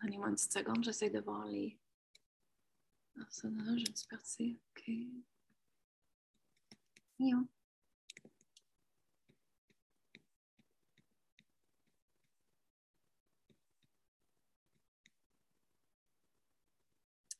donnez-moi 0.00 0.28
une 0.28 0.34
petite 0.34 0.52
seconde, 0.52 0.82
j'essaie 0.84 1.10
de 1.10 1.20
voir 1.20 1.46
les. 1.46 1.78
je 3.16 3.92
suis 3.94 4.08
partie. 4.08 4.60
OK. 4.76 4.90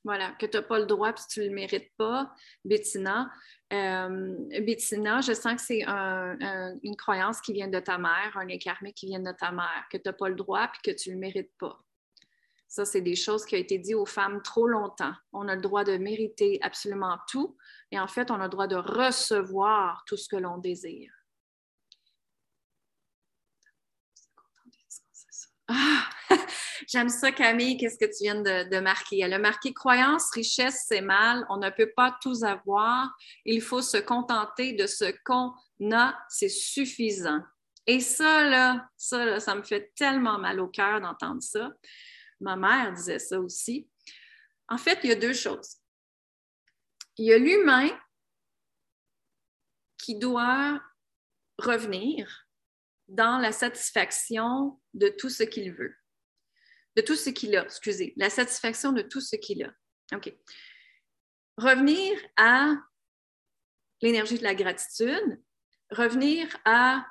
Voilà, 0.02 0.30
que 0.38 0.46
tu 0.46 0.56
n'as 0.56 0.62
pas 0.62 0.78
le 0.78 0.86
droit 0.86 1.12
puis 1.12 1.24
tu 1.28 1.40
ne 1.40 1.46
le 1.46 1.54
mérites 1.54 1.92
pas, 1.98 2.34
Bettina. 2.64 3.30
Euh, 3.72 4.34
Bettina, 4.62 5.20
je 5.20 5.34
sens 5.34 5.54
que 5.54 5.60
c'est 5.60 5.82
une 5.84 6.96
croyance 6.96 7.40
qui 7.40 7.52
vient 7.52 7.68
de 7.68 7.80
ta 7.80 7.98
mère, 7.98 8.36
un 8.36 8.46
lien 8.46 8.56
qui 8.94 9.06
vient 9.06 9.20
de 9.20 9.32
ta 9.32 9.52
mère, 9.52 9.86
que 9.90 9.98
tu 9.98 10.04
n'as 10.06 10.14
pas 10.14 10.28
le 10.28 10.36
droit 10.36 10.68
puis 10.68 10.80
que 10.82 10.96
tu 10.98 11.10
ne 11.10 11.14
le 11.14 11.20
mérites 11.20 11.52
pas. 11.58 11.78
Ça, 12.66 12.84
c'est 12.84 13.00
des 13.00 13.16
choses 13.16 13.44
qui 13.44 13.56
ont 13.56 13.58
été 13.58 13.78
dites 13.78 13.96
aux 13.96 14.06
femmes 14.06 14.42
trop 14.42 14.66
longtemps. 14.66 15.14
On 15.32 15.48
a 15.48 15.56
le 15.56 15.60
droit 15.60 15.84
de 15.84 15.96
mériter 15.96 16.58
absolument 16.62 17.18
tout 17.28 17.56
et 17.90 17.98
en 17.98 18.06
fait, 18.06 18.30
on 18.30 18.40
a 18.40 18.44
le 18.44 18.48
droit 18.48 18.68
de 18.68 18.76
recevoir 18.76 20.04
tout 20.06 20.16
ce 20.16 20.28
que 20.28 20.36
l'on 20.36 20.56
désire. 20.56 21.12
Ah! 25.68 26.08
J'aime 26.90 27.08
ça, 27.08 27.30
Camille, 27.30 27.76
qu'est-ce 27.76 27.96
que 27.96 28.10
tu 28.10 28.24
viens 28.24 28.42
de, 28.42 28.80
marquer? 28.80 29.20
Elle 29.20 29.34
a 29.34 29.38
marqué 29.38 29.72
croyance, 29.72 30.28
richesse, 30.32 30.86
c'est 30.88 31.00
mal. 31.00 31.46
On 31.48 31.58
ne 31.58 31.70
peut 31.70 31.92
pas 31.94 32.18
tout 32.20 32.34
avoir. 32.42 33.16
Il 33.44 33.62
faut 33.62 33.80
se 33.80 33.98
contenter 33.98 34.72
de 34.72 34.88
ce 34.88 35.04
qu'on 35.24 35.52
a. 35.92 36.18
C'est 36.28 36.48
suffisant. 36.48 37.44
Et 37.86 38.00
ça, 38.00 38.42
là, 38.42 38.88
ça, 38.96 39.38
ça 39.38 39.54
me 39.54 39.62
fait 39.62 39.92
tellement 39.94 40.40
mal 40.40 40.58
au 40.58 40.66
cœur 40.66 41.00
d'entendre 41.00 41.40
ça. 41.40 41.70
Ma 42.40 42.56
mère 42.56 42.92
disait 42.92 43.20
ça 43.20 43.38
aussi. 43.38 43.88
En 44.68 44.76
fait, 44.76 44.98
il 45.04 45.10
y 45.10 45.12
a 45.12 45.16
deux 45.16 45.32
choses. 45.32 45.76
Il 47.18 47.26
y 47.26 47.32
a 47.32 47.38
l'humain 47.38 47.88
qui 49.96 50.18
doit 50.18 50.82
revenir 51.56 52.48
dans 53.06 53.38
la 53.38 53.52
satisfaction 53.52 54.80
de 54.92 55.08
tout 55.08 55.30
ce 55.30 55.44
qu'il 55.44 55.72
veut 55.72 55.99
de 56.96 57.02
tout 57.02 57.16
ce 57.16 57.30
qu'il 57.30 57.56
a, 57.56 57.64
excusez, 57.64 58.12
la 58.16 58.30
satisfaction 58.30 58.92
de 58.92 59.02
tout 59.02 59.20
ce 59.20 59.36
qu'il 59.36 59.64
a. 59.64 59.72
OK. 60.16 60.32
Revenir 61.56 62.18
à 62.36 62.74
l'énergie 64.02 64.38
de 64.38 64.42
la 64.42 64.54
gratitude, 64.54 65.42
revenir 65.90 66.48
à 66.64 67.06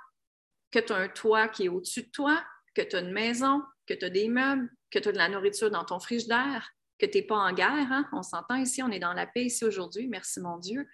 que 0.72 0.80
tu 0.80 0.94
as 0.94 0.98
un 0.98 1.10
toit 1.10 1.48
qui 1.48 1.66
est 1.66 1.70
au-dessus 1.70 2.04
de 2.04 2.10
toi, 2.10 2.44
que 2.76 2.82
tu 2.82 2.96
as 2.96 3.00
une 3.00 3.12
maison, 3.12 3.62
que 3.88 3.94
tu 3.94 4.06
as 4.06 4.10
des 4.10 4.28
meubles, 4.28 4.70
que 4.92 5.00
tu 5.00 5.10
as 5.10 5.12
de 5.12 5.18
la 5.18 5.30
nourriture 5.30 5.72
dans 5.72 5.86
ton 5.86 6.00
frigidaire, 6.00 6.70
que 7.00 7.06
tu 7.06 7.18
n'es 7.18 7.24
pas 7.24 7.38
en 7.38 7.54
guerre. 7.54 7.92
Hein? 7.92 8.08
On 8.12 8.24
s'entend 8.24 8.56
ici, 8.56 8.84
on 8.84 8.92
est 8.92 9.00
dans 9.00 9.14
la 9.14 9.28
paix 9.28 9.46
ici 9.46 9.66
aujourd'hui, 9.66 10.08
merci 10.08 10.40
mon 10.40 10.58
Dieu. 10.58 10.88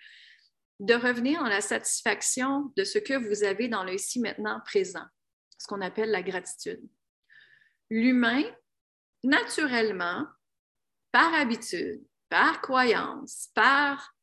De 0.79 0.93
revenir 0.93 1.41
dans 1.41 1.49
la 1.49 1.61
satisfaction 1.61 2.73
de 2.75 2.83
ce 2.83 2.99
que 2.99 3.13
vous 3.13 3.43
avez 3.43 3.67
dans 3.67 3.83
le 3.83 3.93
ici 3.93 4.19
maintenant 4.19 4.59
présent, 4.65 5.05
ce 5.57 5.67
qu'on 5.67 5.81
appelle 5.81 6.11
la 6.11 6.21
gratitude. 6.21 6.81
L'humain 7.89 8.43
naturellement, 9.25 10.25
par 11.11 11.33
habitude, 11.33 12.01
par 12.29 12.61
croyance, 12.61 13.49
par 13.53 14.13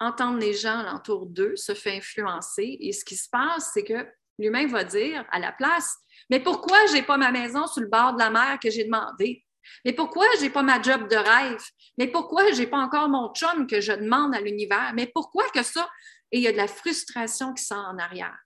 entendre 0.00 0.38
les 0.38 0.54
gens 0.54 0.78
alentour 0.78 1.26
d'eux, 1.26 1.56
se 1.56 1.74
fait 1.74 1.96
influencer. 1.96 2.76
Et 2.80 2.92
ce 2.92 3.04
qui 3.04 3.16
se 3.16 3.28
passe, 3.28 3.70
c'est 3.74 3.84
que 3.84 4.06
l'humain 4.38 4.66
va 4.66 4.84
dire 4.84 5.24
à 5.30 5.38
la 5.38 5.52
place, 5.52 5.96
mais 6.30 6.40
pourquoi 6.40 6.86
je 6.86 6.94
n'ai 6.94 7.02
pas 7.02 7.16
ma 7.16 7.30
maison 7.30 7.66
sur 7.66 7.82
le 7.82 7.88
bord 7.88 8.14
de 8.14 8.18
la 8.18 8.30
mer 8.30 8.58
que 8.62 8.70
j'ai 8.70 8.84
demandé? 8.84 9.44
Mais 9.84 9.92
pourquoi 9.92 10.24
je 10.36 10.42
n'ai 10.42 10.50
pas 10.50 10.62
ma 10.62 10.80
job 10.80 11.08
de 11.08 11.16
rêve? 11.16 11.62
Mais 11.98 12.06
pourquoi 12.06 12.50
je 12.52 12.60
n'ai 12.60 12.66
pas 12.66 12.78
encore 12.78 13.08
mon 13.08 13.32
chum 13.34 13.66
que 13.66 13.80
je 13.80 13.92
demande 13.92 14.34
à 14.34 14.40
l'univers? 14.40 14.92
Mais 14.94 15.06
pourquoi 15.06 15.44
que 15.50 15.62
ça? 15.62 15.88
Et 16.30 16.38
il 16.38 16.42
y 16.42 16.48
a 16.48 16.52
de 16.52 16.56
la 16.56 16.68
frustration 16.68 17.52
qui 17.52 17.64
sort 17.64 17.86
en 17.86 17.98
arrière. 17.98 18.38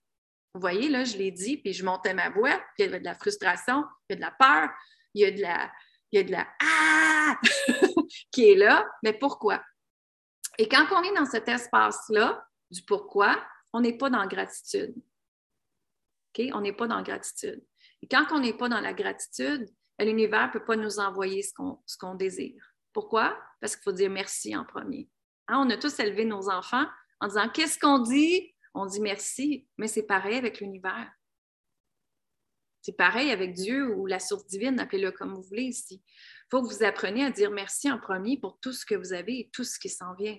Vous 0.54 0.60
voyez, 0.60 0.88
là, 0.88 1.04
je 1.04 1.16
l'ai 1.16 1.30
dit, 1.30 1.56
puis 1.56 1.72
je 1.72 1.84
montais 1.84 2.14
ma 2.14 2.28
voix, 2.30 2.56
puis 2.74 2.80
il 2.80 2.84
y 2.86 2.88
avait 2.88 3.00
de 3.00 3.04
la 3.04 3.14
frustration, 3.14 3.84
il 4.08 4.12
y 4.12 4.14
a 4.14 4.16
de 4.16 4.20
la 4.20 4.30
peur, 4.32 4.68
il 5.14 5.22
y 5.22 5.24
a 5.24 5.30
de 5.30 5.40
la, 5.40 5.70
il 6.12 6.18
y 6.18 6.20
a 6.20 6.24
de 6.24 6.32
la 6.32 6.46
Ah 6.60 7.40
qui 8.30 8.50
est 8.50 8.54
là, 8.54 8.86
mais 9.02 9.12
pourquoi? 9.12 9.62
Et 10.58 10.68
quand 10.68 10.86
on 10.92 11.02
est 11.02 11.14
dans 11.14 11.24
cet 11.24 11.48
espace-là, 11.48 12.46
du 12.70 12.82
pourquoi, 12.82 13.42
on 13.72 13.80
n'est 13.80 13.96
pas 13.96 14.10
dans 14.10 14.26
gratitude. 14.26 14.94
On 16.52 16.60
n'est 16.60 16.72
pas 16.72 16.86
dans 16.86 17.02
gratitude. 17.02 17.62
Et 18.02 18.08
quand 18.08 18.26
on 18.30 18.40
n'est 18.40 18.56
pas 18.56 18.68
dans 18.68 18.80
la 18.80 18.92
gratitude, 18.92 19.68
l'univers 19.98 20.48
ne 20.48 20.52
peut 20.52 20.64
pas 20.64 20.76
nous 20.76 20.98
envoyer 20.98 21.42
ce 21.42 21.96
qu'on 21.98 22.14
désire. 22.14 22.62
Pourquoi? 22.92 23.38
Parce 23.60 23.76
qu'il 23.76 23.84
faut 23.84 23.92
dire 23.92 24.10
merci 24.10 24.56
en 24.56 24.64
premier. 24.64 25.08
Hein, 25.48 25.64
on 25.66 25.70
a 25.70 25.76
tous 25.76 25.98
élevé 26.00 26.24
nos 26.24 26.48
enfants 26.48 26.86
en 27.20 27.28
disant 27.28 27.48
qu'est-ce 27.48 27.78
qu'on 27.78 27.98
dit? 27.98 28.54
On 28.74 28.86
dit 28.86 29.00
merci, 29.00 29.66
mais 29.76 29.88
c'est 29.88 30.04
pareil 30.04 30.36
avec 30.36 30.60
l'univers. 30.60 31.10
C'est 32.82 32.96
pareil 32.96 33.30
avec 33.30 33.52
Dieu 33.52 33.94
ou 33.94 34.06
la 34.06 34.18
source 34.18 34.46
divine, 34.46 34.78
appelez-le 34.80 35.12
comme 35.12 35.34
vous 35.34 35.42
voulez 35.42 35.62
ici. 35.62 36.02
Il 36.04 36.46
faut 36.50 36.62
que 36.62 36.68
vous 36.68 36.82
appreniez 36.82 37.24
à 37.24 37.30
dire 37.30 37.50
merci 37.50 37.90
en 37.90 37.98
premier 37.98 38.38
pour 38.38 38.58
tout 38.60 38.72
ce 38.72 38.84
que 38.84 38.96
vous 38.96 39.12
avez 39.12 39.38
et 39.38 39.50
tout 39.52 39.64
ce 39.64 39.78
qui 39.78 39.88
s'en 39.88 40.14
vient. 40.14 40.36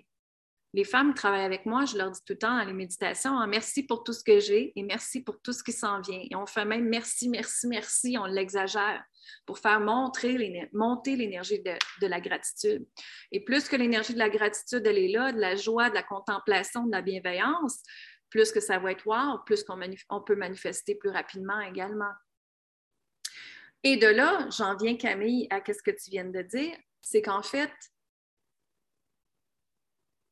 Les 0.75 0.84
femmes 0.84 1.13
qui 1.13 1.21
travaillent 1.21 1.45
avec 1.45 1.67
moi, 1.67 1.86
je 1.86 1.97
leur 1.97 2.10
dis 2.10 2.19
tout 2.25 2.34
le 2.34 2.39
temps 2.39 2.58
dans 2.58 2.65
les 2.65 2.73
méditations, 2.73 3.39
hein, 3.39 3.45
merci 3.45 3.84
pour 3.84 4.03
tout 4.03 4.12
ce 4.12 4.23
que 4.23 4.39
j'ai 4.39 4.73
et 4.75 4.82
merci 4.82 5.23
pour 5.23 5.39
tout 5.39 5.53
ce 5.53 5.63
qui 5.63 5.71
s'en 5.71 6.01
vient. 6.01 6.19
Et 6.19 6.36
on 6.36 6.47
fait 6.47 6.65
même 6.65 6.89
merci, 6.89 7.29
merci, 7.29 7.67
merci, 7.67 8.17
on 8.19 8.25
l'exagère 8.25 9.03
pour 9.45 9.60
faire 9.60 9.79
monter 9.79 10.36
l'énergie 10.36 11.62
de, 11.62 12.08
la 12.08 12.19
gratitude. 12.19 12.86
Et 13.32 13.43
plus 13.45 13.69
que 13.69 13.75
l'énergie 13.75 14.13
de 14.13 14.19
la 14.19 14.29
gratitude, 14.29 14.86
elle 14.86 14.97
est 14.97 15.12
là, 15.12 15.32
de 15.32 15.39
la 15.39 15.56
joie, 15.56 15.89
de 15.89 15.95
la 15.95 16.03
contemplation, 16.03 16.88
de 16.88 16.91
la 16.91 17.01
bienveillance, 17.01 17.84
plus 18.32 18.51
que 18.51 18.60
ça 18.60 18.79
va 18.79 18.91
être 18.91 19.06
wow, 19.06 19.39
plus 19.45 19.63
qu'on 19.63 19.79
on 20.10 20.21
peut 20.21 20.36
manifester 20.36 20.95
plus 20.95 21.12
rapidement 21.12 21.62
également. 21.62 22.12
Et 23.84 23.98
de 23.98 24.08
là, 24.08 24.48
j'en 24.50 24.78
viens, 24.78 24.96
Camille, 24.96 25.48
à 25.50 25.60
ce 25.65 25.84
que 25.84 25.91
tu 25.91 26.10
viens 26.10 26.26
de 26.26 26.41
dire, 26.41 26.78
c'est 27.02 27.22
qu'en 27.22 27.43
fait, 27.43 27.74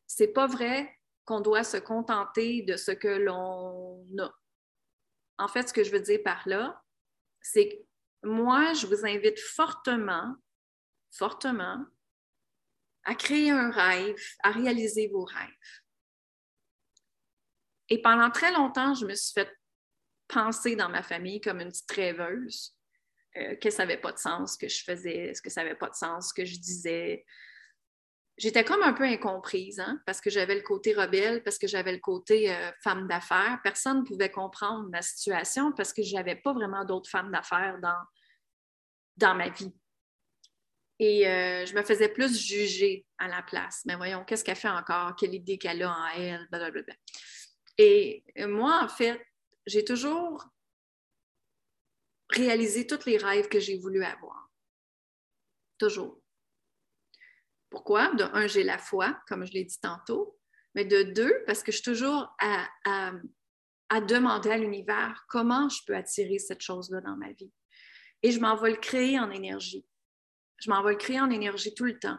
c'est 0.07 0.29
pas 0.29 0.47
vrai 0.47 0.97
qu'on 1.25 1.41
doit 1.41 1.63
se 1.63 1.77
contenter 1.77 2.61
de 2.63 2.77
ce 2.77 2.91
que 2.91 3.07
l'on 3.07 4.05
a. 4.19 4.33
En 5.37 5.47
fait, 5.47 5.67
ce 5.67 5.73
que 5.73 5.83
je 5.83 5.91
veux 5.91 5.99
dire 5.99 6.21
par 6.23 6.47
là, 6.47 6.81
c'est 7.41 7.69
que 7.69 8.27
moi, 8.27 8.73
je 8.73 8.87
vous 8.87 9.05
invite 9.05 9.39
fortement, 9.39 10.35
fortement, 11.11 11.85
à 13.03 13.15
créer 13.15 13.49
un 13.49 13.71
rêve, 13.71 14.21
à 14.43 14.51
réaliser 14.51 15.07
vos 15.07 15.25
rêves. 15.25 15.81
Et 17.89 18.01
pendant 18.01 18.29
très 18.29 18.53
longtemps, 18.53 18.93
je 18.93 19.05
me 19.05 19.15
suis 19.15 19.33
fait 19.33 19.51
penser 20.27 20.75
dans 20.75 20.89
ma 20.89 21.03
famille 21.03 21.41
comme 21.41 21.59
une 21.59 21.69
petite 21.69 21.91
rêveuse. 21.91 22.75
Euh, 23.37 23.55
que 23.55 23.69
ça 23.69 23.85
n'avait 23.85 24.01
pas 24.01 24.11
de 24.11 24.17
sens 24.17 24.57
que 24.57 24.67
je 24.67 24.83
faisais, 24.83 25.33
ce 25.33 25.41
que 25.41 25.49
ça 25.49 25.63
n'avait 25.63 25.77
pas 25.77 25.89
de 25.89 25.95
sens 25.95 26.29
ce 26.29 26.33
que 26.33 26.43
je 26.43 26.59
disais. 26.59 27.25
J'étais 28.37 28.65
comme 28.65 28.83
un 28.83 28.91
peu 28.91 29.05
incomprise, 29.05 29.79
hein, 29.79 30.01
parce 30.05 30.19
que 30.19 30.29
j'avais 30.29 30.55
le 30.55 30.63
côté 30.63 30.93
rebelle, 30.93 31.41
parce 31.41 31.57
que 31.57 31.65
j'avais 31.65 31.93
le 31.93 31.99
côté 31.99 32.51
euh, 32.51 32.71
femme 32.83 33.07
d'affaires. 33.07 33.61
Personne 33.63 33.99
ne 33.99 34.05
pouvait 34.05 34.31
comprendre 34.31 34.89
ma 34.89 35.01
situation 35.01 35.71
parce 35.71 35.93
que 35.93 36.03
je 36.03 36.13
n'avais 36.13 36.35
pas 36.35 36.51
vraiment 36.51 36.83
d'autres 36.83 37.09
femmes 37.09 37.31
d'affaires 37.31 37.79
dans, 37.81 38.01
dans 39.15 39.35
ma 39.35 39.47
vie. 39.47 39.73
Et 40.99 41.25
euh, 41.25 41.65
je 41.65 41.73
me 41.73 41.83
faisais 41.83 42.09
plus 42.09 42.37
juger 42.37 43.05
à 43.17 43.29
la 43.29 43.41
place. 43.43 43.83
Mais 43.85 43.95
voyons, 43.95 44.25
qu'est-ce 44.25 44.43
qu'elle 44.43 44.57
fait 44.57 44.67
encore? 44.67 45.15
Quelle 45.15 45.33
idée 45.33 45.57
qu'elle 45.57 45.83
a 45.83 45.89
en 45.89 46.07
elle? 46.17 46.47
Blablabla. 46.51 46.95
Et 47.77 48.25
moi, 48.39 48.81
en 48.83 48.89
fait, 48.89 49.25
j'ai 49.65 49.85
toujours 49.85 50.51
réalisé 52.31 52.87
tous 52.87 53.05
les 53.05 53.17
rêves 53.17 53.47
que 53.47 53.59
j'ai 53.59 53.77
voulu 53.77 54.03
avoir. 54.03 54.49
Toujours. 55.77 56.21
Pourquoi? 57.69 58.13
De 58.15 58.23
un, 58.23 58.47
j'ai 58.47 58.63
la 58.63 58.77
foi, 58.77 59.17
comme 59.27 59.45
je 59.45 59.53
l'ai 59.53 59.63
dit 59.63 59.79
tantôt, 59.79 60.37
mais 60.75 60.85
de 60.85 61.03
deux, 61.03 61.43
parce 61.45 61.63
que 61.63 61.71
je 61.71 61.77
suis 61.77 61.85
toujours 61.85 62.35
à, 62.39 62.67
à 63.89 64.01
demander 64.01 64.51
à 64.51 64.57
l'univers 64.57 65.25
comment 65.29 65.69
je 65.69 65.79
peux 65.85 65.95
attirer 65.95 66.39
cette 66.39 66.61
chose-là 66.61 67.01
dans 67.01 67.15
ma 67.15 67.31
vie. 67.31 67.51
Et 68.23 68.31
je 68.31 68.39
m'en 68.39 68.55
vais 68.55 68.71
le 68.71 68.77
créer 68.77 69.19
en 69.19 69.31
énergie 69.31 69.85
je 70.61 70.69
m'en 70.69 70.83
vais 70.83 70.91
le 70.91 70.97
créer 70.97 71.19
en 71.19 71.29
énergie 71.29 71.73
tout 71.73 71.85
le 71.85 71.97
temps 71.97 72.17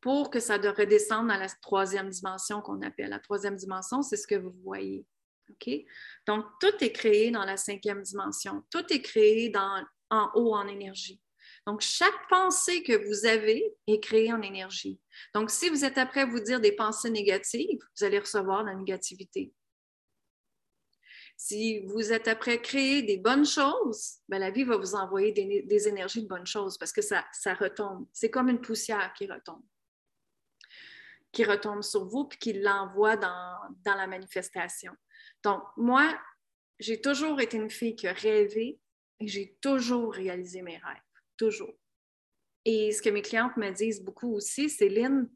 pour 0.00 0.30
que 0.30 0.40
ça 0.40 0.56
redescende 0.56 1.28
dans 1.28 1.36
la 1.36 1.48
troisième 1.48 2.10
dimension 2.10 2.60
qu'on 2.60 2.82
appelle. 2.82 3.10
La 3.10 3.20
troisième 3.20 3.56
dimension, 3.56 4.02
c'est 4.02 4.16
ce 4.16 4.26
que 4.26 4.34
vous 4.34 4.54
voyez. 4.62 5.06
Donc, 6.26 6.44
tout 6.60 6.74
est 6.80 6.92
créé 6.92 7.30
dans 7.30 7.44
la 7.44 7.56
cinquième 7.56 8.02
dimension. 8.02 8.64
Tout 8.70 8.92
est 8.92 9.02
créé 9.02 9.52
en 10.10 10.30
haut 10.34 10.54
en 10.54 10.66
énergie. 10.68 11.20
Donc, 11.66 11.80
chaque 11.80 12.28
pensée 12.28 12.82
que 12.82 13.06
vous 13.06 13.24
avez 13.24 13.74
est 13.86 14.00
créée 14.00 14.32
en 14.32 14.42
énergie. 14.42 15.00
Donc, 15.34 15.50
si 15.50 15.70
vous 15.70 15.84
êtes 15.84 15.96
après 15.96 16.22
à 16.22 16.26
vous 16.26 16.40
dire 16.40 16.60
des 16.60 16.72
pensées 16.72 17.10
négatives, 17.10 17.78
vous 17.96 18.04
allez 18.04 18.18
recevoir 18.18 18.64
la 18.64 18.74
négativité. 18.74 19.52
Si 21.36 21.80
vous 21.86 22.12
êtes 22.12 22.28
après 22.28 22.60
créer 22.60 23.02
des 23.02 23.16
bonnes 23.16 23.46
choses, 23.46 24.18
ben, 24.28 24.38
la 24.38 24.50
vie 24.50 24.64
va 24.64 24.76
vous 24.76 24.94
envoyer 24.94 25.32
des, 25.32 25.88
énergies 25.88 26.22
de 26.22 26.28
bonnes 26.28 26.46
choses 26.46 26.78
parce 26.78 26.92
que 26.92 27.02
ça, 27.02 27.24
retombe. 27.58 28.06
C'est 28.12 28.30
comme 28.30 28.48
une 28.48 28.60
poussière 28.60 29.12
qui 29.14 29.26
retombe, 29.26 29.62
qui 31.32 31.44
retombe 31.44 31.82
sur 31.82 32.04
vous 32.04 32.24
puis 32.24 32.38
qui 32.38 32.52
l'envoie 32.52 33.16
dans 33.16 33.58
la 33.84 34.06
manifestation. 34.06 34.92
Donc, 35.42 35.62
moi, 35.76 36.18
j'ai 36.78 37.00
toujours 37.00 37.40
été 37.40 37.56
une 37.56 37.70
fille 37.70 37.96
qui 37.96 38.06
a 38.06 38.12
rêvé 38.12 38.80
et 39.20 39.28
j'ai 39.28 39.56
toujours 39.60 40.12
réalisé 40.12 40.62
mes 40.62 40.76
rêves, 40.78 41.02
toujours. 41.36 41.74
Et 42.64 42.92
ce 42.92 43.02
que 43.02 43.10
mes 43.10 43.22
clientes 43.22 43.56
me 43.56 43.70
disent 43.70 44.02
beaucoup 44.02 44.34
aussi, 44.34 44.68
Lynn, 44.80 45.28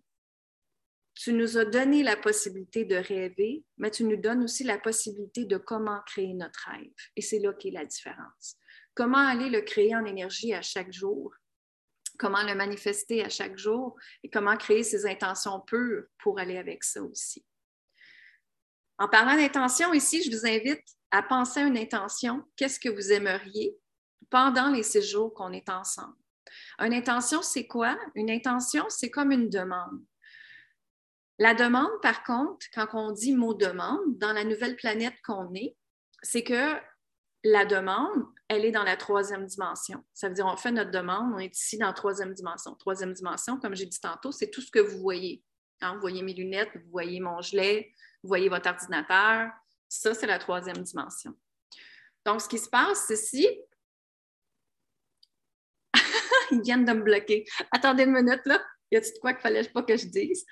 tu 1.14 1.32
nous 1.32 1.58
as 1.58 1.64
donné 1.64 2.02
la 2.02 2.16
possibilité 2.16 2.84
de 2.84 2.94
rêver, 2.94 3.64
mais 3.76 3.90
tu 3.90 4.04
nous 4.04 4.16
donnes 4.16 4.44
aussi 4.44 4.62
la 4.64 4.78
possibilité 4.78 5.44
de 5.44 5.56
comment 5.56 6.00
créer 6.06 6.32
notre 6.32 6.70
rêve. 6.70 6.92
Et 7.16 7.22
c'est 7.22 7.40
là 7.40 7.52
qu'est 7.52 7.72
la 7.72 7.84
différence. 7.84 8.56
Comment 8.94 9.26
aller 9.26 9.50
le 9.50 9.60
créer 9.60 9.94
en 9.96 10.04
énergie 10.04 10.54
à 10.54 10.62
chaque 10.62 10.92
jour, 10.92 11.34
comment 12.18 12.42
le 12.42 12.54
manifester 12.54 13.24
à 13.24 13.28
chaque 13.28 13.56
jour? 13.56 13.96
Et 14.22 14.30
comment 14.30 14.56
créer 14.56 14.82
ses 14.82 15.06
intentions 15.06 15.60
pures 15.60 16.04
pour 16.18 16.38
aller 16.38 16.56
avec 16.56 16.84
ça 16.84 17.02
aussi? 17.02 17.44
En 18.98 19.08
parlant 19.08 19.36
d'intention, 19.36 19.92
ici, 19.94 20.22
je 20.22 20.36
vous 20.36 20.46
invite 20.46 20.84
à 21.10 21.22
penser 21.22 21.60
à 21.60 21.64
une 21.64 21.78
intention. 21.78 22.42
Qu'est-ce 22.56 22.80
que 22.80 22.88
vous 22.88 23.12
aimeriez 23.12 23.76
pendant 24.28 24.70
les 24.70 24.82
séjours 24.82 25.32
qu'on 25.34 25.52
est 25.52 25.68
ensemble? 25.68 26.16
Une 26.80 26.92
intention, 26.92 27.40
c'est 27.42 27.66
quoi? 27.66 27.96
Une 28.16 28.30
intention, 28.30 28.84
c'est 28.88 29.10
comme 29.10 29.30
une 29.30 29.48
demande. 29.48 30.02
La 31.38 31.54
demande, 31.54 32.00
par 32.02 32.24
contre, 32.24 32.66
quand 32.74 32.88
on 32.94 33.12
dit 33.12 33.36
mot 33.36 33.54
demande, 33.54 34.18
dans 34.18 34.32
la 34.32 34.42
nouvelle 34.42 34.74
planète 34.74 35.14
qu'on 35.24 35.54
est, 35.54 35.76
c'est 36.22 36.42
que 36.42 36.74
la 37.44 37.64
demande, 37.64 38.24
elle 38.48 38.64
est 38.64 38.72
dans 38.72 38.82
la 38.82 38.96
troisième 38.96 39.46
dimension. 39.46 40.02
Ça 40.12 40.28
veut 40.28 40.34
dire, 40.34 40.46
on 40.46 40.56
fait 40.56 40.72
notre 40.72 40.90
demande, 40.90 41.34
on 41.34 41.38
est 41.38 41.54
ici 41.54 41.78
dans 41.78 41.86
la 41.86 41.92
troisième 41.92 42.34
dimension. 42.34 42.74
Troisième 42.74 43.12
dimension, 43.12 43.60
comme 43.60 43.76
j'ai 43.76 43.86
dit 43.86 44.00
tantôt, 44.00 44.32
c'est 44.32 44.50
tout 44.50 44.60
ce 44.60 44.72
que 44.72 44.80
vous 44.80 44.98
voyez. 44.98 45.44
Hein, 45.80 45.94
vous 45.94 46.00
voyez 46.00 46.22
mes 46.22 46.34
lunettes, 46.34 46.70
vous 46.74 46.90
voyez 46.90 47.20
mon 47.20 47.40
gilet, 47.40 47.94
vous 48.22 48.28
voyez 48.28 48.48
votre 48.48 48.68
ordinateur. 48.68 49.50
Ça, 49.88 50.14
c'est 50.14 50.26
la 50.26 50.38
troisième 50.38 50.82
dimension. 50.82 51.34
Donc, 52.24 52.40
ce 52.42 52.48
qui 52.48 52.58
se 52.58 52.68
passe, 52.68 53.04
c'est 53.06 53.16
si. 53.16 53.48
Ils 56.50 56.60
viennent 56.62 56.84
de 56.84 56.92
me 56.92 57.02
bloquer. 57.02 57.46
Attendez 57.70 58.04
une 58.04 58.12
minute, 58.12 58.42
là. 58.44 58.62
Y 58.90 58.96
a-t-il 58.96 59.14
de 59.14 59.18
quoi 59.18 59.32
qu'il 59.32 59.42
fallait 59.42 59.68
pas 59.68 59.82
que 59.82 59.96
je 59.96 60.06
dise? 60.06 60.44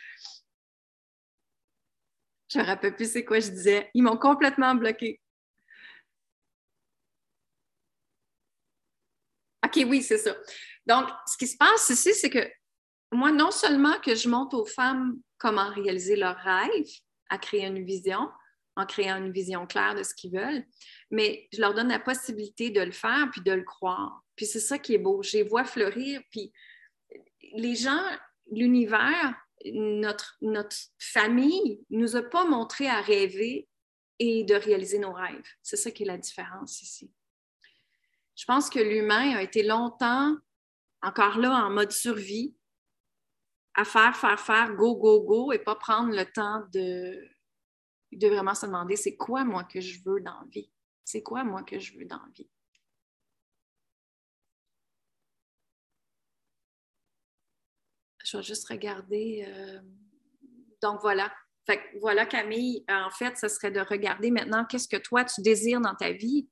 Je 2.48 2.58
me 2.58 2.64
rappelle 2.64 2.94
plus 2.94 3.10
c'est 3.10 3.24
quoi 3.24 3.40
je 3.40 3.50
disais. 3.50 3.90
Ils 3.94 4.02
m'ont 4.02 4.16
complètement 4.16 4.74
bloqué. 4.74 5.20
OK, 9.64 9.84
oui, 9.88 10.02
c'est 10.02 10.18
ça. 10.18 10.34
Donc, 10.86 11.08
ce 11.26 11.36
qui 11.36 11.46
se 11.46 11.56
passe 11.56 11.90
ici, 11.90 12.14
c'est 12.14 12.30
que 12.30 12.48
moi, 13.12 13.32
non 13.32 13.50
seulement 13.50 13.98
que 14.00 14.14
je 14.14 14.28
montre 14.28 14.56
aux 14.56 14.66
femmes 14.66 15.16
comment 15.38 15.70
réaliser 15.70 16.16
leurs 16.16 16.36
rêves, 16.36 17.00
à 17.28 17.38
créer 17.38 17.66
une 17.66 17.84
vision, 17.84 18.30
en 18.76 18.86
créant 18.86 19.16
une 19.16 19.32
vision 19.32 19.66
claire 19.66 19.94
de 19.94 20.02
ce 20.02 20.14
qu'ils 20.14 20.32
veulent, 20.32 20.64
mais 21.10 21.48
je 21.52 21.60
leur 21.60 21.74
donne 21.74 21.88
la 21.88 21.98
possibilité 21.98 22.70
de 22.70 22.80
le 22.80 22.92
faire 22.92 23.28
puis 23.32 23.40
de 23.40 23.52
le 23.52 23.64
croire. 23.64 24.22
Puis 24.36 24.46
c'est 24.46 24.60
ça 24.60 24.78
qui 24.78 24.94
est 24.94 24.98
beau. 24.98 25.22
Je 25.22 25.38
les 25.38 25.42
vois 25.42 25.64
fleurir, 25.64 26.20
puis 26.30 26.52
les 27.54 27.74
gens, 27.74 28.04
l'univers, 28.50 29.34
notre, 29.72 30.36
notre 30.42 30.76
famille 30.98 31.80
nous 31.90 32.16
a 32.16 32.22
pas 32.22 32.44
montré 32.44 32.86
à 32.88 33.00
rêver 33.00 33.68
et 34.18 34.44
de 34.44 34.54
réaliser 34.54 34.98
nos 34.98 35.12
rêves. 35.12 35.48
C'est 35.62 35.76
ça 35.76 35.90
qui 35.90 36.02
est 36.02 36.06
la 36.06 36.18
différence 36.18 36.82
ici. 36.82 37.10
Je 38.36 38.44
pense 38.44 38.68
que 38.68 38.78
l'humain 38.78 39.36
a 39.36 39.42
été 39.42 39.62
longtemps, 39.62 40.36
encore 41.02 41.38
là, 41.38 41.52
en 41.52 41.70
mode 41.70 41.92
survie, 41.92 42.54
à 43.76 43.84
faire, 43.84 44.16
faire, 44.16 44.40
faire, 44.40 44.74
go, 44.74 44.96
go, 44.96 45.22
go, 45.22 45.52
et 45.52 45.58
pas 45.58 45.76
prendre 45.76 46.14
le 46.14 46.24
temps 46.24 46.64
de, 46.72 47.22
de 48.12 48.28
vraiment 48.28 48.54
se 48.54 48.66
demander 48.66 48.96
c'est 48.96 49.16
quoi 49.16 49.44
moi 49.44 49.64
que 49.64 49.80
je 49.80 50.00
veux 50.04 50.20
dans 50.20 50.40
la 50.40 50.46
vie? 50.50 50.70
C'est 51.04 51.22
quoi 51.22 51.44
moi 51.44 51.62
que 51.62 51.78
je 51.78 51.96
veux 51.98 52.06
dans 52.06 52.16
la 52.16 52.32
vie? 52.34 52.50
Je 58.24 58.36
vais 58.38 58.42
juste 58.42 58.68
regarder. 58.68 59.44
Euh, 59.46 59.80
donc 60.82 61.00
voilà. 61.02 61.32
Fait 61.66 61.80
voilà, 62.00 62.26
Camille, 62.26 62.84
en 62.88 63.10
fait, 63.10 63.36
ce 63.36 63.48
serait 63.48 63.70
de 63.70 63.80
regarder 63.80 64.30
maintenant 64.30 64.64
qu'est-ce 64.64 64.88
que 64.88 64.96
toi 64.96 65.24
tu 65.24 65.42
désires 65.42 65.80
dans 65.80 65.94
ta 65.94 66.12
vie. 66.12 66.48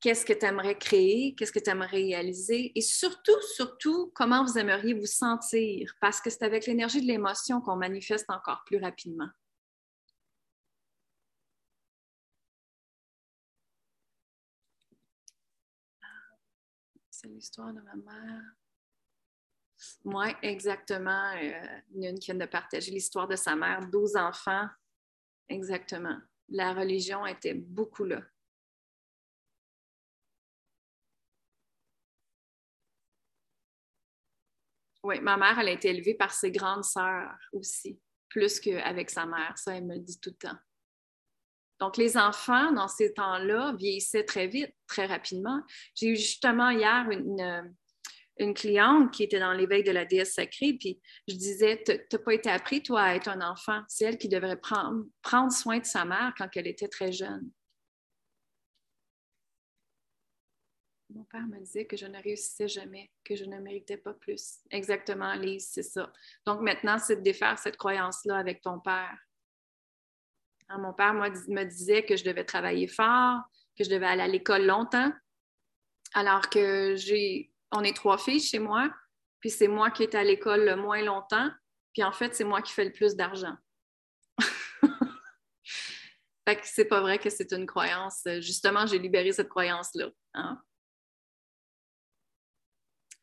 Qu'est-ce 0.00 0.24
que 0.24 0.32
tu 0.32 0.46
aimerais 0.46 0.78
créer? 0.78 1.34
Qu'est-ce 1.34 1.50
que 1.50 1.58
tu 1.58 1.70
aimerais 1.70 1.88
réaliser? 1.88 2.70
Et 2.76 2.80
surtout, 2.80 3.40
surtout, 3.56 4.12
comment 4.14 4.44
vous 4.44 4.56
aimeriez 4.56 4.94
vous 4.94 5.06
sentir? 5.06 5.92
Parce 6.00 6.20
que 6.20 6.30
c'est 6.30 6.44
avec 6.44 6.66
l'énergie 6.66 7.00
de 7.00 7.06
l'émotion 7.06 7.60
qu'on 7.60 7.76
manifeste 7.76 8.30
encore 8.30 8.62
plus 8.64 8.78
rapidement. 8.78 9.28
C'est 17.10 17.26
l'histoire 17.26 17.72
de 17.72 17.80
ma 17.80 17.96
mère. 17.96 18.42
Oui, 20.04 20.28
exactement. 20.42 21.32
Euh, 21.42 21.80
une 21.94 22.18
qui 22.20 22.30
vient 22.30 22.46
de 22.46 22.46
partager 22.46 22.92
l'histoire 22.92 23.26
de 23.26 23.34
sa 23.34 23.56
mère, 23.56 23.80
12 23.90 24.14
enfants. 24.14 24.68
Exactement. 25.48 26.18
La 26.48 26.72
religion 26.72 27.26
était 27.26 27.54
beaucoup 27.54 28.04
là. 28.04 28.22
Oui, 35.08 35.20
ma 35.20 35.38
mère, 35.38 35.58
elle 35.58 35.68
a 35.68 35.72
été 35.72 35.88
élevée 35.88 36.12
par 36.12 36.34
ses 36.34 36.50
grandes 36.50 36.84
sœurs 36.84 37.34
aussi, 37.54 37.98
plus 38.28 38.60
qu'avec 38.60 39.08
sa 39.08 39.24
mère. 39.24 39.56
Ça, 39.56 39.74
elle 39.74 39.86
me 39.86 39.94
le 39.94 40.02
dit 40.02 40.20
tout 40.20 40.28
le 40.28 40.48
temps. 40.48 40.58
Donc, 41.80 41.96
les 41.96 42.18
enfants, 42.18 42.72
dans 42.72 42.88
ces 42.88 43.14
temps-là, 43.14 43.74
vieillissaient 43.78 44.24
très 44.24 44.48
vite, 44.48 44.74
très 44.86 45.06
rapidement. 45.06 45.62
J'ai 45.94 46.08
eu 46.08 46.16
justement 46.16 46.68
hier 46.68 47.08
une, 47.10 47.74
une 48.36 48.52
cliente 48.52 49.10
qui 49.10 49.22
était 49.22 49.40
dans 49.40 49.54
l'éveil 49.54 49.82
de 49.82 49.92
la 49.92 50.04
déesse 50.04 50.34
sacrée, 50.34 50.74
puis 50.74 51.00
je 51.26 51.36
disais, 51.36 51.82
tu 51.86 51.92
n'as 51.92 52.22
pas 52.22 52.34
été 52.34 52.50
appris, 52.50 52.82
toi, 52.82 53.00
à 53.00 53.14
être 53.14 53.28
un 53.28 53.40
enfant. 53.40 53.80
C'est 53.88 54.04
elle 54.04 54.18
qui 54.18 54.28
devrait 54.28 54.60
prendre 54.60 55.52
soin 55.52 55.78
de 55.78 55.86
sa 55.86 56.04
mère 56.04 56.34
quand 56.36 56.50
elle 56.54 56.66
était 56.66 56.88
très 56.88 57.12
jeune. 57.12 57.50
Mon 61.10 61.24
père 61.24 61.46
me 61.46 61.58
disait 61.58 61.86
que 61.86 61.96
je 61.96 62.06
ne 62.06 62.22
réussissais 62.22 62.68
jamais, 62.68 63.10
que 63.24 63.34
je 63.34 63.44
ne 63.44 63.58
méritais 63.60 63.96
pas 63.96 64.12
plus. 64.12 64.58
Exactement, 64.70 65.32
Lise, 65.34 65.68
c'est 65.70 65.82
ça. 65.82 66.12
Donc 66.44 66.60
maintenant, 66.60 66.98
c'est 66.98 67.16
de 67.16 67.22
défaire 67.22 67.58
cette 67.58 67.78
croyance-là 67.78 68.36
avec 68.36 68.60
ton 68.60 68.78
père. 68.78 69.16
Hein, 70.68 70.78
mon 70.78 70.92
père 70.92 71.14
moi, 71.14 71.30
me 71.30 71.64
disait 71.64 72.04
que 72.04 72.16
je 72.16 72.24
devais 72.24 72.44
travailler 72.44 72.88
fort, 72.88 73.40
que 73.76 73.84
je 73.84 73.90
devais 73.90 74.06
aller 74.06 74.22
à 74.22 74.28
l'école 74.28 74.66
longtemps, 74.66 75.10
alors 76.14 76.50
que 76.50 76.94
j'ai 76.96 77.50
on 77.72 77.82
est 77.82 77.96
trois 77.96 78.18
filles 78.18 78.40
chez 78.40 78.58
moi, 78.58 78.90
puis 79.40 79.50
c'est 79.50 79.68
moi 79.68 79.90
qui 79.90 80.02
est 80.02 80.14
à 80.14 80.24
l'école 80.24 80.64
le 80.64 80.76
moins 80.76 81.02
longtemps, 81.02 81.50
puis 81.92 82.02
en 82.02 82.12
fait, 82.12 82.34
c'est 82.34 82.44
moi 82.44 82.62
qui 82.62 82.72
fais 82.72 82.84
le 82.84 82.92
plus 82.92 83.14
d'argent. 83.14 83.54
fait 86.48 86.56
que 86.56 86.62
c'est 86.64 86.86
pas 86.86 87.00
vrai 87.00 87.18
que 87.18 87.30
c'est 87.30 87.52
une 87.52 87.66
croyance. 87.66 88.26
Justement, 88.40 88.86
j'ai 88.86 88.98
libéré 88.98 89.32
cette 89.32 89.48
croyance-là. 89.48 90.08
Hein. 90.34 90.62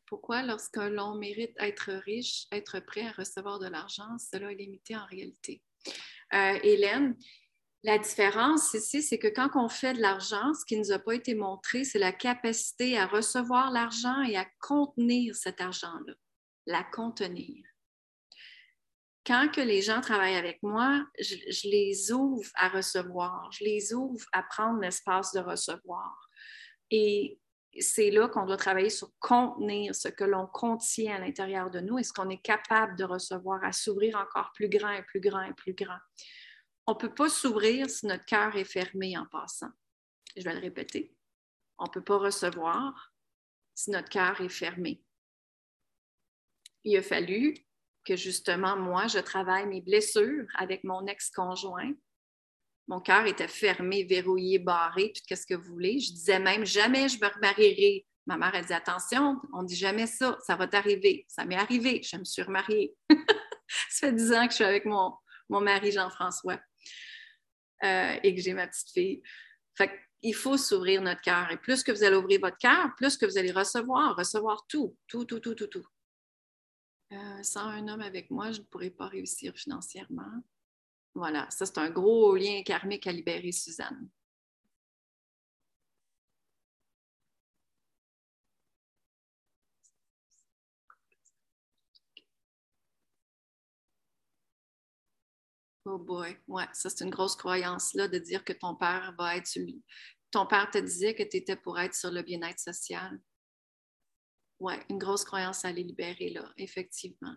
Pourquoi, 0.06 0.42
lorsque 0.42 0.76
l'on 0.76 1.16
mérite 1.16 1.54
être 1.58 1.92
riche, 1.92 2.46
être 2.52 2.80
prêt 2.80 3.06
à 3.06 3.12
recevoir 3.12 3.58
de 3.58 3.66
l'argent, 3.66 4.16
cela 4.18 4.52
est 4.52 4.56
limité 4.56 4.96
en 4.96 5.04
réalité? 5.06 5.62
Euh, 6.32 6.58
Hélène, 6.62 7.16
la 7.82 7.98
différence 7.98 8.74
ici, 8.74 9.02
c'est 9.02 9.18
que 9.18 9.28
quand 9.28 9.50
on 9.54 9.68
fait 9.68 9.94
de 9.94 10.00
l'argent, 10.00 10.54
ce 10.54 10.64
qui 10.64 10.76
ne 10.76 10.80
nous 10.80 10.92
a 10.92 10.98
pas 10.98 11.14
été 11.14 11.34
montré, 11.34 11.84
c'est 11.84 11.98
la 11.98 12.12
capacité 12.12 12.98
à 12.98 13.06
recevoir 13.06 13.70
l'argent 13.70 14.22
et 14.22 14.36
à 14.36 14.46
contenir 14.60 15.34
cet 15.36 15.60
argent-là, 15.60 16.14
la 16.66 16.82
contenir. 16.82 17.64
Quand 19.24 19.48
que 19.52 19.60
les 19.60 19.82
gens 19.82 20.00
travaillent 20.00 20.36
avec 20.36 20.62
moi, 20.62 21.04
je, 21.20 21.68
les 21.68 22.12
ouvre 22.12 22.48
à 22.54 22.68
recevoir, 22.68 23.50
je 23.52 23.64
les 23.64 23.92
ouvre 23.92 24.24
à 24.32 24.42
prendre 24.42 24.80
l'espace 24.80 25.32
de 25.32 25.40
recevoir. 25.40 26.28
C'est 27.80 28.10
là 28.10 28.28
qu'on 28.28 28.46
doit 28.46 28.56
travailler 28.56 28.90
sur 28.90 29.10
contenir 29.18 29.94
ce 29.94 30.08
que 30.08 30.24
l'on 30.24 30.46
contient 30.46 31.16
à 31.16 31.18
l'intérieur 31.18 31.70
de 31.70 31.80
nous 31.80 31.98
et 31.98 32.02
ce 32.02 32.12
qu'on 32.12 32.28
est 32.30 32.42
capable 32.42 32.96
de 32.96 33.04
recevoir, 33.04 33.62
à 33.64 33.72
s'ouvrir 33.72 34.16
encore 34.16 34.52
plus 34.54 34.68
grand 34.68 34.90
et 34.90 35.02
plus 35.02 35.20
grand 35.20 35.42
et 35.42 35.54
plus 35.54 35.74
grand. 35.74 35.98
On 36.86 36.92
ne 36.92 36.98
peut 36.98 37.14
pas 37.14 37.28
s'ouvrir 37.28 37.90
si 37.90 38.06
notre 38.06 38.24
cœur 38.24 38.56
est 38.56 38.64
fermé 38.64 39.16
en 39.18 39.26
passant. 39.26 39.70
Je 40.36 40.42
vais 40.42 40.54
le 40.54 40.60
répéter. 40.60 41.16
On 41.78 41.84
ne 41.84 41.90
peut 41.90 42.04
pas 42.04 42.18
recevoir 42.18 43.12
si 43.74 43.90
notre 43.90 44.08
cœur 44.08 44.40
est 44.40 44.48
fermé. 44.48 45.02
Il 46.84 46.96
a 46.96 47.02
fallu 47.02 47.54
que 48.04 48.16
justement, 48.16 48.76
moi, 48.76 49.08
je 49.08 49.18
travaille 49.18 49.66
mes 49.66 49.80
blessures 49.80 50.46
avec 50.56 50.84
mon 50.84 51.06
ex-conjoint 51.06 51.92
mon 52.88 53.00
cœur 53.00 53.26
était 53.26 53.48
fermé, 53.48 54.04
verrouillé, 54.04 54.58
barré, 54.58 55.12
tout 55.12 55.34
ce 55.34 55.46
que 55.46 55.54
vous 55.54 55.72
voulez? 55.72 55.98
Je 55.98 56.12
disais 56.12 56.38
même 56.38 56.64
jamais 56.64 57.08
je 57.08 57.18
me 57.18 57.32
remarierai. 57.32 58.06
Ma 58.26 58.36
mère 58.36 58.54
a 58.54 58.62
dit 58.62 58.72
attention, 58.72 59.40
on 59.52 59.62
dit 59.62 59.76
jamais 59.76 60.06
ça, 60.06 60.36
ça 60.44 60.56
va 60.56 60.66
t'arriver. 60.66 61.24
Ça 61.28 61.44
m'est 61.44 61.56
arrivé, 61.56 62.02
je 62.02 62.16
me 62.16 62.24
suis 62.24 62.42
remariée. 62.42 62.94
ça 63.90 64.08
fait 64.08 64.12
dix 64.12 64.32
ans 64.32 64.46
que 64.46 64.50
je 64.50 64.56
suis 64.56 64.64
avec 64.64 64.84
mon, 64.84 65.12
mon 65.48 65.60
mari 65.60 65.92
Jean-François 65.92 66.60
euh, 67.84 68.16
et 68.22 68.34
que 68.34 68.40
j'ai 68.40 68.54
ma 68.54 68.66
petite 68.66 68.90
fille. 68.90 69.22
Fait 69.76 69.90
il 70.22 70.34
faut 70.34 70.56
s'ouvrir 70.56 71.02
notre 71.02 71.20
cœur. 71.20 71.50
Et 71.52 71.56
plus 71.56 71.82
que 71.82 71.92
vous 71.92 72.02
allez 72.02 72.16
ouvrir 72.16 72.40
votre 72.40 72.58
cœur, 72.58 72.94
plus 72.96 73.16
que 73.16 73.26
vous 73.26 73.38
allez 73.38 73.52
recevoir, 73.52 74.16
recevoir 74.16 74.66
tout, 74.68 74.96
tout, 75.06 75.24
tout, 75.24 75.40
tout, 75.40 75.54
tout, 75.54 75.66
tout. 75.66 75.86
Euh, 77.12 77.42
sans 77.42 77.68
un 77.68 77.86
homme 77.86 78.00
avec 78.00 78.30
moi, 78.30 78.50
je 78.50 78.60
ne 78.60 78.64
pourrais 78.64 78.90
pas 78.90 79.06
réussir 79.06 79.54
financièrement. 79.54 80.42
Voilà, 81.16 81.48
ça 81.50 81.66
c'est 81.66 81.78
un 81.78 81.90
gros 81.90 82.36
lien 82.36 82.62
karmique 82.62 83.08
à 83.08 83.12
libérer, 83.12 83.50
Suzanne. 83.50 84.08
Oh 95.86 95.98
boy, 95.98 96.36
ouais, 96.48 96.66
ça 96.72 96.90
c'est 96.90 97.04
une 97.04 97.10
grosse 97.10 97.34
croyance 97.36 97.94
là 97.94 98.08
de 98.08 98.18
dire 98.18 98.44
que 98.44 98.52
ton 98.52 98.74
père 98.74 99.14
va 99.18 99.36
être. 99.36 99.48
Ton 100.30 100.46
père 100.46 100.70
te 100.70 100.78
disait 100.78 101.14
que 101.14 101.22
tu 101.22 101.36
étais 101.38 101.56
pour 101.56 101.78
être 101.78 101.94
sur 101.94 102.10
le 102.10 102.22
bien-être 102.22 102.58
social. 102.60 103.20
Ouais, 104.60 104.84
une 104.90 104.98
grosse 104.98 105.24
croyance 105.24 105.64
à 105.64 105.68
aller 105.68 105.82
libérer 105.82 106.28
là, 106.30 106.52
effectivement. 106.58 107.34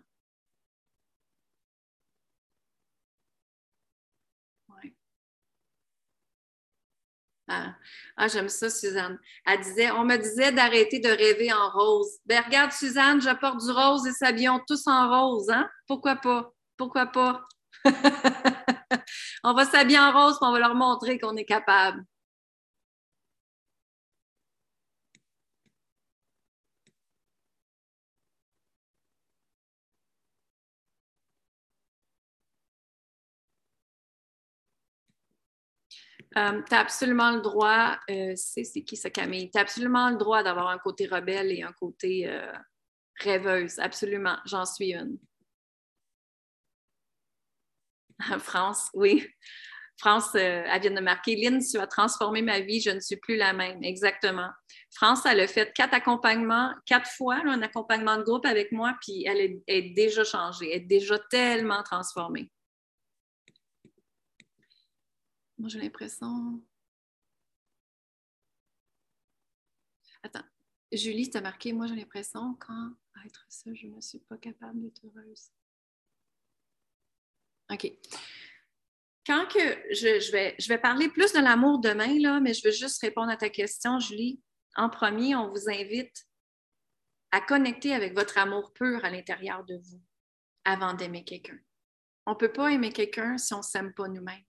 Ah, 7.52 7.74
ah, 8.16 8.28
j'aime 8.28 8.48
ça, 8.48 8.70
Suzanne. 8.70 9.18
Elle 9.44 9.58
disait, 9.58 9.90
on 9.90 10.04
me 10.04 10.16
disait 10.16 10.52
d'arrêter 10.52 11.00
de 11.00 11.08
rêver 11.08 11.52
en 11.52 11.68
rose. 11.70 12.18
Ben, 12.24 12.44
regarde, 12.44 12.70
Suzanne, 12.70 13.20
j'apporte 13.20 13.58
du 13.58 13.72
rose 13.72 14.06
et 14.06 14.12
s'habillons 14.12 14.60
tous 14.68 14.86
en 14.86 15.08
rose, 15.10 15.50
hein? 15.50 15.68
Pourquoi 15.88 16.14
pas? 16.14 16.52
Pourquoi 16.76 17.06
pas? 17.06 17.42
on 19.42 19.52
va 19.52 19.64
s'habiller 19.64 19.98
en 19.98 20.12
rose, 20.12 20.36
et 20.40 20.44
on 20.44 20.52
va 20.52 20.60
leur 20.60 20.76
montrer 20.76 21.18
qu'on 21.18 21.36
est 21.36 21.44
capable. 21.44 22.04
Euh, 36.36 36.62
tu 36.62 36.74
as 36.74 36.78
absolument 36.78 37.32
le 37.32 37.40
droit, 37.40 37.98
euh, 38.08 38.34
c'est 38.36 38.62
qui 38.82 38.96
ça, 38.96 39.10
Camille? 39.10 39.50
Tu 39.50 39.58
as 39.58 39.62
absolument 39.62 40.10
le 40.10 40.16
droit 40.16 40.42
d'avoir 40.42 40.68
un 40.68 40.78
côté 40.78 41.06
rebelle 41.06 41.50
et 41.50 41.62
un 41.62 41.72
côté 41.72 42.28
euh, 42.28 42.52
rêveuse. 43.16 43.78
Absolument, 43.80 44.36
j'en 44.44 44.64
suis 44.64 44.94
une. 44.94 45.18
France, 48.38 48.90
oui. 48.94 49.26
France, 49.98 50.34
elle 50.34 50.80
vient 50.80 50.92
de 50.92 51.00
marquer 51.00 51.36
Lynn, 51.36 51.60
tu 51.60 51.78
as 51.78 51.86
transformé 51.86 52.40
ma 52.40 52.60
vie, 52.60 52.80
je 52.80 52.90
ne 52.90 53.00
suis 53.00 53.16
plus 53.16 53.36
la 53.36 53.52
même. 53.52 53.82
Exactement. 53.82 54.48
France, 54.94 55.26
elle 55.26 55.40
a 55.40 55.46
fait 55.46 55.72
quatre 55.74 55.92
accompagnements, 55.92 56.72
quatre 56.86 57.10
fois, 57.10 57.42
un 57.44 57.60
accompagnement 57.60 58.16
de 58.16 58.22
groupe 58.22 58.46
avec 58.46 58.72
moi, 58.72 58.94
puis 59.02 59.26
elle 59.26 59.40
est, 59.40 59.62
est 59.66 59.90
déjà 59.90 60.24
changée, 60.24 60.70
elle 60.72 60.82
est 60.82 60.86
déjà 60.86 61.18
tellement 61.30 61.82
transformée. 61.82 62.50
Moi, 65.60 65.68
j'ai 65.68 65.78
l'impression. 65.78 66.58
Attends. 70.22 70.44
Julie, 70.90 71.28
t'as 71.28 71.42
marqué, 71.42 71.74
moi, 71.74 71.86
j'ai 71.86 71.96
l'impression, 71.96 72.54
quand 72.54 72.94
être 73.26 73.44
ça, 73.50 73.70
je 73.74 73.86
ne 73.86 74.00
suis 74.00 74.20
pas 74.20 74.38
capable 74.38 74.80
d'être 74.80 75.02
heureuse. 75.04 75.50
OK. 77.70 77.92
Quand 79.26 79.46
que 79.48 79.94
je, 79.94 80.32
vais, 80.32 80.56
je 80.58 80.68
vais 80.68 80.78
parler 80.78 81.10
plus 81.10 81.34
de 81.34 81.40
l'amour 81.40 81.78
demain, 81.78 82.18
là, 82.18 82.40
mais 82.40 82.54
je 82.54 82.64
veux 82.64 82.72
juste 82.72 82.98
répondre 83.02 83.30
à 83.30 83.36
ta 83.36 83.50
question, 83.50 84.00
Julie. 84.00 84.40
En 84.76 84.88
premier, 84.88 85.36
on 85.36 85.50
vous 85.50 85.68
invite 85.68 86.26
à 87.32 87.42
connecter 87.42 87.92
avec 87.92 88.14
votre 88.14 88.38
amour 88.38 88.72
pur 88.72 89.04
à 89.04 89.10
l'intérieur 89.10 89.62
de 89.66 89.76
vous 89.76 90.00
avant 90.64 90.94
d'aimer 90.94 91.22
quelqu'un. 91.22 91.58
On 92.24 92.30
ne 92.32 92.38
peut 92.38 92.52
pas 92.52 92.72
aimer 92.72 92.92
quelqu'un 92.92 93.36
si 93.36 93.52
on 93.52 93.58
ne 93.58 93.62
s'aime 93.62 93.92
pas 93.92 94.08
nous-mêmes 94.08 94.44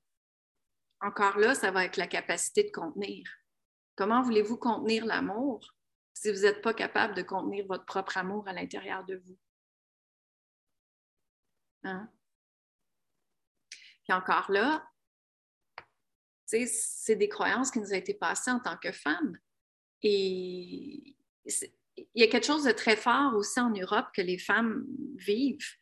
encore 1.02 1.38
là, 1.38 1.56
ça 1.56 1.72
va 1.72 1.86
être 1.86 1.97
la 1.97 2.08
capacité 2.08 2.64
de 2.64 2.72
contenir. 2.72 3.28
Comment 3.95 4.22
voulez-vous 4.22 4.58
contenir 4.58 5.06
l'amour 5.06 5.76
si 6.14 6.32
vous 6.32 6.41
n'êtes 6.41 6.62
pas 6.62 6.74
capable 6.74 7.16
de 7.16 7.24
contenir 7.24 7.66
votre 7.68 7.86
propre 7.86 8.18
amour 8.18 8.47
à 8.47 8.54
l'intérieur 8.54 9.04
de 9.06 9.16
vous? 9.16 9.38
Hein? 11.84 12.10
Puis 14.04 14.14
encore 14.14 14.52
là, 14.52 14.88
c'est 16.45 17.16
des 17.16 17.30
croyances 17.30 17.72
qui 17.72 17.80
nous 17.80 17.91
ont 17.91 17.97
été 17.97 18.14
passées 18.14 18.52
en 18.52 18.60
tant 18.60 18.78
que 18.78 18.91
femmes. 18.91 19.38
Et 20.04 21.16
il 21.45 22.06
y 22.16 22.24
a 22.24 22.28
quelque 22.28 22.45
chose 22.45 22.66
de 22.66 22.72
très 22.72 22.95
fort 22.95 23.36
aussi 23.36 23.60
en 23.60 23.70
Europe 23.70 24.08
que 24.14 24.22
les 24.22 24.38
femmes 24.38 24.86
vivent 25.16 25.76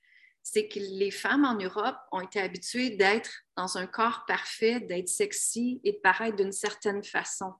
c'est 0.51 0.67
que 0.67 0.79
les 0.79 1.11
femmes 1.11 1.45
en 1.45 1.55
Europe 1.55 1.97
ont 2.11 2.21
été 2.21 2.39
habituées 2.39 2.91
d'être 2.91 3.29
dans 3.55 3.77
un 3.77 3.85
corps 3.85 4.23
parfait, 4.27 4.79
d'être 4.79 5.07
sexy 5.07 5.79
et 5.83 5.93
de 5.93 5.97
paraître 5.99 6.37
d'une 6.37 6.51
certaine 6.51 7.03
façon. 7.03 7.53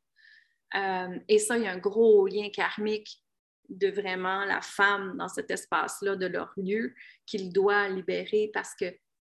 Euh, 0.76 1.20
et 1.28 1.38
ça, 1.38 1.58
il 1.58 1.66
y 1.66 1.68
a 1.68 1.72
un 1.72 1.78
gros 1.78 2.26
lien 2.26 2.50
karmique 2.50 3.24
de 3.70 3.90
vraiment 3.90 4.44
la 4.46 4.62
femme 4.62 5.18
dans 5.18 5.28
cet 5.28 5.52
espace-là 5.52 6.16
de 6.16 6.26
leur 6.26 6.52
lieu 6.58 6.96
qu'il 7.28 7.54
doit 7.54 7.90
libérer 7.90 8.50
parce 8.54 8.74
que 8.74 8.86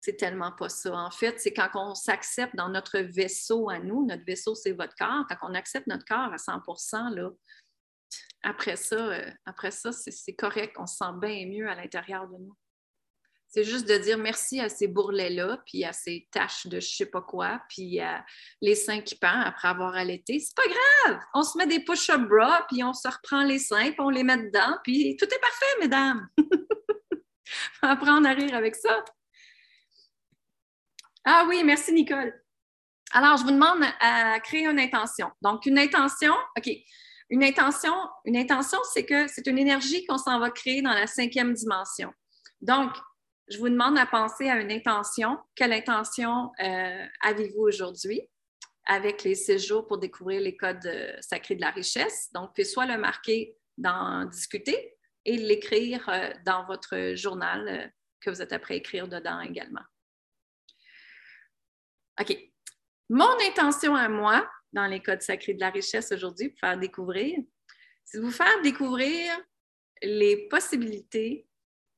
c'est 0.01 0.17
tellement 0.17 0.53
pas 0.53 0.71
ça. 0.71 0.97
En 0.97 1.11
fait, 1.11 1.39
c'est 1.39 1.53
quand 1.53 1.69
on 1.75 1.95
s'accepte 1.95 2.57
dans 2.57 2.71
notre 2.71 2.99
vaisseau 3.01 3.69
à 3.69 3.79
nous, 3.79 4.07
notre 4.07 4.25
vaisseau, 4.25 4.55
c'est 4.55 4.73
votre 4.73 4.95
corps, 4.97 5.27
quand 5.29 5.37
on 5.43 5.55
accepte 5.55 5.87
notre 5.87 6.07
corps 6.07 6.33
à 6.33 6.37
100% 6.37 7.15
là, 7.15 7.31
après 8.43 8.77
ça, 8.77 8.97
euh, 8.97 9.31
après 9.45 9.71
ça 9.71 9.93
c'est 9.93 10.35
correct, 10.35 10.77
on 10.79 10.87
se 10.87 10.97
sent 10.97 11.13
bien 11.21 11.47
mieux 11.47 11.69
à 11.69 11.75
l'intérieur 11.75 12.27
de 12.29 12.39
nous. 12.39 12.57
C'est 13.55 13.65
juste 13.65 13.87
de 13.87 13.99
dire 13.99 14.17
merci 14.17 14.61
à 14.61 14.71
ces 14.71 14.89
bourrelets-là, 14.89 15.63
puis 15.67 15.85
à 15.85 15.93
ces 15.93 16.27
taches 16.31 16.67
de 16.69 16.81
je 16.81 16.89
sais 16.89 17.05
pas 17.05 17.21
quoi, 17.21 17.61
puis 17.69 18.01
à 18.01 18.25
les 18.63 18.75
seins 18.75 19.03
qui 19.03 19.15
pendent 19.15 19.45
après 19.45 19.69
avoir 19.69 19.95
allaité. 19.95 20.39
C'est 20.39 20.57
pas 20.57 20.63
grave! 20.63 21.21
On 21.35 21.43
se 21.43 21.59
met 21.59 21.67
des 21.67 21.85
push-up 21.85 22.23
bras, 22.23 22.65
puis 22.71 22.83
on 22.83 22.95
se 22.95 23.07
reprend 23.07 23.43
les 23.43 23.59
seins, 23.59 23.91
puis 23.91 24.01
on 24.01 24.09
les 24.09 24.25
met 24.25 24.39
dedans, 24.39 24.79
puis 24.83 25.19
tout 25.19 25.27
est 25.27 25.39
parfait, 25.39 25.81
mesdames! 25.81 26.29
va 27.83 27.91
apprendre 27.91 28.27
à 28.27 28.33
rire 28.33 28.55
avec 28.55 28.75
ça. 28.75 29.05
Ah 31.27 31.45
oui, 31.47 31.63
merci 31.63 31.93
Nicole. 31.93 32.33
Alors, 33.13 33.37
je 33.37 33.43
vous 33.43 33.51
demande 33.51 33.85
à 34.01 34.41
créer 34.41 34.67
une 34.67 34.81
intention. 34.81 35.31
Donc, 35.43 35.67
une 35.67 35.79
intention, 35.79 36.33
OK. 36.57 36.71
Une 37.29 37.45
intention, 37.45 37.93
une 38.25 38.39
intention, 38.39 38.79
c'est 38.95 39.05
que 39.05 39.29
c'est 39.29 39.47
une 39.47 39.59
énergie 39.59 40.07
qu'on 40.07 40.17
s'en 40.17 40.39
va 40.39 40.51
créer 40.51 40.81
dans 40.81 40.95
la 40.95 41.07
cinquième 41.07 41.53
dimension. 41.53 42.11
Donc, 42.63 42.91
je 43.53 43.59
vous 43.59 43.69
demande 43.69 43.99
à 43.99 44.07
penser 44.07 44.49
à 44.49 44.61
une 44.61 44.73
intention. 44.73 45.39
Quelle 45.55 45.73
intention 45.73 46.53
euh, 46.61 47.07
avez-vous 47.21 47.61
aujourd'hui 47.63 48.23
avec 48.87 49.25
les 49.25 49.35
séjours 49.35 49.87
pour 49.87 49.99
découvrir 49.99 50.41
les 50.41 50.57
codes 50.57 50.87
euh, 50.87 51.15
sacrés 51.21 51.55
de 51.55 51.61
la 51.61 51.71
richesse? 51.71 52.33
Donc, 52.33 52.53
puis 52.55 52.65
soit 52.65 52.87
le 52.87 52.97
marquer 52.97 53.57
dans 53.77 54.25
discuter 54.25 54.97
et 55.25 55.37
l'écrire 55.37 56.09
euh, 56.09 56.31
dans 56.47 56.65
votre 56.65 57.15
journal 57.15 57.93
que 58.21 58.31
vous 58.31 58.41
êtes 58.41 58.53
après 58.53 58.79
écrire 58.79 59.07
dedans 59.07 59.41
également. 59.41 59.83
OK. 62.21 62.37
Mon 63.11 63.37
intention 63.47 63.95
à 63.95 64.09
moi, 64.09 64.49
dans 64.73 64.87
les 64.87 65.01
codes 65.01 65.21
sacrés 65.21 65.55
de 65.55 65.61
la 65.61 65.71
richesse 65.71 66.11
aujourd'hui, 66.13 66.49
pour 66.49 66.61
faire 66.61 66.79
découvrir, 66.79 67.39
c'est 68.05 68.19
de 68.19 68.23
vous 68.23 68.31
faire 68.31 68.63
découvrir 68.63 69.39
les 70.03 70.49
possibilités 70.49 71.47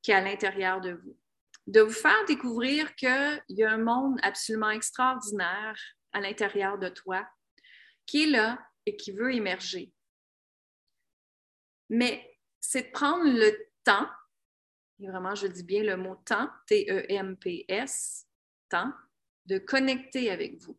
qu'il 0.01 0.11
y 0.11 0.15
a 0.15 0.17
à 0.17 0.21
l'intérieur 0.21 0.81
de 0.81 0.91
vous. 0.91 1.17
De 1.67 1.81
vous 1.81 1.91
faire 1.91 2.25
découvrir 2.25 2.95
qu'il 2.95 3.43
y 3.49 3.63
a 3.63 3.71
un 3.71 3.77
monde 3.77 4.19
absolument 4.21 4.69
extraordinaire 4.69 5.75
à 6.13 6.21
l'intérieur 6.21 6.77
de 6.77 6.89
toi 6.89 7.27
qui 8.05 8.23
est 8.23 8.27
là 8.27 8.59
et 8.85 8.95
qui 8.95 9.11
veut 9.11 9.33
émerger. 9.33 9.91
Mais 11.89 12.39
c'est 12.59 12.83
de 12.83 12.91
prendre 12.91 13.25
le 13.25 13.51
temps, 13.83 14.09
et 14.99 15.07
vraiment 15.07 15.35
je 15.35 15.47
dis 15.47 15.63
bien 15.63 15.83
le 15.83 15.97
mot 15.97 16.15
temps, 16.15 16.49
T-E-M-P-S, 16.67 18.27
temps, 18.69 18.91
de 19.45 19.57
connecter 19.59 20.31
avec 20.31 20.61
vous. 20.61 20.77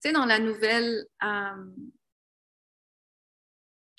Tu 0.00 0.08
sais, 0.08 0.12
dans 0.12 0.26
la 0.26 0.40
nouvelle 0.40 1.06
euh, 1.22 1.70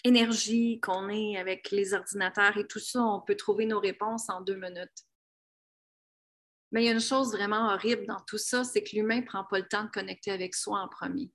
énergie 0.03 0.79
qu'on 0.81 1.09
est 1.09 1.37
avec 1.37 1.71
les 1.71 1.93
ordinateurs 1.93 2.57
et 2.57 2.67
tout 2.67 2.79
ça, 2.79 3.01
on 3.01 3.21
peut 3.21 3.35
trouver 3.35 3.65
nos 3.65 3.79
réponses 3.79 4.29
en 4.29 4.41
deux 4.41 4.55
minutes. 4.55 5.05
Mais 6.71 6.83
il 6.83 6.85
y 6.87 6.89
a 6.89 6.93
une 6.93 6.99
chose 6.99 7.31
vraiment 7.31 7.71
horrible 7.71 8.05
dans 8.07 8.19
tout 8.21 8.37
ça, 8.37 8.63
c'est 8.63 8.83
que 8.83 8.95
l'humain 8.95 9.21
ne 9.21 9.25
prend 9.25 9.43
pas 9.43 9.59
le 9.59 9.67
temps 9.67 9.83
de 9.83 9.89
connecter 9.89 10.31
avec 10.31 10.55
soi 10.55 10.79
en 10.79 10.89
premier. 10.89 11.31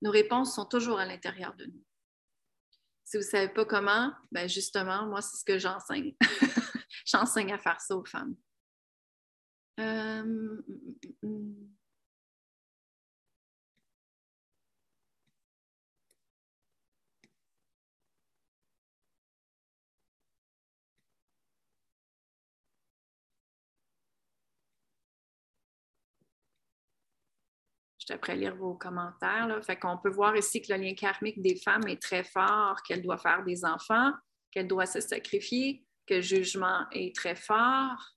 Nos 0.00 0.10
réponses 0.10 0.54
sont 0.54 0.64
toujours 0.64 0.98
à 0.98 1.04
l'intérieur 1.04 1.54
de 1.54 1.66
nous. 1.66 1.84
Si 3.04 3.16
vous 3.16 3.24
ne 3.24 3.28
savez 3.28 3.52
pas 3.52 3.64
comment, 3.64 4.12
ben 4.30 4.48
justement, 4.48 5.04
moi, 5.06 5.20
c'est 5.20 5.36
ce 5.36 5.44
que 5.44 5.58
j'enseigne. 5.58 6.14
j'enseigne 7.04 7.52
à 7.52 7.58
faire 7.58 7.80
ça 7.80 7.96
aux 7.96 8.04
femmes. 8.04 8.36
Euh, 9.80 10.62
après 28.10 28.36
lire 28.36 28.56
vos 28.56 28.74
commentaires. 28.74 29.46
Là. 29.46 29.60
Fait 29.62 29.76
qu'on 29.76 29.98
peut 29.98 30.10
voir 30.10 30.36
ici 30.36 30.60
que 30.62 30.72
le 30.72 30.80
lien 30.80 30.94
karmique 30.94 31.40
des 31.40 31.56
femmes 31.56 31.86
est 31.88 32.00
très 32.00 32.24
fort, 32.24 32.82
qu'elle 32.82 33.02
doit 33.02 33.18
faire 33.18 33.44
des 33.44 33.64
enfants, 33.64 34.12
qu'elle 34.50 34.68
doit 34.68 34.86
se 34.86 35.00
sacrifier, 35.00 35.84
que 36.06 36.14
le 36.14 36.20
jugement 36.20 36.86
est 36.92 37.14
très 37.14 37.36
fort. 37.36 38.16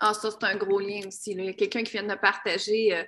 Ah, 0.00 0.12
ça, 0.12 0.30
c'est 0.30 0.44
un 0.44 0.56
gros 0.56 0.80
lien 0.80 1.00
aussi. 1.06 1.32
Il 1.32 1.44
y 1.44 1.48
a 1.48 1.52
quelqu'un 1.54 1.82
qui 1.82 1.92
vient 1.92 2.02
de 2.02 2.14
partager 2.14 2.94
euh, 2.94 3.04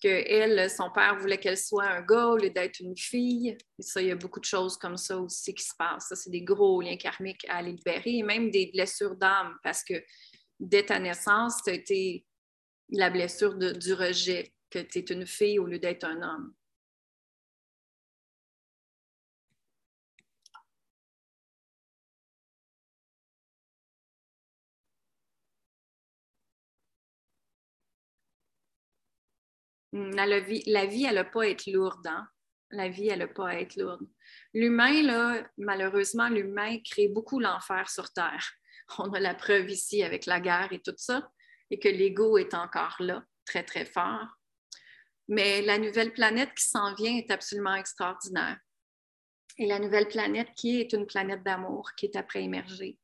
que 0.00 0.08
elle, 0.08 0.70
son 0.70 0.90
père 0.90 1.16
voulait 1.18 1.38
qu'elle 1.38 1.58
soit 1.58 1.84
un 1.84 2.02
gars 2.02 2.28
au 2.28 2.36
lieu 2.36 2.50
d'être 2.50 2.80
une 2.80 2.96
fille. 2.96 3.56
Ça, 3.78 4.00
il 4.00 4.08
y 4.08 4.10
a 4.10 4.16
beaucoup 4.16 4.40
de 4.40 4.44
choses 4.44 4.76
comme 4.76 4.96
ça 4.96 5.18
aussi 5.18 5.54
qui 5.54 5.64
se 5.64 5.74
passent. 5.78 6.08
Ça, 6.08 6.16
c'est 6.16 6.30
des 6.30 6.42
gros 6.42 6.80
liens 6.80 6.96
karmiques 6.96 7.46
à 7.48 7.62
libérer 7.62 8.16
et 8.16 8.22
même 8.22 8.50
des 8.50 8.70
blessures 8.72 9.16
d'âme 9.16 9.56
parce 9.62 9.84
que 9.84 9.94
dès 10.58 10.84
ta 10.84 10.98
naissance, 10.98 11.62
tu 11.62 11.70
as 11.70 11.74
été 11.74 12.26
la 12.90 13.10
blessure 13.10 13.54
du 13.54 13.92
rejet, 13.92 14.52
que 14.70 14.78
tu 14.78 14.98
es 14.98 15.02
une 15.02 15.26
fille 15.26 15.58
au 15.58 15.66
lieu 15.66 15.78
d'être 15.78 16.04
un 16.04 16.22
homme. 16.22 16.54
Hmm, 29.92 30.10
la 30.14 30.40
vie, 30.40 30.62
la 30.66 30.86
vie 30.86 31.04
elle 31.04 31.16
n'a 31.16 31.24
pas 31.24 31.48
être 31.48 31.66
lourde. 31.66 32.06
Hein? 32.06 32.28
La 32.72 32.88
vie, 32.88 33.08
elle 33.08 33.18
n'a 33.18 33.26
pas 33.26 33.54
être 33.54 33.76
lourde. 33.76 34.06
L'humain, 34.54 35.02
là, 35.02 35.44
malheureusement, 35.58 36.28
l'humain 36.28 36.78
crée 36.84 37.08
beaucoup 37.08 37.40
l'enfer 37.40 37.90
sur 37.90 38.12
Terre. 38.12 38.52
On 38.98 39.12
a 39.12 39.20
la 39.20 39.34
preuve 39.34 39.68
ici 39.70 40.04
avec 40.04 40.26
la 40.26 40.40
guerre 40.40 40.72
et 40.72 40.80
tout 40.80 40.94
ça, 40.96 41.28
et 41.70 41.80
que 41.80 41.88
l'ego 41.88 42.38
est 42.38 42.54
encore 42.54 42.94
là, 43.00 43.24
très, 43.44 43.64
très 43.64 43.84
fort. 43.84 44.26
Mais 45.26 45.62
la 45.62 45.78
nouvelle 45.78 46.12
planète 46.12 46.54
qui 46.54 46.64
s'en 46.64 46.94
vient 46.94 47.16
est 47.16 47.30
absolument 47.30 47.74
extraordinaire. 47.74 48.58
Et 49.58 49.66
la 49.66 49.80
nouvelle 49.80 50.08
planète 50.08 50.48
qui 50.56 50.80
est 50.80 50.92
une 50.92 51.06
planète 51.06 51.42
d'amour 51.42 51.90
qui 51.96 52.06
est 52.06 52.16
après 52.16 52.42
émergée. 52.42 52.98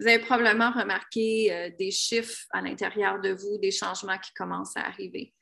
Vous 0.00 0.08
avez 0.08 0.18
probablement 0.18 0.72
remarqué 0.72 1.52
euh, 1.52 1.70
des 1.78 1.90
chiffres 1.90 2.46
à 2.50 2.60
l'intérieur 2.62 3.20
de 3.20 3.30
vous, 3.30 3.58
des 3.58 3.70
changements 3.70 4.18
qui 4.18 4.32
commencent 4.32 4.76
à 4.76 4.86
arriver 4.86 5.34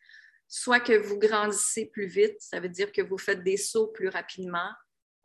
soit 0.55 0.81
que 0.81 0.93
vous 0.93 1.19
grandissez 1.19 1.87
plus 1.87 2.05
vite, 2.05 2.37
ça 2.39 2.61
veut 2.61 2.69
dire 2.69 2.93
que 2.93 3.01
vous 3.01 3.17
faites 3.17 3.43
des 3.43 3.57
sauts 3.57 3.87
plus 3.87 4.09
rapidement, 4.09 4.69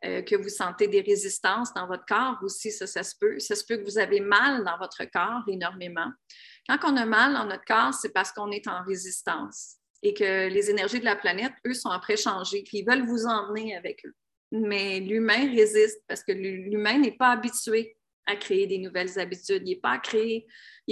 euh, 0.05 0.21
que 0.21 0.37
vous 0.37 0.47
sentez 0.47 0.87
des 0.87 1.01
résistances 1.01 1.73
dans 1.73 1.85
votre 1.85 2.05
corps 2.05 2.37
aussi, 2.43 2.71
ça, 2.71 2.87
ça 2.87 3.03
se 3.03 3.13
peut. 3.19 3.37
Ça 3.37 3.53
se 3.55 3.65
peut 3.65 3.75
que 3.75 3.83
vous 3.83 3.97
avez 3.97 4.21
mal 4.21 4.63
dans 4.63 4.77
votre 4.77 5.03
corps 5.11 5.43
énormément. 5.49 6.09
Quand 6.69 6.77
on 6.85 6.95
a 6.95 7.05
mal 7.05 7.33
dans 7.33 7.43
notre 7.43 7.65
corps, 7.65 7.93
c'est 7.93 8.13
parce 8.13 8.31
qu'on 8.31 8.51
est 8.51 8.69
en 8.69 8.85
résistance 8.85 9.75
et 10.01 10.13
que 10.13 10.47
les 10.47 10.69
énergies 10.69 11.01
de 11.01 11.05
la 11.05 11.17
planète, 11.17 11.51
eux, 11.65 11.73
sont 11.73 11.89
après 11.89 12.15
changées, 12.15 12.63
puis 12.65 12.77
ils 12.77 12.85
veulent 12.85 13.05
vous 13.05 13.25
emmener 13.25 13.75
avec 13.75 14.05
eux. 14.05 14.15
Mais 14.53 15.01
l'humain 15.01 15.51
résiste 15.53 16.01
parce 16.07 16.23
que 16.23 16.31
l'humain 16.31 16.99
n'est 16.99 17.17
pas 17.17 17.31
habitué 17.31 17.97
à 18.27 18.37
créer 18.37 18.65
des 18.65 18.77
nouvelles 18.77 19.19
habitudes. 19.19 19.63
Il 19.65 19.71
n'est 19.71 19.81
pas, 19.81 19.99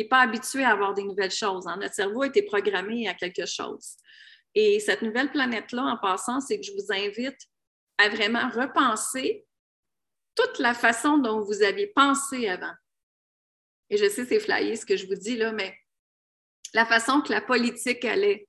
pas 0.10 0.22
habitué 0.22 0.66
à 0.66 0.72
avoir 0.72 0.94
des 0.94 1.04
nouvelles 1.04 1.32
choses. 1.32 1.68
Hein. 1.68 1.78
Notre 1.80 1.94
cerveau 1.94 2.24
a 2.24 2.28
été 2.28 2.42
programmé 2.42 3.08
à 3.08 3.14
quelque 3.14 3.46
chose. 3.46 3.96
Et 4.56 4.80
cette 4.80 5.02
nouvelle 5.02 5.32
planète-là, 5.32 5.84
en 5.84 5.98
passant, 5.98 6.40
c'est 6.40 6.58
que 6.58 6.66
je 6.66 6.72
vous 6.72 6.92
invite 6.92 7.40
à 7.98 8.10
vraiment 8.10 8.50
repenser 8.50 9.46
toute 10.34 10.60
la 10.60 10.74
façon 10.74 11.18
dont 11.18 11.42
vous 11.42 11.62
aviez 11.62 11.88
pensé 11.88 12.48
avant. 12.48 12.74
Et 13.90 13.98
je 13.98 14.10
sais, 14.10 14.26
c'est 14.26 14.40
flyé 14.40 14.76
ce 14.76 14.86
que 14.86 14.98
je 14.98 15.06
vous 15.08 15.16
dis 15.16 15.38
là, 15.38 15.52
mais 15.52 15.78
la 16.74 16.86
façon 16.86 17.22
que 17.22 17.32
la 17.32 17.42
politique 17.42 18.04
allait, 18.06 18.48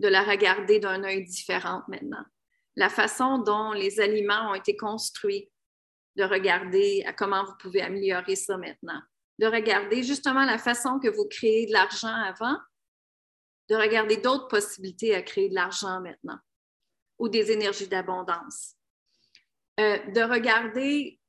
de 0.00 0.08
la 0.08 0.22
regarder 0.22 0.78
d'un 0.78 1.04
œil 1.04 1.24
différent 1.24 1.82
maintenant. 1.88 2.24
La 2.76 2.90
façon 2.90 3.38
dont 3.38 3.72
les 3.72 4.00
aliments 4.00 4.50
ont 4.50 4.54
été 4.54 4.76
construits, 4.76 5.50
de 6.16 6.24
regarder 6.24 7.02
à 7.06 7.12
comment 7.12 7.44
vous 7.44 7.56
pouvez 7.58 7.82
améliorer 7.82 8.36
ça 8.36 8.56
maintenant. 8.56 9.00
De 9.38 9.46
regarder 9.46 10.02
justement 10.02 10.44
la 10.44 10.58
façon 10.58 10.98
que 10.98 11.08
vous 11.08 11.26
créez 11.28 11.66
de 11.66 11.72
l'argent 11.72 12.14
avant 12.14 12.56
de 13.68 13.76
regarder 13.76 14.18
d'autres 14.18 14.48
possibilités 14.48 15.14
à 15.14 15.22
créer 15.22 15.48
de 15.48 15.54
l'argent 15.54 16.00
maintenant 16.00 16.38
ou 17.18 17.28
des 17.28 17.50
énergies 17.50 17.88
d'abondance. 17.88 18.74
Euh, 19.80 19.98
de 20.10 20.22
regarder, 20.22 21.20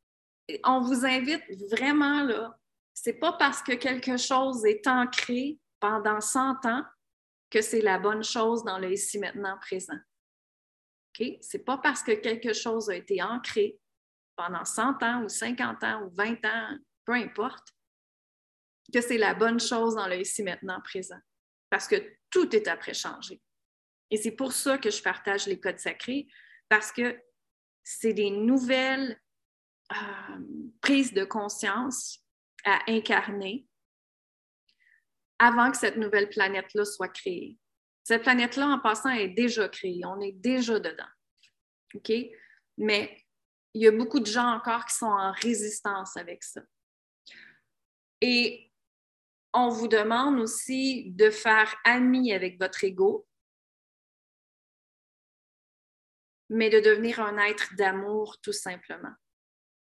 on 0.64 0.82
vous 0.82 1.06
invite 1.06 1.44
vraiment 1.72 2.24
là, 2.24 2.58
c'est 2.94 3.14
pas 3.14 3.34
parce 3.34 3.62
que 3.62 3.74
quelque 3.74 4.18
chose 4.18 4.66
est 4.66 4.88
ancré 4.88 5.60
pendant 5.80 6.20
100 6.20 6.66
ans 6.66 6.84
que 7.50 7.62
c'est 7.62 7.82
la 7.82 8.00
bonne 8.00 8.24
chose 8.24 8.64
dans 8.64 8.80
le 8.80 8.92
ici 8.92 9.20
maintenant 9.20 9.58
présent. 9.60 9.98
OK? 11.20 11.28
C'est 11.42 11.64
pas 11.64 11.78
parce 11.78 12.04
que 12.04 12.14
quelque 12.14 12.54
chose 12.54 12.90
a 12.90 12.96
été 12.96 13.22
ancré 13.22 13.80
pendant 14.36 14.66
100 14.66 15.04
ans 15.04 15.24
ou 15.24 15.30
50 15.30 15.84
ans 15.84 16.04
ou 16.04 16.10
20 16.16 16.46
ans, 16.46 16.78
peu 17.06 17.14
importe, 17.14 17.70
que 18.94 19.02
c'est 19.02 19.18
la 19.18 19.34
bonne 19.34 19.60
chose 19.60 19.96
dans 19.96 20.08
le 20.08 20.20
ici 20.20 20.44
maintenant 20.44 20.82
présent. 20.82 21.20
Parce 21.70 21.88
que 21.88 21.96
tout 22.30 22.56
est 22.56 22.68
après 22.68 22.94
changé. 22.94 23.42
Et 24.10 24.18
c'est 24.18 24.32
pour 24.32 24.54
ça 24.54 24.78
que 24.78 24.90
je 24.90 25.02
partage 25.02 25.48
les 25.48 25.60
codes 25.60 25.80
sacrés, 25.80 26.28
parce 26.70 26.92
que 26.92 27.20
c'est 27.84 28.14
des 28.14 28.30
nouvelles 28.30 29.20
euh, 29.92 30.40
prises 30.82 31.14
de 31.14 31.24
conscience 31.24 32.24
à 32.66 32.80
incarner 32.88 33.68
avant 35.40 35.72
que 35.72 35.78
cette 35.78 35.98
nouvelle 35.98 36.30
planète-là 36.30 36.84
soit 36.84 37.10
créée. 37.10 37.58
Cette 38.04 38.24
planète-là, 38.24 38.68
en 38.68 38.80
passant, 38.80 39.10
est 39.10 39.30
déjà 39.30 39.70
créée. 39.70 40.02
On 40.06 40.20
est 40.22 40.32
déjà 40.32 40.80
dedans. 40.80 41.08
OK? 41.94 42.12
Mais 42.78 43.26
il 43.74 43.82
y 43.82 43.88
a 43.88 43.92
beaucoup 43.92 44.20
de 44.20 44.26
gens 44.26 44.50
encore 44.50 44.86
qui 44.86 44.96
sont 44.96 45.06
en 45.06 45.32
résistance 45.32 46.18
avec 46.18 46.44
ça. 46.44 46.62
Et 48.22 48.67
on 49.58 49.70
vous 49.70 49.88
demande 49.88 50.40
aussi 50.40 51.12
de 51.12 51.32
faire 51.32 51.76
ami 51.84 52.32
avec 52.32 52.60
votre 52.60 52.84
ego, 52.84 53.28
mais 56.50 56.70
de 56.70 56.80
devenir 56.80 57.20
un 57.20 57.38
être 57.40 57.76
d'amour 57.76 58.40
tout 58.42 58.54
simplement. 58.54 59.14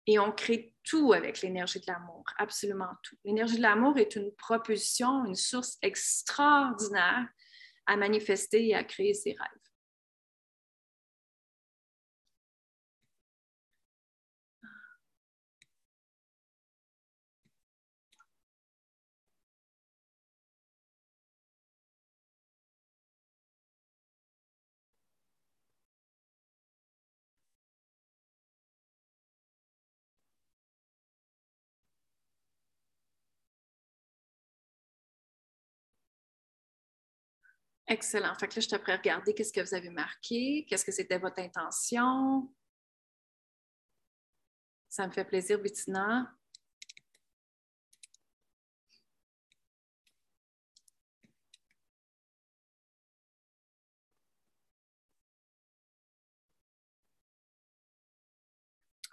Et 0.08 0.18
on 0.18 0.32
crée 0.32 0.74
tout 0.84 1.14
avec 1.14 1.42
l'énergie 1.42 1.80
de 1.80 1.86
l'amour, 1.88 2.24
absolument 2.38 2.90
tout. 3.04 3.16
L'énergie 3.24 3.58
de 3.58 3.62
l'amour 3.62 3.98
est 4.00 4.16
une 4.16 4.34
propulsion, 4.36 5.26
une 5.26 5.36
source 5.36 5.78
extraordinaire 5.84 7.28
à 7.86 7.96
manifester 7.96 8.70
et 8.70 8.76
à 8.76 8.84
créer 8.84 9.14
ses 9.14 9.34
rêves. 9.34 9.59
Excellent. 37.90 38.36
Fait 38.36 38.48
que 38.48 38.56
là, 38.56 38.62
je 38.62 38.68
te 38.70 38.92
regarder 38.92 39.34
qu'est-ce 39.34 39.52
que 39.52 39.62
vous 39.62 39.74
avez 39.74 39.90
marqué, 39.90 40.64
qu'est-ce 40.70 40.86
que 40.86 40.92
c'était 40.92 41.18
votre 41.18 41.40
intention. 41.42 42.48
Ça 44.90 45.08
me 45.08 45.12
fait 45.12 45.26
plaisir, 45.26 45.60
Bettina. 45.60 46.32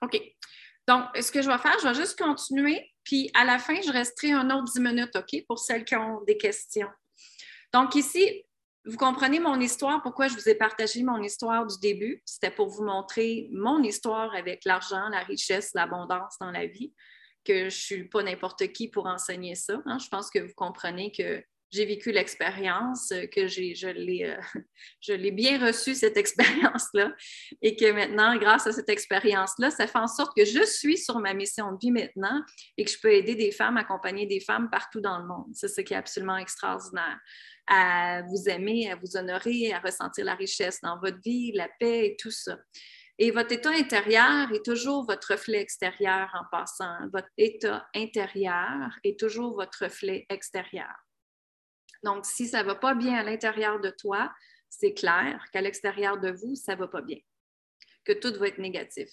OK. 0.03 0.21
Donc, 0.87 1.05
ce 1.17 1.33
que 1.33 1.41
je 1.41 1.51
vais 1.51 1.59
faire, 1.59 1.77
je 1.81 1.89
vais 1.89 1.95
juste 1.95 2.19
continuer, 2.19 2.93
puis 3.03 3.31
à 3.35 3.45
la 3.45 3.59
fin, 3.59 3.81
je 3.81 3.91
resterai 3.91 4.33
un 4.33 4.51
autre 4.51 4.71
10 4.73 4.81
minutes, 4.81 5.17
OK, 5.17 5.45
pour 5.47 5.59
celles 5.59 5.85
qui 5.85 5.97
ont 5.97 6.23
des 6.25 6.37
questions. 6.37 6.91
Donc, 7.73 7.95
ici, 7.95 8.46
vous 8.87 8.97
comprenez 8.97 9.41
mon 9.41 9.59
histoire, 9.61 10.01
pourquoi 10.03 10.29
je 10.29 10.35
vous 10.35 10.49
ai 10.49 10.55
partagé 10.55 11.03
mon 11.03 11.21
histoire 11.23 11.67
du 11.67 11.77
début? 11.81 12.23
C'était 12.25 12.51
pour 12.51 12.69
vous 12.69 12.85
montrer 12.85 13.49
mon 13.53 13.83
histoire 13.83 14.35
avec 14.35 14.65
l'argent, 14.65 15.09
la 15.09 15.21
richesse, 15.21 15.73
l'abondance 15.75 16.37
dans 16.41 16.53
la 16.53 16.67
vie, 16.67 16.93
que 17.45 17.59
je 17.59 17.65
ne 17.65 17.71
suis 17.71 18.09
pas 18.09 18.23
n'importe 18.23 18.73
qui 18.73 18.89
pour 18.89 19.07
enseigner 19.07 19.57
ça. 19.57 19.81
Hein. 19.87 19.99
Je 19.99 20.09
pense 20.09 20.31
que 20.31 20.39
vous 20.39 20.55
comprenez 20.55 21.11
que 21.11 21.43
j'ai 21.71 21.85
vécu 21.85 22.13
l'expérience, 22.13 23.13
que 23.33 23.47
j'ai, 23.47 23.75
je, 23.75 23.89
l'ai, 23.89 24.25
euh, 24.25 24.41
je 25.01 25.13
l'ai 25.13 25.31
bien 25.31 25.65
reçu, 25.65 25.95
cette 25.95 26.17
expérience-là, 26.17 27.13
et 27.63 27.77
que 27.77 27.91
maintenant, 27.93 28.37
grâce 28.37 28.67
à 28.67 28.73
cette 28.73 28.89
expérience-là, 28.89 29.71
ça 29.71 29.87
fait 29.87 29.99
en 29.99 30.07
sorte 30.07 30.37
que 30.37 30.45
je 30.45 30.65
suis 30.65 30.99
sur 30.99 31.19
ma 31.19 31.35
mission 31.35 31.73
de 31.73 31.79
vie 31.81 31.91
maintenant 31.91 32.43
et 32.77 32.85
que 32.85 32.91
je 32.91 32.99
peux 33.01 33.13
aider 33.13 33.35
des 33.35 33.51
femmes, 33.51 33.77
accompagner 33.77 34.27
des 34.27 34.41
femmes 34.41 34.71
partout 34.71 35.01
dans 35.01 35.19
le 35.19 35.27
monde. 35.27 35.47
C'est 35.53 35.69
ce 35.69 35.81
qui 35.81 35.95
est 35.95 35.97
absolument 35.97 36.37
extraordinaire 36.37 37.19
à 37.69 38.23
vous 38.23 38.49
aimer, 38.49 38.91
à 38.91 38.97
vous 38.97 39.17
honorer, 39.17 39.73
à 39.73 39.81
ressentir 39.81 40.25
la 40.25 40.35
richesse 40.35 40.81
dans 40.83 40.99
votre 41.01 41.21
vie, 41.25 41.53
la 41.53 41.69
paix 41.81 42.07
et 42.07 42.17
tout 42.17 42.31
ça. 42.31 42.57
Et 43.19 43.31
votre 43.31 43.53
état 43.53 43.71
intérieur 43.71 44.53
est 44.53 44.65
toujours 44.65 45.07
votre 45.07 45.33
reflet 45.33 45.61
extérieur 45.61 46.29
en 46.35 46.45
passant. 46.51 47.09
Votre 47.13 47.31
état 47.39 47.89
intérieur 47.95 48.91
est 49.05 49.19
toujours 49.19 49.55
votre 49.55 49.85
reflet 49.85 50.27
extérieur. 50.29 51.06
Donc, 52.03 52.25
si 52.27 52.47
ça 52.47 52.63
ne 52.63 52.69
va 52.69 52.75
pas 52.75 52.95
bien 52.95 53.15
à 53.15 53.23
l'intérieur 53.23 53.81
de 53.81 53.91
toi, 53.91 54.33
c'est 54.69 54.95
clair 54.95 55.45
qu'à 55.53 55.61
l'extérieur 55.61 56.19
de 56.19 56.31
vous, 56.31 56.55
ça 56.55 56.75
ne 56.75 56.81
va 56.81 56.89
pas 56.89 57.03
bien, 57.03 57.19
que 58.05 58.13
tout 58.13 58.33
va 58.39 58.49
être 58.49 58.59
négatif. 58.59 59.11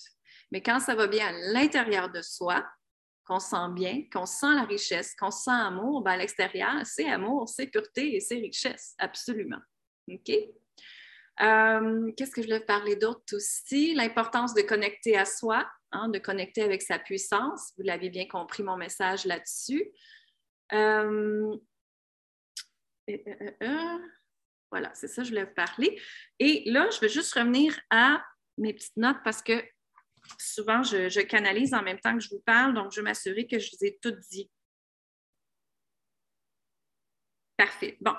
Mais 0.51 0.61
quand 0.61 0.79
ça 0.79 0.95
va 0.95 1.07
bien 1.07 1.27
à 1.27 1.31
l'intérieur 1.53 2.09
de 2.09 2.21
soi, 2.21 2.65
qu'on 3.25 3.39
sent 3.39 3.69
bien, 3.73 4.03
qu'on 4.11 4.25
sent 4.25 4.53
la 4.53 4.63
richesse, 4.63 5.15
qu'on 5.15 5.31
sent 5.31 5.51
amour, 5.51 6.01
ben 6.03 6.11
à 6.11 6.17
l'extérieur, 6.17 6.85
c'est 6.85 7.09
amour, 7.09 7.47
c'est 7.47 7.67
pureté 7.67 8.15
et 8.15 8.19
c'est 8.19 8.35
richesse, 8.35 8.95
absolument. 8.97 9.61
OK? 10.09 10.31
Euh, 11.41 12.11
qu'est-ce 12.15 12.31
que 12.31 12.41
je 12.41 12.47
voulais 12.47 12.59
parler 12.59 12.95
d'autre 12.95 13.35
aussi? 13.35 13.95
L'importance 13.95 14.53
de 14.53 14.61
connecter 14.61 15.17
à 15.17 15.25
soi, 15.25 15.67
hein, 15.91 16.09
de 16.09 16.19
connecter 16.19 16.61
avec 16.61 16.81
sa 16.81 16.99
puissance. 16.99 17.73
Vous 17.77 17.83
l'avez 17.83 18.09
bien 18.09 18.27
compris, 18.27 18.61
mon 18.61 18.77
message 18.77 19.25
là-dessus. 19.25 19.91
Euh, 20.73 21.55
voilà, 24.71 24.91
c'est 24.93 25.07
ça, 25.07 25.23
je 25.23 25.29
voulais 25.29 25.45
vous 25.45 25.53
parler. 25.53 26.01
Et 26.39 26.63
là, 26.65 26.89
je 26.89 26.99
vais 26.99 27.09
juste 27.09 27.33
revenir 27.33 27.79
à 27.89 28.23
mes 28.57 28.73
petites 28.73 28.97
notes 28.97 29.17
parce 29.23 29.41
que 29.41 29.63
souvent, 30.39 30.83
je, 30.83 31.21
canalise 31.21 31.73
en 31.73 31.83
même 31.83 31.99
temps 31.99 32.13
que 32.13 32.23
je 32.23 32.29
vous 32.29 32.41
parle, 32.45 32.73
donc 32.73 32.91
je 32.91 32.99
vais 32.99 33.03
m'assurer 33.03 33.47
que 33.47 33.59
je 33.59 33.69
vous 33.71 33.85
ai 33.85 33.97
tout 34.01 34.15
dit. 34.31 34.49
Parfait. 37.57 37.97
Bon. 38.01 38.15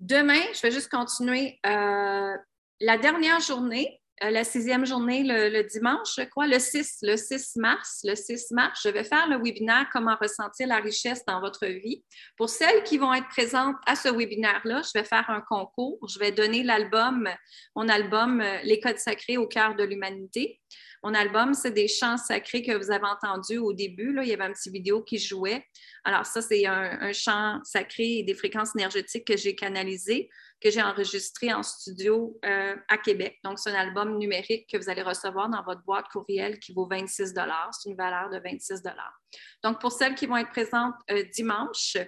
Demain, 0.00 0.42
je 0.54 0.60
vais 0.62 0.70
juste 0.70 0.90
continuer. 0.90 1.58
Euh, 1.64 2.36
la 2.80 2.98
dernière 2.98 3.40
journée, 3.40 4.02
euh, 4.22 4.30
la 4.30 4.44
sixième 4.44 4.86
journée, 4.86 5.24
le, 5.24 5.62
dimanche, 5.62 6.14
je 6.16 6.22
crois, 6.22 6.46
le 6.46 6.60
6, 6.60 6.98
le 7.02 7.16
6 7.16 7.56
mars, 7.56 8.00
le 8.04 8.14
6 8.14 8.52
mars, 8.52 8.80
je 8.84 8.88
vais 8.88 9.02
faire 9.02 9.28
le 9.28 9.36
webinaire 9.42 9.88
Comment 9.92 10.16
ressentir 10.20 10.68
la 10.68 10.76
richesse 10.76 11.24
dans 11.26 11.40
votre 11.40 11.66
vie. 11.66 12.04
Pour 12.36 12.48
celles 12.48 12.84
qui 12.84 12.96
vont 12.96 13.12
être 13.12 13.28
présentes 13.28 13.76
à 13.86 13.96
ce 13.96 14.08
webinaire-là, 14.08 14.82
je 14.82 14.98
vais 14.98 15.04
faire 15.04 15.28
un 15.28 15.40
concours. 15.40 15.98
Je 16.08 16.18
vais 16.20 16.30
donner 16.30 16.62
l'album, 16.62 17.28
mon 17.74 17.88
album 17.88 18.40
euh, 18.40 18.58
Les 18.62 18.78
codes 18.78 18.98
sacrés 18.98 19.36
au 19.36 19.48
cœur 19.48 19.74
de 19.74 19.82
l'humanité. 19.82 20.60
Mon 21.04 21.12
album, 21.12 21.52
c'est 21.52 21.70
des 21.70 21.86
chants 21.86 22.16
sacrés 22.16 22.62
que 22.62 22.72
vous 22.72 22.90
avez 22.90 23.04
entendus 23.04 23.58
au 23.58 23.74
début. 23.74 24.14
Là, 24.14 24.22
il 24.22 24.30
y 24.30 24.32
avait 24.32 24.44
un 24.44 24.52
petit 24.52 24.70
vidéo 24.70 25.02
qui 25.02 25.18
jouait. 25.18 25.62
Alors, 26.02 26.24
ça, 26.24 26.40
c'est 26.40 26.64
un, 26.66 27.12
chant 27.12 27.60
sacré 27.62 28.20
et 28.20 28.22
des 28.22 28.32
fréquences 28.32 28.74
énergétiques 28.74 29.26
que 29.26 29.36
j'ai 29.36 29.54
canalisé, 29.54 30.30
que 30.64 30.70
j'ai 30.70 30.82
enregistré 30.82 31.52
en 31.52 31.62
studio 31.62 32.38
euh, 32.42 32.74
à 32.88 32.96
Québec. 32.96 33.38
Donc, 33.44 33.58
c'est 33.58 33.70
un 33.70 33.74
album 33.74 34.16
numérique 34.16 34.66
que 34.72 34.78
vous 34.78 34.88
allez 34.88 35.02
recevoir 35.02 35.50
dans 35.50 35.62
votre 35.62 35.82
boîte 35.82 36.08
courriel 36.08 36.58
qui 36.58 36.72
vaut 36.72 36.86
26 36.86 37.34
C'est 37.34 37.90
une 37.90 37.96
valeur 37.96 38.30
de 38.30 38.38
26 38.38 38.82
Donc, 39.62 39.78
pour 39.78 39.92
celles 39.92 40.14
qui 40.14 40.24
vont 40.26 40.38
être 40.38 40.50
présentes 40.50 40.94
euh, 41.10 41.22
dimanche, 41.34 41.98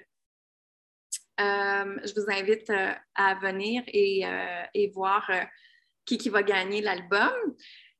euh, 1.39 1.99
je 2.03 2.15
vous 2.19 2.31
invite 2.31 2.73
à 3.15 3.35
venir 3.35 3.83
et, 3.89 4.25
et 4.73 4.89
voir 4.89 5.31
qui, 6.07 6.17
qui 6.17 6.31
va 6.31 6.43
gagner 6.43 6.81
l'album. 6.81 7.35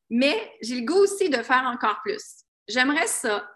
Mais 0.09 0.55
j'ai 0.63 0.77
le 0.81 0.87
goût 0.87 1.01
aussi 1.01 1.29
de 1.29 1.43
faire 1.43 1.65
encore 1.65 2.01
plus. 2.03 2.45
J'aimerais 2.67 3.09
ça 3.09 3.47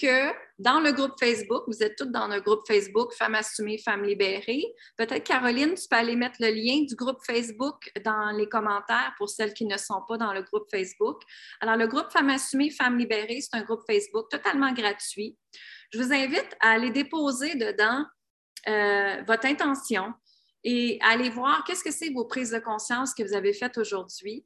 que 0.00 0.32
dans 0.58 0.80
le 0.80 0.92
groupe 0.92 1.12
Facebook, 1.18 1.64
vous 1.66 1.82
êtes 1.82 1.96
toutes 1.96 2.12
dans 2.12 2.28
le 2.28 2.40
groupe 2.40 2.66
Facebook 2.66 3.12
Femmes 3.14 3.34
assumées, 3.34 3.78
Femmes 3.78 4.04
libérées. 4.04 4.64
Peut-être, 4.96 5.24
Caroline, 5.24 5.74
tu 5.74 5.88
peux 5.88 5.96
aller 5.96 6.16
mettre 6.16 6.36
le 6.40 6.50
lien 6.50 6.84
du 6.86 6.94
groupe 6.94 7.18
Facebook 7.24 7.90
dans 8.04 8.30
les 8.30 8.48
commentaires 8.48 9.14
pour 9.18 9.28
celles 9.28 9.54
qui 9.54 9.66
ne 9.66 9.76
sont 9.76 10.02
pas 10.08 10.16
dans 10.16 10.32
le 10.32 10.42
groupe 10.42 10.68
Facebook. 10.70 11.22
Alors, 11.60 11.76
le 11.76 11.86
groupe 11.86 12.10
Femmes 12.10 12.30
assumées, 12.30 12.70
Femmes 12.70 12.98
libérées, 12.98 13.40
c'est 13.40 13.56
un 13.56 13.62
groupe 13.62 13.82
Facebook 13.86 14.28
totalement 14.30 14.72
gratuit. 14.72 15.36
Je 15.92 15.98
vous 15.98 16.12
invite 16.12 16.56
à 16.60 16.70
aller 16.70 16.90
déposer 16.90 17.54
dedans 17.54 18.04
euh, 18.68 19.22
votre 19.26 19.46
intention 19.46 20.12
et 20.62 20.98
à 21.00 21.10
aller 21.10 21.30
voir 21.30 21.64
qu'est-ce 21.64 21.82
que 21.82 21.90
c'est 21.90 22.10
vos 22.10 22.26
prises 22.26 22.50
de 22.50 22.58
conscience 22.58 23.14
que 23.14 23.22
vous 23.22 23.34
avez 23.34 23.52
faites 23.52 23.78
aujourd'hui. 23.78 24.44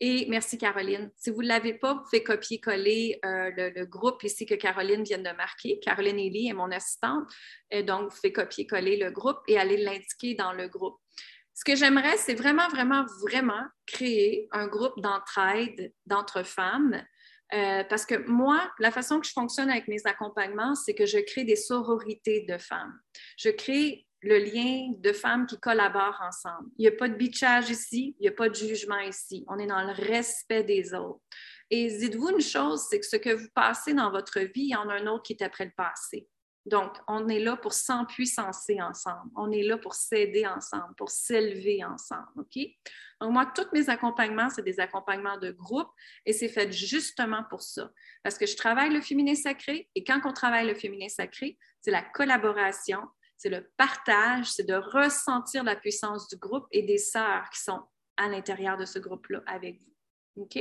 Et 0.00 0.26
merci 0.28 0.58
Caroline. 0.58 1.10
Si 1.16 1.30
vous 1.30 1.42
ne 1.42 1.48
l'avez 1.48 1.74
pas, 1.74 1.94
vous 1.94 2.02
pouvez 2.02 2.22
copier-coller 2.22 3.20
euh, 3.24 3.50
le, 3.56 3.84
groupe 3.86 4.22
ici 4.24 4.44
que 4.44 4.54
Caroline 4.54 5.04
vient 5.04 5.18
de 5.18 5.36
marquer. 5.36 5.78
Caroline 5.80 6.18
Elie 6.18 6.48
est 6.48 6.52
mon 6.52 6.70
assistante. 6.70 7.30
Et 7.70 7.82
donc, 7.82 8.10
vous 8.10 8.16
pouvez 8.16 8.32
copier-coller 8.32 8.96
le 8.96 9.10
groupe 9.10 9.38
et 9.46 9.58
aller 9.58 9.76
l'indiquer 9.76 10.34
dans 10.34 10.52
le 10.52 10.68
groupe. 10.68 10.98
Ce 11.54 11.64
que 11.64 11.76
j'aimerais, 11.76 12.16
c'est 12.16 12.34
vraiment, 12.34 12.68
vraiment, 12.68 13.04
vraiment 13.22 13.62
créer 13.86 14.48
un 14.50 14.66
groupe 14.66 15.00
d'entraide 15.00 15.92
d'entre 16.06 16.42
femmes. 16.42 17.04
Euh, 17.52 17.84
parce 17.84 18.04
que 18.04 18.26
moi, 18.26 18.68
la 18.80 18.90
façon 18.90 19.20
que 19.20 19.26
je 19.26 19.32
fonctionne 19.32 19.70
avec 19.70 19.86
mes 19.86 20.04
accompagnements, 20.06 20.74
c'est 20.74 20.94
que 20.94 21.06
je 21.06 21.18
crée 21.18 21.44
des 21.44 21.56
sororités 21.56 22.44
de 22.48 22.58
femmes. 22.58 22.98
Je 23.38 23.50
crée 23.50 24.03
le 24.24 24.38
lien 24.38 24.92
de 24.98 25.12
femmes 25.12 25.46
qui 25.46 25.58
collaborent 25.58 26.20
ensemble. 26.22 26.68
Il 26.78 26.82
n'y 26.82 26.88
a 26.88 26.96
pas 26.96 27.08
de 27.08 27.14
bitchage 27.14 27.70
ici, 27.70 28.16
il 28.18 28.22
n'y 28.22 28.28
a 28.28 28.32
pas 28.32 28.48
de 28.48 28.54
jugement 28.54 29.00
ici. 29.00 29.44
On 29.48 29.58
est 29.58 29.66
dans 29.66 29.82
le 29.82 29.92
respect 29.92 30.64
des 30.64 30.94
autres. 30.94 31.20
Et 31.70 31.88
dites-vous 31.88 32.30
une 32.30 32.40
chose, 32.40 32.86
c'est 32.88 33.00
que 33.00 33.06
ce 33.06 33.16
que 33.16 33.30
vous 33.30 33.48
passez 33.54 33.94
dans 33.94 34.10
votre 34.10 34.40
vie, 34.40 34.50
il 34.62 34.68
y 34.70 34.76
en 34.76 34.88
a 34.88 34.94
un 34.94 35.06
autre 35.06 35.24
qui 35.24 35.34
est 35.34 35.42
après 35.42 35.66
le 35.66 35.72
passé. 35.76 36.28
Donc, 36.66 36.96
on 37.08 37.28
est 37.28 37.40
là 37.40 37.56
pour 37.56 37.74
s'empuissancer 37.74 38.80
ensemble. 38.80 39.30
On 39.36 39.52
est 39.52 39.62
là 39.62 39.76
pour 39.76 39.94
s'aider 39.94 40.46
ensemble, 40.46 40.94
pour 40.96 41.10
s'élever 41.10 41.84
ensemble. 41.84 42.28
OK? 42.36 42.56
Donc, 43.20 43.32
moi, 43.32 43.50
tous 43.54 43.66
mes 43.74 43.90
accompagnements, 43.90 44.48
c'est 44.48 44.62
des 44.62 44.80
accompagnements 44.80 45.36
de 45.36 45.50
groupe 45.50 45.90
et 46.24 46.32
c'est 46.32 46.48
fait 46.48 46.72
justement 46.72 47.44
pour 47.50 47.60
ça. 47.60 47.90
Parce 48.22 48.38
que 48.38 48.46
je 48.46 48.56
travaille 48.56 48.90
le 48.90 49.02
féminin 49.02 49.34
sacré 49.34 49.90
et 49.94 50.04
quand 50.04 50.20
on 50.24 50.32
travaille 50.32 50.66
le 50.66 50.74
féminin 50.74 51.08
sacré, 51.08 51.58
c'est 51.82 51.90
la 51.90 52.02
collaboration, 52.02 53.00
c'est 53.44 53.50
le 53.50 53.70
partage, 53.76 54.52
c'est 54.52 54.66
de 54.66 54.74
ressentir 54.74 55.64
la 55.64 55.76
puissance 55.76 56.28
du 56.28 56.36
groupe 56.36 56.66
et 56.70 56.82
des 56.82 56.96
sœurs 56.96 57.50
qui 57.50 57.60
sont 57.60 57.86
à 58.16 58.26
l'intérieur 58.26 58.78
de 58.78 58.86
ce 58.86 58.98
groupe-là 58.98 59.42
avec 59.44 59.82
vous. 59.82 60.44
OK? 60.44 60.58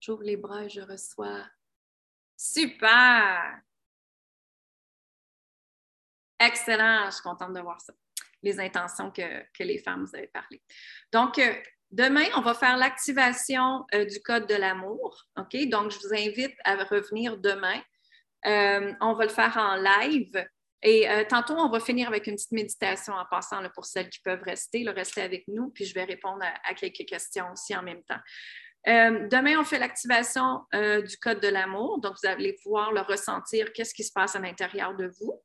J'ouvre 0.00 0.24
les 0.24 0.36
bras 0.36 0.64
et 0.64 0.68
je 0.68 0.80
reçois 0.80 1.46
Super! 2.36 3.60
Excellent, 6.40 7.06
je 7.06 7.12
suis 7.12 7.22
contente 7.22 7.54
de 7.54 7.60
voir 7.60 7.80
ça. 7.80 7.92
Les 8.42 8.58
intentions 8.58 9.12
que, 9.12 9.62
les 9.62 9.78
femmes 9.78 10.06
vous 10.06 10.16
avez 10.16 10.26
parlé. 10.26 10.60
Donc, 11.12 11.38
euh, 11.38 11.54
demain, 11.92 12.26
on 12.36 12.40
va 12.40 12.54
faire 12.54 12.76
l'activation 12.76 13.86
euh, 13.94 14.04
du 14.04 14.20
code 14.20 14.48
de 14.48 14.56
l'amour. 14.56 15.28
OK? 15.36 15.56
Donc, 15.68 15.92
je 15.92 15.98
vous 16.00 16.12
invite 16.12 16.56
à 16.64 16.74
revenir 16.74 17.38
demain. 17.38 17.80
Euh, 18.46 18.92
on 19.00 19.12
va 19.12 19.24
le 19.24 19.30
faire 19.30 19.56
en 19.56 19.76
live. 19.76 20.44
Et 20.86 21.08
tantôt, 21.30 21.54
on 21.54 21.70
va 21.70 21.80
finir 21.80 22.08
avec 22.08 22.26
une 22.26 22.34
petite 22.34 22.52
méditation 22.52 23.14
en 23.14 23.24
passant 23.30 23.62
pour 23.74 23.86
celles 23.86 24.10
qui 24.10 24.20
peuvent 24.20 24.42
rester, 24.42 24.84
le 24.84 24.90
rester 24.90 25.22
avec 25.22 25.48
nous, 25.48 25.70
puis 25.70 25.86
je 25.86 25.94
vais 25.94 26.04
répondre 26.04 26.42
à 26.42 26.74
quelques 26.74 27.06
questions 27.08 27.46
aussi 27.52 27.74
en 27.74 27.82
même 27.82 28.02
temps. 28.02 28.20
Euh, 28.86 29.28
demain, 29.28 29.58
on 29.58 29.64
fait 29.64 29.78
l'activation 29.78 30.60
euh, 30.74 31.00
du 31.00 31.16
code 31.16 31.40
de 31.40 31.48
l'amour. 31.48 32.00
Donc, 32.00 32.14
vous 32.22 32.28
allez 32.28 32.54
pouvoir 32.62 32.92
le 32.92 33.00
ressentir, 33.00 33.72
qu'est-ce 33.72 33.94
qui 33.94 34.04
se 34.04 34.12
passe 34.12 34.36
à 34.36 34.40
l'intérieur 34.40 34.94
de 34.94 35.10
vous. 35.20 35.40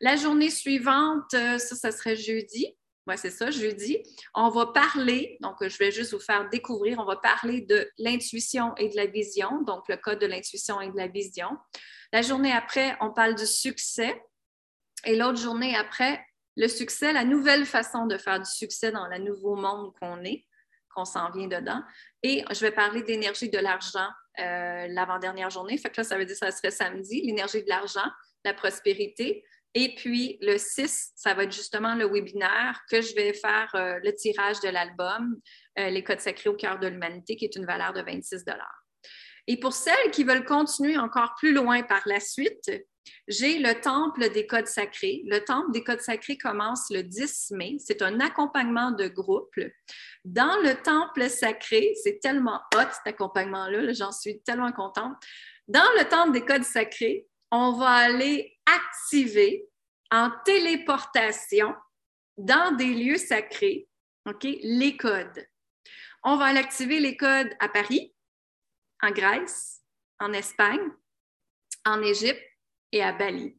La 0.00 0.16
journée 0.16 0.50
suivante, 0.50 1.34
euh, 1.34 1.58
ça, 1.58 1.74
ça 1.74 1.90
serait 1.90 2.16
jeudi. 2.16 2.76
Oui, 3.06 3.16
c'est 3.18 3.30
ça, 3.30 3.50
jeudi. 3.50 3.98
On 4.34 4.48
va 4.48 4.66
parler, 4.66 5.36
donc 5.40 5.56
je 5.60 5.76
vais 5.76 5.90
juste 5.90 6.14
vous 6.14 6.20
faire 6.20 6.48
découvrir, 6.48 6.98
on 6.98 7.04
va 7.04 7.16
parler 7.16 7.60
de 7.60 7.90
l'intuition 7.98 8.74
et 8.76 8.88
de 8.88 8.96
la 8.96 9.04
vision, 9.04 9.60
donc 9.62 9.88
le 9.88 9.98
code 9.98 10.20
de 10.20 10.26
l'intuition 10.26 10.80
et 10.80 10.90
de 10.90 10.96
la 10.96 11.08
vision. 11.08 11.48
La 12.14 12.22
journée 12.22 12.52
après, 12.52 12.96
on 13.02 13.12
parle 13.12 13.34
du 13.34 13.44
succès. 13.44 14.18
Et 15.06 15.16
l'autre 15.16 15.38
journée 15.38 15.76
après, 15.76 16.24
le 16.56 16.68
succès, 16.68 17.12
la 17.12 17.24
nouvelle 17.24 17.66
façon 17.66 18.06
de 18.06 18.16
faire 18.16 18.38
du 18.38 18.50
succès 18.50 18.92
dans 18.92 19.08
le 19.08 19.18
nouveau 19.18 19.56
monde 19.56 19.92
qu'on 20.00 20.22
est 20.24 20.46
qu'on 20.94 21.04
s'en 21.04 21.30
vient 21.30 21.48
dedans. 21.48 21.82
Et 22.22 22.44
je 22.50 22.60
vais 22.60 22.70
parler 22.70 23.02
d'énergie 23.02 23.50
de 23.50 23.58
l'argent 23.58 24.08
euh, 24.38 24.86
l'avant-dernière 24.88 25.50
journée. 25.50 25.76
Fait 25.76 25.90
que 25.90 25.98
là, 25.98 26.04
ça 26.04 26.16
veut 26.16 26.24
dire 26.24 26.34
que 26.34 26.46
ça 26.46 26.50
serait 26.50 26.70
samedi, 26.70 27.20
l'énergie 27.22 27.62
de 27.62 27.68
l'argent, 27.68 28.08
la 28.44 28.54
prospérité. 28.54 29.44
Et 29.74 29.94
puis 29.96 30.38
le 30.40 30.56
6, 30.56 31.12
ça 31.16 31.34
va 31.34 31.44
être 31.44 31.52
justement 31.52 31.96
le 31.96 32.06
webinaire 32.06 32.80
que 32.88 33.02
je 33.02 33.14
vais 33.14 33.32
faire 33.32 33.70
euh, 33.74 33.98
le 34.04 34.14
tirage 34.14 34.60
de 34.60 34.68
l'album 34.68 35.36
euh, 35.78 35.90
Les 35.90 36.04
codes 36.04 36.20
sacrés 36.20 36.48
au 36.48 36.54
cœur 36.54 36.78
de 36.78 36.86
l'humanité, 36.86 37.36
qui 37.36 37.44
est 37.44 37.56
une 37.56 37.66
valeur 37.66 37.92
de 37.92 38.00
26 38.00 38.44
Et 39.48 39.58
pour 39.58 39.72
celles 39.72 40.10
qui 40.12 40.22
veulent 40.22 40.44
continuer 40.44 40.96
encore 40.96 41.34
plus 41.36 41.52
loin 41.52 41.82
par 41.82 42.02
la 42.06 42.20
suite, 42.20 42.70
j'ai 43.28 43.58
le 43.58 43.80
temple 43.80 44.30
des 44.30 44.46
codes 44.46 44.66
sacrés. 44.66 45.22
Le 45.26 45.40
temple 45.40 45.72
des 45.72 45.82
codes 45.82 46.00
sacrés 46.00 46.36
commence 46.36 46.90
le 46.90 47.02
10 47.02 47.52
mai. 47.52 47.76
C'est 47.78 48.02
un 48.02 48.20
accompagnement 48.20 48.90
de 48.90 49.08
groupe. 49.08 49.54
Dans 50.24 50.56
le 50.62 50.74
temple 50.82 51.28
sacré, 51.28 51.94
c'est 52.02 52.20
tellement 52.20 52.60
hot 52.74 52.90
cet 52.92 53.14
accompagnement-là, 53.14 53.92
j'en 53.92 54.12
suis 54.12 54.40
tellement 54.42 54.72
contente. 54.72 55.16
Dans 55.68 55.88
le 55.98 56.08
temple 56.08 56.32
des 56.32 56.44
codes 56.44 56.64
sacrés, 56.64 57.26
on 57.50 57.72
va 57.72 57.90
aller 57.90 58.58
activer 58.66 59.68
en 60.10 60.30
téléportation 60.44 61.74
dans 62.36 62.74
des 62.76 62.92
lieux 62.92 63.16
sacrés, 63.16 63.88
OK, 64.26 64.44
les 64.44 64.96
codes. 64.96 65.46
On 66.22 66.36
va 66.36 66.46
aller 66.46 66.58
activer 66.58 67.00
les 67.00 67.16
codes 67.16 67.50
à 67.60 67.68
Paris, 67.68 68.14
en 69.02 69.10
Grèce, 69.10 69.82
en 70.20 70.32
Espagne, 70.32 70.90
en 71.84 72.02
Égypte, 72.02 72.42
et 72.94 73.02
à 73.02 73.12
Bali. 73.12 73.56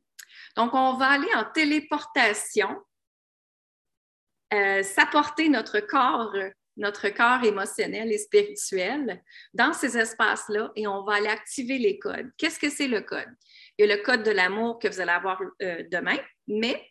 Donc, 0.55 0.73
on 0.73 0.95
va 0.95 1.07
aller 1.07 1.33
en 1.35 1.43
téléportation, 1.43 2.75
euh, 4.53 4.81
s'apporter 4.81 5.49
notre 5.49 5.81
corps, 5.81 6.33
notre 6.77 7.09
corps 7.09 7.43
émotionnel 7.43 8.11
et 8.11 8.17
spirituel 8.17 9.21
dans 9.53 9.73
ces 9.73 9.97
espaces-là 9.97 10.71
et 10.75 10.87
on 10.87 11.03
va 11.03 11.15
aller 11.15 11.27
activer 11.27 11.77
les 11.77 11.99
codes. 11.99 12.31
Qu'est-ce 12.37 12.59
que 12.59 12.69
c'est 12.69 12.87
le 12.87 13.01
code? 13.01 13.27
Il 13.77 13.85
y 13.85 13.91
a 13.91 13.95
le 13.95 14.01
code 14.01 14.23
de 14.23 14.31
l'amour 14.31 14.79
que 14.79 14.87
vous 14.87 15.01
allez 15.01 15.11
avoir 15.11 15.41
euh, 15.61 15.83
demain, 15.91 16.17
mais 16.47 16.81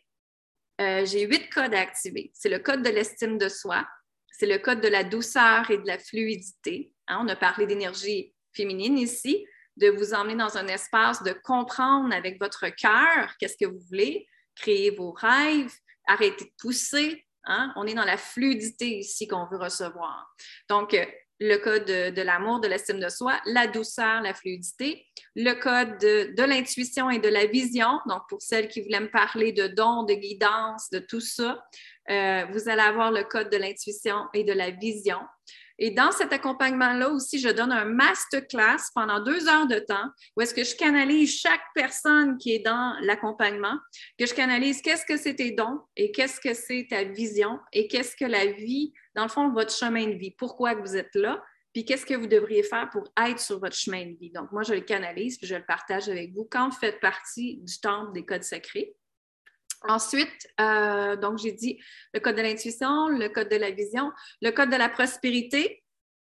euh, 0.81 1.05
j'ai 1.05 1.25
huit 1.25 1.49
codes 1.49 1.73
à 1.73 1.79
activer. 1.79 2.31
C'est 2.35 2.49
le 2.49 2.59
code 2.59 2.83
de 2.83 2.89
l'estime 2.89 3.39
de 3.39 3.49
soi, 3.49 3.87
c'est 4.31 4.45
le 4.45 4.59
code 4.59 4.81
de 4.81 4.87
la 4.87 5.03
douceur 5.03 5.71
et 5.71 5.77
de 5.79 5.87
la 5.87 5.97
fluidité. 5.97 6.91
Hein, 7.07 7.19
on 7.23 7.27
a 7.27 7.35
parlé 7.35 7.65
d'énergie 7.65 8.35
féminine 8.53 8.99
ici 8.99 9.45
de 9.77 9.89
vous 9.89 10.13
emmener 10.13 10.35
dans 10.35 10.57
un 10.57 10.67
espace 10.67 11.21
de 11.23 11.33
comprendre 11.33 12.13
avec 12.13 12.39
votre 12.39 12.67
cœur 12.69 13.35
qu'est-ce 13.39 13.57
que 13.57 13.69
vous 13.69 13.79
voulez, 13.89 14.27
créer 14.55 14.91
vos 14.91 15.11
rêves, 15.11 15.73
arrêter 16.07 16.45
de 16.45 16.51
pousser. 16.59 17.25
Hein? 17.45 17.73
On 17.75 17.85
est 17.85 17.93
dans 17.93 18.05
la 18.05 18.17
fluidité 18.17 18.99
ici 18.99 19.27
qu'on 19.27 19.45
veut 19.47 19.57
recevoir. 19.57 20.33
Donc, 20.69 20.93
euh, 20.93 21.05
le 21.39 21.57
code 21.57 21.85
de, 21.85 22.21
l'amour, 22.21 22.61
de 22.61 22.67
l'estime 22.67 22.99
de 22.99 23.09
soi, 23.09 23.39
la 23.45 23.67
douceur, 23.67 24.21
la 24.21 24.33
fluidité, 24.33 25.05
le 25.35 25.53
code 25.53 25.97
de, 25.99 26.43
l'intuition 26.43 27.09
et 27.09 27.19
de 27.19 27.27
la 27.27 27.45
vision. 27.45 27.99
Donc, 28.07 28.21
pour 28.29 28.41
celles 28.41 28.69
qui 28.69 28.81
voulaient 28.81 29.01
me 29.01 29.11
parler 29.11 29.51
de 29.51 29.67
dons, 29.67 30.03
de 30.03 30.13
guidance, 30.13 30.89
de 30.91 30.99
tout 30.99 31.19
ça, 31.19 31.61
euh, 32.09 32.45
vous 32.51 32.69
allez 32.69 32.81
avoir 32.81 33.11
le 33.11 33.23
code 33.23 33.49
de 33.49 33.57
l'intuition 33.57 34.27
et 34.33 34.45
de 34.45 34.53
la 34.53 34.71
vision. 34.71 35.19
Et 35.77 35.91
dans 35.91 36.11
cet 36.11 36.31
accompagnement-là 36.31 37.09
aussi, 37.09 37.39
je 37.39 37.49
donne 37.49 37.71
un 37.71 37.85
masterclass 37.85 38.91
pendant 38.93 39.19
deux 39.21 39.47
heures 39.47 39.67
de 39.67 39.79
temps 39.79 40.09
où 40.35 40.41
est-ce 40.41 40.53
que 40.53 40.63
je 40.63 40.75
canalise 40.75 41.37
chaque 41.37 41.63
personne 41.73 42.37
qui 42.37 42.53
est 42.53 42.59
dans 42.59 42.95
l'accompagnement, 43.01 43.77
que 44.17 44.25
je 44.25 44.33
canalise 44.33 44.81
qu'est-ce 44.81 45.05
que 45.05 45.17
c'est 45.17 45.35
tes 45.35 45.51
dons 45.51 45.81
et 45.95 46.11
qu'est-ce 46.11 46.39
que 46.39 46.53
c'est 46.53 46.87
ta 46.89 47.03
vision 47.03 47.59
et 47.73 47.87
qu'est-ce 47.87 48.15
que 48.15 48.25
la 48.25 48.45
vie, 48.45 48.93
dans 49.15 49.23
le 49.23 49.29
fond, 49.29 49.51
votre 49.51 49.75
chemin 49.75 50.07
de 50.07 50.15
vie, 50.15 50.31
pourquoi 50.31 50.75
vous 50.75 50.95
êtes 50.95 51.15
là, 51.15 51.43
puis 51.73 51.83
qu'est-ce 51.83 52.05
que 52.05 52.13
vous 52.13 52.27
devriez 52.27 52.63
faire 52.63 52.89
pour 52.89 53.11
être 53.21 53.39
sur 53.39 53.59
votre 53.59 53.75
chemin 53.75 54.05
de 54.05 54.17
vie. 54.17 54.31
Donc, 54.31 54.49
moi, 54.53 54.63
je 54.63 54.73
le 54.73 54.79
canalise 54.79 55.37
puis 55.37 55.45
je 55.45 55.55
le 55.55 55.65
partage 55.65 56.07
avec 56.07 56.33
vous 56.33 56.47
quand 56.49 56.69
vous 56.69 56.77
faites 56.77 57.01
partie 57.01 57.57
du 57.57 57.79
temple 57.81 58.13
des 58.13 58.23
codes 58.23 58.43
sacrés. 58.43 58.95
Ensuite, 59.87 60.47
euh, 60.59 61.15
donc 61.15 61.37
j'ai 61.37 61.51
dit 61.51 61.79
le 62.13 62.19
code 62.19 62.35
de 62.35 62.41
l'intuition, 62.41 63.07
le 63.07 63.29
code 63.29 63.49
de 63.49 63.55
la 63.55 63.71
vision, 63.71 64.11
le 64.41 64.51
code 64.51 64.69
de 64.69 64.75
la 64.75 64.89
prospérité. 64.89 65.83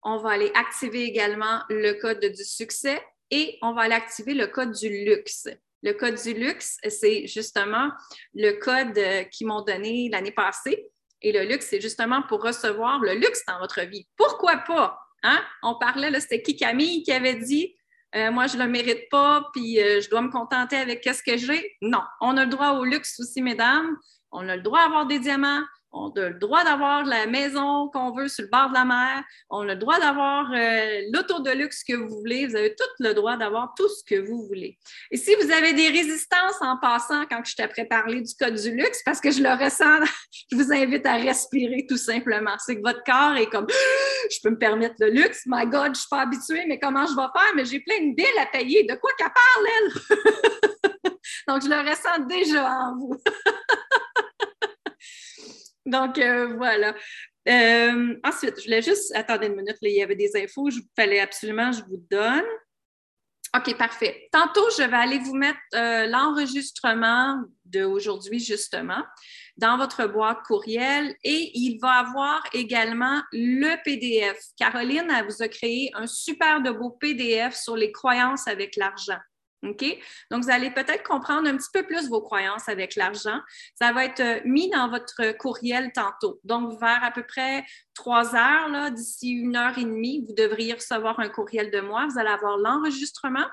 On 0.03 0.17
va 0.17 0.31
aller 0.31 0.51
activer 0.53 1.03
également 1.03 1.61
le 1.69 1.93
code 1.93 2.19
du 2.19 2.43
succès 2.43 3.01
et 3.31 3.57
on 3.61 3.73
va 3.73 3.83
aller 3.83 3.95
activer 3.95 4.33
le 4.33 4.47
code 4.47 4.71
du 4.71 5.05
luxe. 5.05 5.47
Le 5.83 5.93
code 5.93 6.15
du 6.15 6.33
luxe, 6.33 6.77
c'est 6.89 7.27
justement 7.27 7.91
le 8.33 8.53
code 8.53 9.29
qu'ils 9.29 9.47
m'ont 9.47 9.61
donné 9.61 10.09
l'année 10.11 10.31
passée. 10.31 10.89
Et 11.21 11.31
le 11.31 11.43
luxe, 11.43 11.67
c'est 11.69 11.81
justement 11.81 12.23
pour 12.23 12.43
recevoir 12.43 12.99
le 12.99 13.13
luxe 13.13 13.43
dans 13.47 13.59
votre 13.59 13.81
vie. 13.81 14.07
Pourquoi 14.15 14.57
pas? 14.57 14.99
Hein? 15.23 15.43
On 15.63 15.77
parlait, 15.77 16.19
c'était 16.19 16.41
qui 16.41 16.55
Camille 16.55 17.03
qui 17.03 17.11
avait 17.11 17.35
dit 17.35 17.76
euh, 18.15 18.31
moi, 18.31 18.47
je 18.47 18.57
ne 18.57 18.63
le 18.63 18.69
mérite 18.69 19.09
pas, 19.09 19.49
puis 19.53 19.81
euh, 19.81 20.01
je 20.01 20.09
dois 20.09 20.21
me 20.21 20.29
contenter 20.29 20.77
avec 20.77 21.03
ce 21.03 21.21
que 21.21 21.37
j'ai. 21.37 21.75
Non, 21.81 22.01
on 22.21 22.37
a 22.37 22.45
le 22.45 22.49
droit 22.49 22.71
au 22.71 22.85
luxe 22.85 23.19
aussi, 23.19 23.41
mesdames. 23.41 23.97
On 24.31 24.47
a 24.47 24.55
le 24.55 24.61
droit 24.61 24.83
d'avoir 24.83 25.05
des 25.05 25.19
diamants, 25.19 25.63
on 25.91 26.09
a 26.11 26.29
le 26.29 26.35
droit 26.35 26.63
d'avoir 26.63 27.05
la 27.05 27.27
maison 27.27 27.89
qu'on 27.89 28.11
veut 28.11 28.27
sur 28.27 28.43
le 28.43 28.49
bord 28.49 28.69
de 28.69 28.73
la 28.73 28.85
mer. 28.85 29.23
On 29.49 29.61
a 29.61 29.73
le 29.73 29.75
droit 29.75 29.99
d'avoir 29.99 30.51
euh, 30.53 31.01
l'auto 31.13 31.39
de 31.39 31.51
luxe 31.51 31.83
que 31.83 31.93
vous 31.93 32.09
voulez. 32.19 32.47
Vous 32.47 32.55
avez 32.55 32.75
tout 32.75 32.83
le 32.99 33.13
droit 33.13 33.38
d'avoir 33.38 33.73
tout 33.75 33.88
ce 33.88 34.03
que 34.03 34.19
vous 34.19 34.45
voulez. 34.47 34.77
Et 35.11 35.17
si 35.17 35.33
vous 35.35 35.51
avez 35.51 35.73
des 35.73 35.89
résistances 35.89 36.61
en 36.61 36.77
passant 36.77 37.25
quand 37.29 37.41
je 37.45 37.55
t'ai 37.55 37.85
parler 37.85 38.21
du 38.21 38.33
code 38.39 38.55
du 38.55 38.71
luxe, 38.71 39.01
parce 39.03 39.21
que 39.21 39.31
je 39.31 39.41
le 39.41 39.51
ressens, 39.51 40.05
je 40.51 40.57
vous 40.57 40.73
invite 40.73 41.05
à 41.05 41.15
respirer 41.15 41.85
tout 41.88 41.97
simplement. 41.97 42.55
C'est 42.59 42.75
que 42.75 42.81
votre 42.81 43.03
corps 43.03 43.38
est 43.38 43.49
comme 43.49 43.67
je 44.31 44.38
peux 44.43 44.49
me 44.49 44.57
permettre 44.57 44.95
le 44.99 45.09
luxe. 45.09 45.43
My 45.45 45.65
God, 45.65 45.95
je 45.95 46.01
suis 46.01 46.09
pas 46.09 46.21
habituée, 46.21 46.65
mais 46.67 46.79
comment 46.79 47.05
je 47.05 47.15
vais 47.15 47.21
faire? 47.21 47.53
Mais 47.55 47.65
j'ai 47.65 47.79
plein 47.79 47.99
de 47.99 48.15
billes 48.15 48.25
à 48.39 48.45
payer. 48.45 48.83
De 48.83 48.95
quoi 48.95 49.11
qu'elle 49.17 49.27
parle, 49.27 49.67
elle? 49.77 51.11
Donc, 51.47 51.63
je 51.63 51.69
le 51.69 51.89
ressens 51.89 52.25
déjà 52.27 52.69
en 52.69 52.97
vous. 52.97 53.15
Donc, 55.88 56.19
euh, 56.19 56.53
voilà. 56.57 56.93
Euh, 57.47 58.15
ensuite, 58.23 58.59
je 58.59 58.65
voulais 58.65 58.81
juste, 58.81 59.15
attendre 59.15 59.43
une 59.43 59.55
minute, 59.55 59.77
il 59.81 59.91
y 59.91 60.03
avait 60.03 60.15
des 60.15 60.31
infos, 60.35 60.69
il 60.69 60.81
fallait 60.95 61.21
absolument 61.21 61.71
que 61.71 61.77
je 61.77 61.83
vous 61.83 62.05
donne. 62.11 62.43
OK, 63.55 63.77
parfait. 63.77 64.27
Tantôt, 64.33 64.69
je 64.77 64.83
vais 64.83 64.97
aller 64.97 65.19
vous 65.19 65.33
mettre 65.33 65.57
euh, 65.73 66.05
l'enregistrement 66.07 67.41
d'aujourd'hui, 67.63 68.39
justement, 68.39 69.01
dans 69.55 69.77
votre 69.77 70.05
boîte 70.07 70.43
courriel 70.45 71.15
et 71.23 71.51
il 71.53 71.79
va 71.79 71.99
avoir 71.99 72.43
également 72.51 73.21
le 73.31 73.81
PDF. 73.83 74.38
Caroline, 74.57 75.07
elle 75.09 75.25
vous 75.25 75.41
a 75.41 75.47
créé 75.47 75.89
un 75.93 76.05
super 76.05 76.61
de 76.61 76.71
beau 76.71 76.89
PDF 76.89 77.55
sur 77.55 77.77
les 77.77 77.93
croyances 77.93 78.47
avec 78.47 78.75
l'argent. 78.75 79.19
OK? 79.63 79.83
Donc, 80.31 80.43
vous 80.43 80.51
allez 80.51 80.71
peut-être 80.71 81.03
comprendre 81.03 81.47
un 81.47 81.57
petit 81.57 81.69
peu 81.73 81.83
plus 81.83 82.09
vos 82.09 82.21
croyances 82.21 82.69
avec 82.69 82.95
l'argent. 82.95 83.39
Ça 83.75 83.91
va 83.91 84.05
être 84.05 84.19
euh, 84.19 84.39
mis 84.45 84.69
dans 84.69 84.89
votre 84.89 85.35
courriel 85.37 85.91
tantôt. 85.93 86.39
Donc, 86.43 86.79
vers 86.79 87.03
à 87.03 87.11
peu 87.11 87.23
près 87.23 87.63
trois 87.95 88.35
heures, 88.35 88.91
d'ici 88.91 89.31
une 89.31 89.55
heure 89.55 89.77
et 89.77 89.83
demie, 89.83 90.23
vous 90.27 90.35
devriez 90.35 90.73
recevoir 90.73 91.19
un 91.19 91.29
courriel 91.29 91.71
de 91.71 91.79
moi. 91.79 92.07
Vous 92.07 92.19
allez 92.19 92.29
avoir 92.29 92.57
l'enregistrement. 92.57 93.47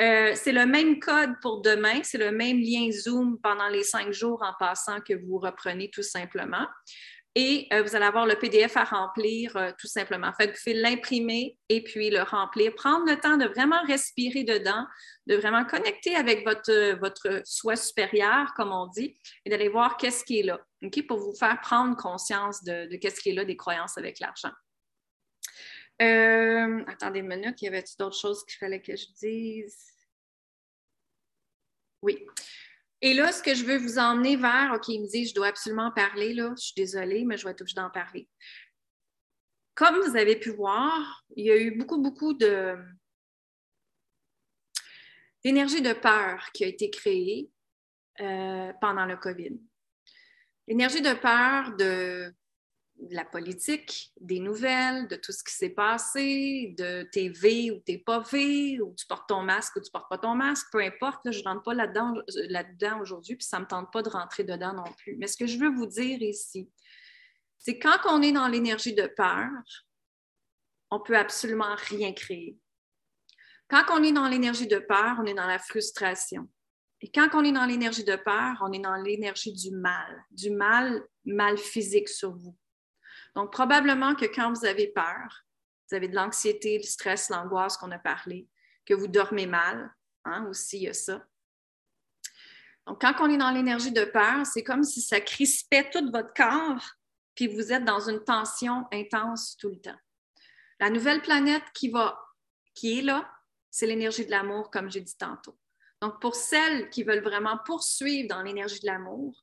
Euh, 0.00 0.32
c'est 0.34 0.52
le 0.52 0.66
même 0.66 0.98
code 0.98 1.34
pour 1.40 1.60
demain, 1.60 2.00
c'est 2.02 2.18
le 2.18 2.32
même 2.32 2.58
lien 2.58 2.90
Zoom 2.90 3.38
pendant 3.40 3.68
les 3.68 3.84
cinq 3.84 4.12
jours 4.12 4.42
en 4.42 4.52
passant 4.58 5.00
que 5.00 5.14
vous 5.14 5.38
reprenez 5.38 5.88
tout 5.90 6.02
simplement. 6.02 6.66
Et 7.36 7.66
euh, 7.72 7.82
vous 7.82 7.96
allez 7.96 8.04
avoir 8.04 8.26
le 8.26 8.36
PDF 8.36 8.76
à 8.76 8.84
remplir 8.84 9.56
euh, 9.56 9.72
tout 9.76 9.88
simplement. 9.88 10.32
Fait 10.34 10.46
que 10.46 10.52
vous 10.52 10.58
pouvez 10.62 10.74
l'imprimer 10.74 11.58
et 11.68 11.82
puis 11.82 12.08
le 12.10 12.22
remplir. 12.22 12.72
Prendre 12.76 13.06
le 13.06 13.18
temps 13.18 13.36
de 13.36 13.46
vraiment 13.46 13.82
respirer 13.86 14.44
dedans, 14.44 14.86
de 15.26 15.34
vraiment 15.34 15.64
connecter 15.64 16.14
avec 16.14 16.44
votre, 16.44 16.96
votre 17.00 17.42
soi 17.44 17.74
supérieur, 17.74 18.54
comme 18.54 18.70
on 18.70 18.86
dit, 18.86 19.18
et 19.44 19.50
d'aller 19.50 19.68
voir 19.68 19.96
qu'est-ce 19.96 20.24
qui 20.24 20.40
est 20.40 20.44
là, 20.44 20.60
OK? 20.82 21.06
Pour 21.08 21.18
vous 21.18 21.34
faire 21.34 21.60
prendre 21.60 21.96
conscience 21.96 22.62
de, 22.62 22.88
de 22.88 22.96
qu'est-ce 22.96 23.20
qui 23.20 23.30
est 23.30 23.34
là 23.34 23.44
des 23.44 23.56
croyances 23.56 23.98
avec 23.98 24.20
l'argent. 24.20 24.52
Euh, 26.02 26.84
attendez 26.86 27.20
une 27.20 27.28
minute, 27.28 27.60
y 27.62 27.68
avait-il 27.68 27.96
d'autres 27.98 28.18
choses 28.18 28.44
qu'il 28.44 28.58
fallait 28.58 28.82
que 28.82 28.96
je 28.96 29.06
dise? 29.20 29.92
Oui. 32.02 32.26
Et 33.04 33.12
là, 33.12 33.32
ce 33.32 33.42
que 33.42 33.54
je 33.54 33.66
veux 33.66 33.76
vous 33.76 33.98
emmener 33.98 34.34
vers, 34.34 34.72
OK, 34.74 34.88
il 34.88 35.02
me 35.02 35.06
dit, 35.06 35.26
je 35.26 35.34
dois 35.34 35.48
absolument 35.48 35.90
parler, 35.90 36.32
là, 36.32 36.54
je 36.56 36.68
suis 36.68 36.74
désolée, 36.74 37.26
mais 37.26 37.36
je 37.36 37.44
vais 37.44 37.50
être 37.50 37.60
obligée 37.60 37.74
d'en 37.74 37.90
parler. 37.90 38.26
Comme 39.74 40.00
vous 40.00 40.16
avez 40.16 40.36
pu 40.36 40.48
voir, 40.52 41.22
il 41.36 41.44
y 41.44 41.50
a 41.50 41.56
eu 41.58 41.72
beaucoup, 41.72 42.00
beaucoup 42.00 42.32
de, 42.32 42.78
d'énergie 45.44 45.82
de 45.82 45.92
peur 45.92 46.50
qui 46.54 46.64
a 46.64 46.66
été 46.66 46.88
créée 46.88 47.50
euh, 48.20 48.72
pendant 48.80 49.04
le 49.04 49.18
COVID. 49.18 49.60
L'énergie 50.66 51.02
de 51.02 51.12
peur 51.12 51.76
de 51.76 52.34
de 53.08 53.14
la 53.14 53.24
politique, 53.24 54.12
des 54.20 54.40
nouvelles, 54.40 55.08
de 55.08 55.16
tout 55.16 55.32
ce 55.32 55.42
qui 55.44 55.52
s'est 55.52 55.70
passé, 55.70 56.74
de 56.78 57.08
tes 57.12 57.28
V 57.28 57.70
ou 57.70 57.80
t'es 57.80 57.98
pas 57.98 58.20
V, 58.20 58.80
ou 58.80 58.94
tu 58.94 59.06
portes 59.06 59.28
ton 59.28 59.42
masque 59.42 59.76
ou 59.76 59.80
tu 59.80 59.90
portes 59.90 60.08
pas 60.08 60.18
ton 60.18 60.34
masque, 60.34 60.66
peu 60.72 60.80
importe, 60.80 61.30
je 61.30 61.38
ne 61.40 61.44
rentre 61.44 61.62
pas 61.62 61.74
là-dedans 61.74 62.14
là 62.48 62.96
aujourd'hui, 63.00 63.36
puis 63.36 63.46
ça 63.46 63.58
ne 63.58 63.64
me 63.64 63.68
tente 63.68 63.92
pas 63.92 64.02
de 64.02 64.08
rentrer 64.08 64.44
dedans 64.44 64.72
non 64.74 64.92
plus. 64.98 65.16
Mais 65.16 65.26
ce 65.26 65.36
que 65.36 65.46
je 65.46 65.58
veux 65.58 65.70
vous 65.70 65.86
dire 65.86 66.20
ici, 66.22 66.70
c'est 67.58 67.78
quand 67.78 67.98
on 68.06 68.22
est 68.22 68.32
dans 68.32 68.48
l'énergie 68.48 68.94
de 68.94 69.06
peur, 69.06 69.50
on 70.90 71.00
peut 71.00 71.16
absolument 71.16 71.74
rien 71.88 72.12
créer. 72.12 72.58
Quand 73.68 73.84
on 73.90 74.02
est 74.02 74.12
dans 74.12 74.28
l'énergie 74.28 74.66
de 74.66 74.78
peur, 74.78 75.16
on 75.18 75.24
est 75.24 75.34
dans 75.34 75.46
la 75.46 75.58
frustration. 75.58 76.48
Et 77.00 77.10
quand 77.10 77.28
on 77.34 77.44
est 77.44 77.52
dans 77.52 77.66
l'énergie 77.66 78.04
de 78.04 78.16
peur, 78.16 78.56
on 78.62 78.72
est 78.72 78.80
dans 78.80 78.96
l'énergie 78.96 79.52
du 79.52 79.70
mal, 79.70 80.24
du 80.30 80.50
mal, 80.50 81.02
mal 81.24 81.58
physique 81.58 82.08
sur 82.08 82.34
vous. 82.34 82.56
Donc, 83.34 83.52
probablement 83.52 84.14
que 84.14 84.26
quand 84.26 84.52
vous 84.52 84.64
avez 84.64 84.88
peur, 84.88 85.44
vous 85.88 85.96
avez 85.96 86.08
de 86.08 86.14
l'anxiété, 86.14 86.78
le 86.78 86.84
stress, 86.84 87.28
l'angoisse 87.30 87.76
qu'on 87.76 87.90
a 87.90 87.98
parlé, 87.98 88.48
que 88.86 88.94
vous 88.94 89.08
dormez 89.08 89.46
mal, 89.46 89.92
hein, 90.24 90.46
aussi, 90.48 90.78
il 90.78 90.82
y 90.84 90.88
a 90.88 90.94
ça. 90.94 91.24
Donc, 92.86 93.00
quand 93.00 93.14
on 93.20 93.30
est 93.30 93.36
dans 93.36 93.50
l'énergie 93.50 93.92
de 93.92 94.04
peur, 94.04 94.46
c'est 94.46 94.62
comme 94.62 94.84
si 94.84 95.00
ça 95.00 95.20
crispait 95.20 95.90
tout 95.90 96.10
votre 96.12 96.34
corps, 96.34 96.84
puis 97.34 97.48
vous 97.48 97.72
êtes 97.72 97.84
dans 97.84 98.08
une 98.08 98.22
tension 98.22 98.86
intense 98.92 99.56
tout 99.56 99.70
le 99.70 99.80
temps. 99.80 99.98
La 100.80 100.90
nouvelle 100.90 101.22
planète 101.22 101.64
qui, 101.72 101.88
va, 101.88 102.20
qui 102.74 102.98
est 102.98 103.02
là, 103.02 103.30
c'est 103.70 103.86
l'énergie 103.86 104.26
de 104.26 104.30
l'amour, 104.30 104.70
comme 104.70 104.90
j'ai 104.90 105.00
dit 105.00 105.16
tantôt. 105.16 105.58
Donc, 106.00 106.20
pour 106.20 106.34
celles 106.34 106.90
qui 106.90 107.02
veulent 107.02 107.24
vraiment 107.24 107.58
poursuivre 107.64 108.28
dans 108.28 108.42
l'énergie 108.42 108.80
de 108.80 108.86
l'amour, 108.86 109.42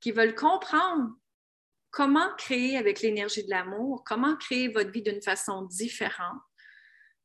qui 0.00 0.12
veulent 0.12 0.34
comprendre 0.34 1.10
comment 1.94 2.34
créer 2.36 2.76
avec 2.76 3.00
l'énergie 3.00 3.44
de 3.44 3.50
l'amour, 3.50 4.02
comment 4.04 4.36
créer 4.36 4.66
votre 4.66 4.90
vie 4.90 5.02
d'une 5.02 5.22
façon 5.22 5.62
différente, 5.62 6.42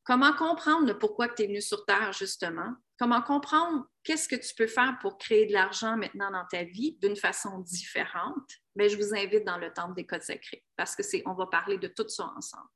comment 0.04 0.32
comprendre 0.34 0.94
pourquoi 0.94 1.28
tu 1.28 1.42
es 1.44 1.48
venu 1.48 1.60
sur 1.60 1.86
Terre, 1.86 2.14
justement, 2.14 2.76
comment 3.00 3.24
comprendre 3.24 3.88
qu'est-ce 4.04 4.30
que 4.30 4.36
tu 4.36 4.54
peux 4.56 4.68
faire 4.68 5.00
pour 5.02 5.18
créer 5.18 5.48
de 5.48 5.54
l'argent 5.54 5.98
maintenant 5.98 6.30
dans 6.30 6.46
ta 6.46 6.64
vie 6.64 7.00
d'une 7.02 7.16
façon 7.16 7.58
différente, 7.60 8.48
mais 8.76 8.88
ben, 8.88 8.92
je 8.92 8.98
vous 8.98 9.16
invite 9.16 9.44
dans 9.44 9.58
le 9.58 9.74
temple 9.74 9.96
des 9.96 10.06
codes 10.06 10.22
sacrés 10.22 10.64
parce 10.78 10.96
que 10.96 11.02
c'est, 11.02 11.24
on 11.26 11.34
va 11.34 11.48
parler 11.48 11.80
de 11.80 11.88
tout 11.88 12.08
ça 12.08 12.32
ensemble. 12.38 12.70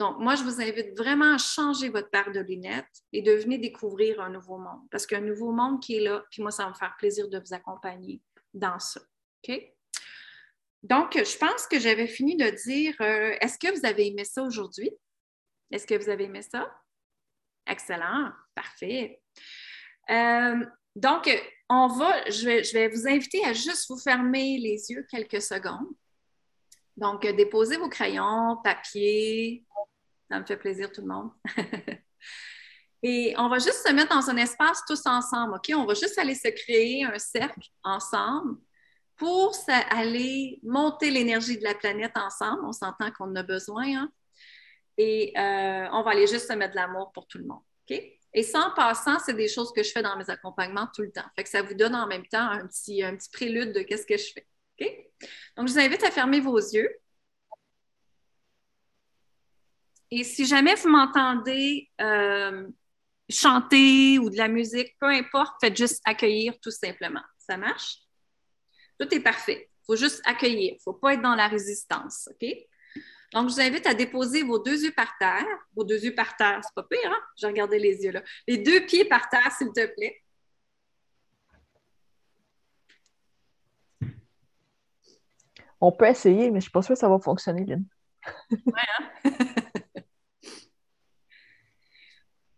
Donc, 0.00 0.18
moi, 0.18 0.34
je 0.34 0.42
vous 0.42 0.60
invite 0.60 0.96
vraiment 0.96 1.34
à 1.34 1.38
changer 1.38 1.90
votre 1.90 2.10
paire 2.10 2.32
de 2.32 2.40
lunettes 2.40 2.86
et 3.12 3.22
de 3.22 3.32
venir 3.32 3.60
découvrir 3.60 4.20
un 4.20 4.30
nouveau 4.30 4.58
monde 4.58 4.82
parce 4.90 5.06
qu'un 5.06 5.20
nouveau 5.20 5.52
monde 5.52 5.80
qui 5.80 5.96
est 5.96 6.00
là, 6.00 6.24
puis 6.30 6.42
moi, 6.42 6.50
ça 6.50 6.64
va 6.64 6.70
me 6.70 6.74
faire 6.74 6.96
plaisir 6.98 7.28
de 7.28 7.38
vous 7.38 7.54
accompagner 7.54 8.20
dans 8.52 8.78
ça. 8.78 9.00
OK? 9.44 9.77
Donc, 10.88 11.12
je 11.12 11.36
pense 11.36 11.66
que 11.66 11.78
j'avais 11.78 12.06
fini 12.06 12.34
de 12.34 12.48
dire, 12.48 12.94
euh, 13.02 13.36
est-ce 13.42 13.58
que 13.58 13.78
vous 13.78 13.84
avez 13.84 14.06
aimé 14.06 14.24
ça 14.24 14.42
aujourd'hui? 14.42 14.90
Est-ce 15.70 15.86
que 15.86 15.94
vous 15.94 16.08
avez 16.08 16.24
aimé 16.24 16.40
ça? 16.40 16.74
Excellent, 17.66 18.32
parfait. 18.54 19.20
Euh, 20.08 20.64
donc, 20.96 21.28
on 21.68 21.88
va, 21.88 22.30
je 22.30 22.46
vais, 22.46 22.64
je 22.64 22.72
vais, 22.72 22.88
vous 22.88 23.06
inviter 23.06 23.44
à 23.44 23.52
juste 23.52 23.90
vous 23.90 23.98
fermer 23.98 24.56
les 24.56 24.90
yeux 24.90 25.06
quelques 25.10 25.42
secondes. 25.42 25.88
Donc, 26.96 27.20
déposez 27.20 27.76
vos 27.76 27.90
crayons, 27.90 28.56
papier. 28.64 29.66
Ça 30.30 30.40
me 30.40 30.46
fait 30.46 30.56
plaisir, 30.56 30.90
tout 30.90 31.02
le 31.02 31.08
monde. 31.08 31.30
Et 33.02 33.34
on 33.36 33.50
va 33.50 33.58
juste 33.58 33.86
se 33.86 33.92
mettre 33.92 34.14
dans 34.14 34.30
un 34.30 34.38
espace 34.38 34.82
tous 34.86 35.04
ensemble, 35.04 35.56
OK? 35.56 35.70
On 35.76 35.84
va 35.84 35.92
juste 35.92 36.16
aller 36.16 36.34
se 36.34 36.48
créer 36.48 37.04
un 37.04 37.18
cercle 37.18 37.68
ensemble 37.84 38.58
pour 39.18 39.54
aller 39.90 40.60
monter 40.62 41.10
l'énergie 41.10 41.58
de 41.58 41.64
la 41.64 41.74
planète 41.74 42.16
ensemble. 42.16 42.64
On 42.64 42.72
s'entend 42.72 43.10
qu'on 43.10 43.26
en 43.26 43.36
a 43.36 43.42
besoin. 43.42 43.84
Hein? 43.84 44.12
Et 44.96 45.32
euh, 45.36 45.88
on 45.92 46.02
va 46.02 46.12
aller 46.12 46.26
juste 46.26 46.48
se 46.48 46.54
mettre 46.54 46.72
de 46.72 46.76
l'amour 46.76 47.12
pour 47.12 47.26
tout 47.26 47.38
le 47.38 47.44
monde. 47.44 47.62
Et 48.34 48.42
sans 48.42 48.70
passant, 48.72 49.18
c'est 49.18 49.34
des 49.34 49.48
choses 49.48 49.72
que 49.72 49.82
je 49.82 49.90
fais 49.90 50.02
dans 50.02 50.16
mes 50.16 50.28
accompagnements 50.28 50.88
tout 50.94 51.02
le 51.02 51.10
temps. 51.10 51.24
Fait 51.36 51.46
ça 51.46 51.62
vous 51.62 51.74
donne 51.74 51.94
en 51.94 52.06
même 52.06 52.26
temps 52.26 52.48
un 52.48 52.66
petit, 52.66 53.02
un 53.02 53.16
prélude 53.32 53.72
de 53.72 53.80
qu'est-ce 53.80 54.06
que 54.06 54.16
je 54.16 54.32
fais. 54.32 54.46
Donc, 55.56 55.66
je 55.66 55.72
vous 55.72 55.78
invite 55.78 56.04
à 56.04 56.10
fermer 56.10 56.40
vos 56.40 56.58
yeux. 56.58 56.88
Et 60.10 60.24
si 60.24 60.46
jamais 60.46 60.74
vous 60.76 60.88
m'entendez 60.88 61.90
euh, 62.00 62.68
chanter 63.28 64.18
ou 64.18 64.30
de 64.30 64.36
la 64.36 64.48
musique, 64.48 64.96
peu 65.00 65.08
importe, 65.08 65.54
faites 65.60 65.76
juste 65.76 66.00
accueillir 66.04 66.54
tout 66.60 66.70
simplement. 66.70 67.22
Ça 67.38 67.56
marche? 67.56 68.07
Tout 68.98 69.14
est 69.14 69.20
parfait. 69.20 69.70
Il 69.82 69.86
faut 69.86 69.96
juste 69.96 70.20
accueillir. 70.24 70.72
Il 70.72 70.76
ne 70.76 70.80
faut 70.80 70.92
pas 70.92 71.14
être 71.14 71.22
dans 71.22 71.34
la 71.34 71.48
résistance. 71.48 72.28
OK? 72.30 72.48
Donc, 73.32 73.48
je 73.48 73.54
vous 73.54 73.60
invite 73.60 73.86
à 73.86 73.94
déposer 73.94 74.42
vos 74.42 74.58
deux 74.58 74.84
yeux 74.84 74.92
par 74.92 75.16
terre. 75.18 75.44
Vos 75.74 75.84
deux 75.84 76.02
yeux 76.02 76.14
par 76.14 76.36
terre, 76.36 76.60
c'est 76.62 76.74
pas 76.74 76.82
pire, 76.82 77.10
hein? 77.10 77.20
J'ai 77.36 77.46
regardé 77.46 77.78
les 77.78 78.02
yeux 78.02 78.12
là. 78.12 78.22
Les 78.46 78.58
deux 78.58 78.86
pieds 78.86 79.04
par 79.04 79.28
terre, 79.28 79.52
s'il 79.52 79.68
te 79.68 79.86
plaît. 79.94 80.22
On 85.80 85.92
peut 85.92 86.06
essayer, 86.06 86.50
mais 86.50 86.52
je 86.52 86.54
ne 86.54 86.60
suis 86.60 86.70
pas 86.70 86.82
sûre 86.82 86.94
que 86.94 86.98
ça 86.98 87.08
va 87.08 87.18
fonctionner, 87.20 87.64
Lynn. 87.64 87.84
ouais, 88.50 88.72
hein? 88.98 89.10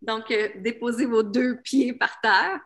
Donc, 0.01 0.31
euh, 0.31 0.49
déposez 0.55 1.05
vos 1.05 1.21
deux 1.21 1.61
pieds 1.61 1.93
par 1.93 2.19
terre. 2.21 2.59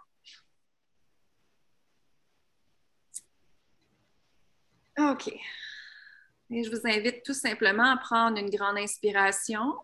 OK. 4.98 5.28
Et 6.52 6.64
je 6.64 6.70
vous 6.70 6.82
invite 6.86 7.24
tout 7.24 7.34
simplement 7.34 7.92
à 7.92 7.98
prendre 7.98 8.38
une 8.38 8.50
grande 8.50 8.78
inspiration 8.78 9.76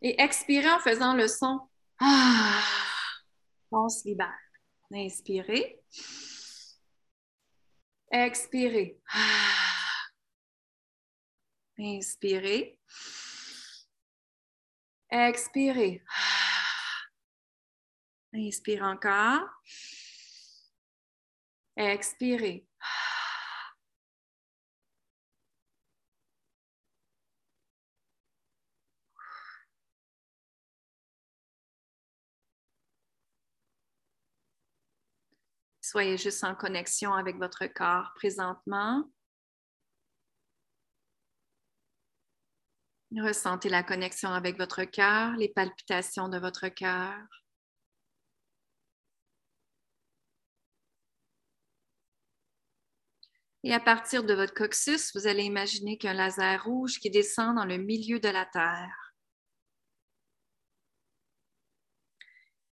et 0.00 0.20
expirer 0.20 0.70
en 0.70 0.78
faisant 0.78 1.14
le 1.14 1.26
son. 1.26 1.60
Ah, 2.00 2.62
on 3.72 3.88
se 3.88 4.06
libère. 4.06 4.32
Inspirez. 4.92 5.80
Expirez. 8.12 9.00
Ah. 9.12 10.06
Inspirez. 11.78 12.78
Expirez. 15.10 16.02
Ah. 16.08 16.36
Encore. 18.82 19.48
Expirez. 21.76 22.66
Soyez 35.96 36.18
juste 36.18 36.44
en 36.44 36.54
connexion 36.54 37.14
avec 37.14 37.38
votre 37.38 37.64
corps 37.68 38.12
présentement. 38.16 39.10
Ressentez 43.16 43.70
la 43.70 43.82
connexion 43.82 44.28
avec 44.28 44.58
votre 44.58 44.84
cœur, 44.84 45.34
les 45.38 45.48
palpitations 45.48 46.28
de 46.28 46.38
votre 46.38 46.68
cœur. 46.68 47.16
Et 53.64 53.72
à 53.72 53.80
partir 53.80 54.22
de 54.22 54.34
votre 54.34 54.52
coccyx, 54.52 55.16
vous 55.16 55.26
allez 55.26 55.44
imaginer 55.44 55.96
qu'un 55.96 56.12
laser 56.12 56.62
rouge 56.62 56.98
qui 56.98 57.08
descend 57.08 57.56
dans 57.56 57.64
le 57.64 57.78
milieu 57.78 58.20
de 58.20 58.28
la 58.28 58.44
Terre. 58.44 59.05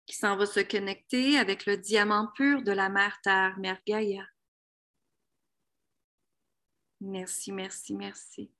Qui 0.06 0.16
s'en 0.16 0.36
va 0.36 0.46
se 0.46 0.60
connecter 0.60 1.38
avec 1.38 1.66
le 1.66 1.76
diamant 1.76 2.28
pur 2.34 2.62
de 2.62 2.72
la 2.72 2.88
mère 2.88 3.18
Terre, 3.22 3.58
Mère 3.58 3.80
Gaïa. 3.86 4.24
Merci, 7.00 7.52
merci, 7.52 7.94
merci. 7.94 8.50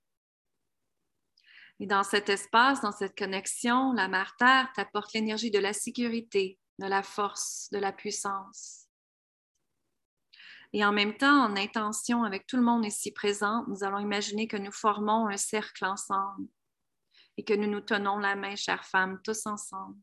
Et 1.79 1.87
dans 1.87 2.03
cet 2.03 2.29
espace, 2.29 2.81
dans 2.81 2.91
cette 2.91 3.17
connexion, 3.17 3.91
la 3.93 4.07
Mère 4.07 4.35
Terre 4.37 4.71
t'apporte 4.75 5.13
l'énergie 5.13 5.51
de 5.51 5.59
la 5.59 5.73
sécurité, 5.73 6.59
de 6.79 6.87
la 6.87 7.03
force, 7.03 7.67
de 7.71 7.79
la 7.79 7.91
puissance. 7.91 8.85
Et 10.73 10.83
en 10.83 10.91
même 10.91 11.15
temps, 11.17 11.45
en 11.45 11.55
intention 11.55 12.23
avec 12.23 12.47
tout 12.47 12.57
le 12.57 12.63
monde 12.63 12.85
ici 12.85 13.11
présent, 13.11 13.65
nous 13.67 13.83
allons 13.83 13.99
imaginer 13.99 14.47
que 14.47 14.57
nous 14.57 14.71
formons 14.71 15.27
un 15.27 15.37
cercle 15.37 15.85
ensemble 15.85 16.47
et 17.37 17.43
que 17.43 17.53
nous 17.53 17.69
nous 17.69 17.81
tenons 17.81 18.17
la 18.17 18.35
main, 18.35 18.55
chères 18.55 18.85
femmes, 18.85 19.19
tous 19.23 19.45
ensemble. 19.45 19.97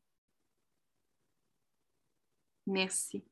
Merci. 2.66 3.24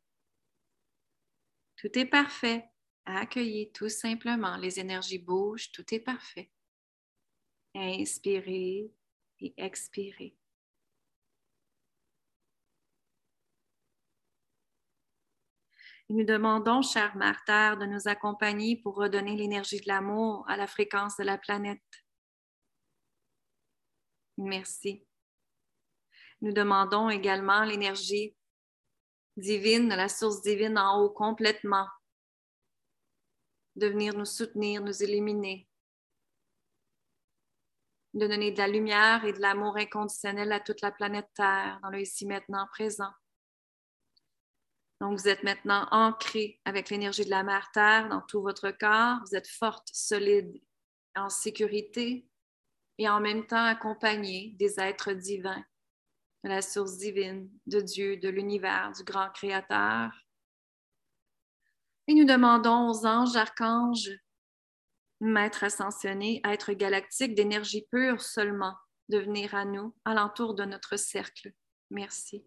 Tout 1.76 1.98
est 1.98 2.06
parfait. 2.06 2.68
Accueillez 3.06 3.70
tout 3.72 3.88
simplement. 3.88 4.56
Les 4.56 4.78
énergies 4.78 5.18
bougent, 5.18 5.72
tout 5.72 5.94
est 5.94 6.00
parfait. 6.00 6.50
Inspirez 7.74 8.90
et 9.40 9.54
expirez. 9.56 10.36
nous 16.10 16.24
demandons, 16.24 16.82
chère 16.82 17.16
Martha, 17.16 17.76
de 17.76 17.86
nous 17.86 18.08
accompagner 18.08 18.76
pour 18.76 18.96
redonner 18.96 19.36
l'énergie 19.36 19.80
de 19.80 19.86
l'amour 19.86 20.44
à 20.48 20.56
la 20.56 20.66
fréquence 20.66 21.16
de 21.16 21.22
la 21.22 21.38
planète. 21.38 21.80
Merci. 24.36 25.06
Nous 26.40 26.52
demandons 26.52 27.10
également 27.10 27.62
l'énergie 27.62 28.34
divine, 29.40 29.88
la 29.88 30.08
source 30.08 30.42
divine 30.42 30.78
en 30.78 31.00
haut 31.00 31.10
complètement, 31.10 31.88
de 33.76 33.86
venir 33.86 34.16
nous 34.16 34.24
soutenir, 34.24 34.82
nous 34.82 35.02
illuminer, 35.02 35.68
de 38.14 38.26
donner 38.26 38.50
de 38.50 38.58
la 38.58 38.68
lumière 38.68 39.24
et 39.24 39.32
de 39.32 39.40
l'amour 39.40 39.76
inconditionnel 39.76 40.52
à 40.52 40.60
toute 40.60 40.80
la 40.80 40.90
planète 40.90 41.28
Terre, 41.34 41.78
dans 41.82 41.90
le 41.90 42.00
ici 42.00 42.26
maintenant 42.26 42.66
présent. 42.70 43.12
Donc, 45.00 45.18
vous 45.18 45.28
êtes 45.28 45.42
maintenant 45.44 45.88
ancré 45.92 46.60
avec 46.66 46.90
l'énergie 46.90 47.24
de 47.24 47.30
la 47.30 47.42
mère 47.42 47.70
Terre 47.72 48.08
dans 48.10 48.20
tout 48.20 48.42
votre 48.42 48.70
corps. 48.70 49.18
Vous 49.26 49.34
êtes 49.34 49.48
forte, 49.48 49.88
solide, 49.92 50.60
en 51.16 51.30
sécurité 51.30 52.28
et 52.98 53.08
en 53.08 53.20
même 53.20 53.46
temps 53.46 53.64
accompagné 53.64 54.54
des 54.58 54.78
êtres 54.78 55.12
divins, 55.12 55.64
de 56.44 56.48
la 56.48 56.62
source 56.62 56.96
divine, 56.96 57.50
de 57.66 57.80
Dieu, 57.80 58.16
de 58.16 58.28
l'univers, 58.28 58.92
du 58.92 59.04
grand 59.04 59.30
Créateur. 59.30 60.10
Et 62.06 62.14
nous 62.14 62.24
demandons 62.24 62.88
aux 62.88 63.06
anges, 63.06 63.36
archanges, 63.36 64.10
maîtres 65.20 65.64
ascensionnés, 65.64 66.40
êtres 66.44 66.72
galactiques 66.72 67.34
d'énergie 67.34 67.86
pure 67.90 68.20
seulement, 68.20 68.76
de 69.08 69.18
venir 69.18 69.54
à 69.54 69.64
nous, 69.64 69.94
alentour 70.04 70.54
de 70.54 70.64
notre 70.64 70.96
cercle. 70.96 71.52
Merci. 71.90 72.44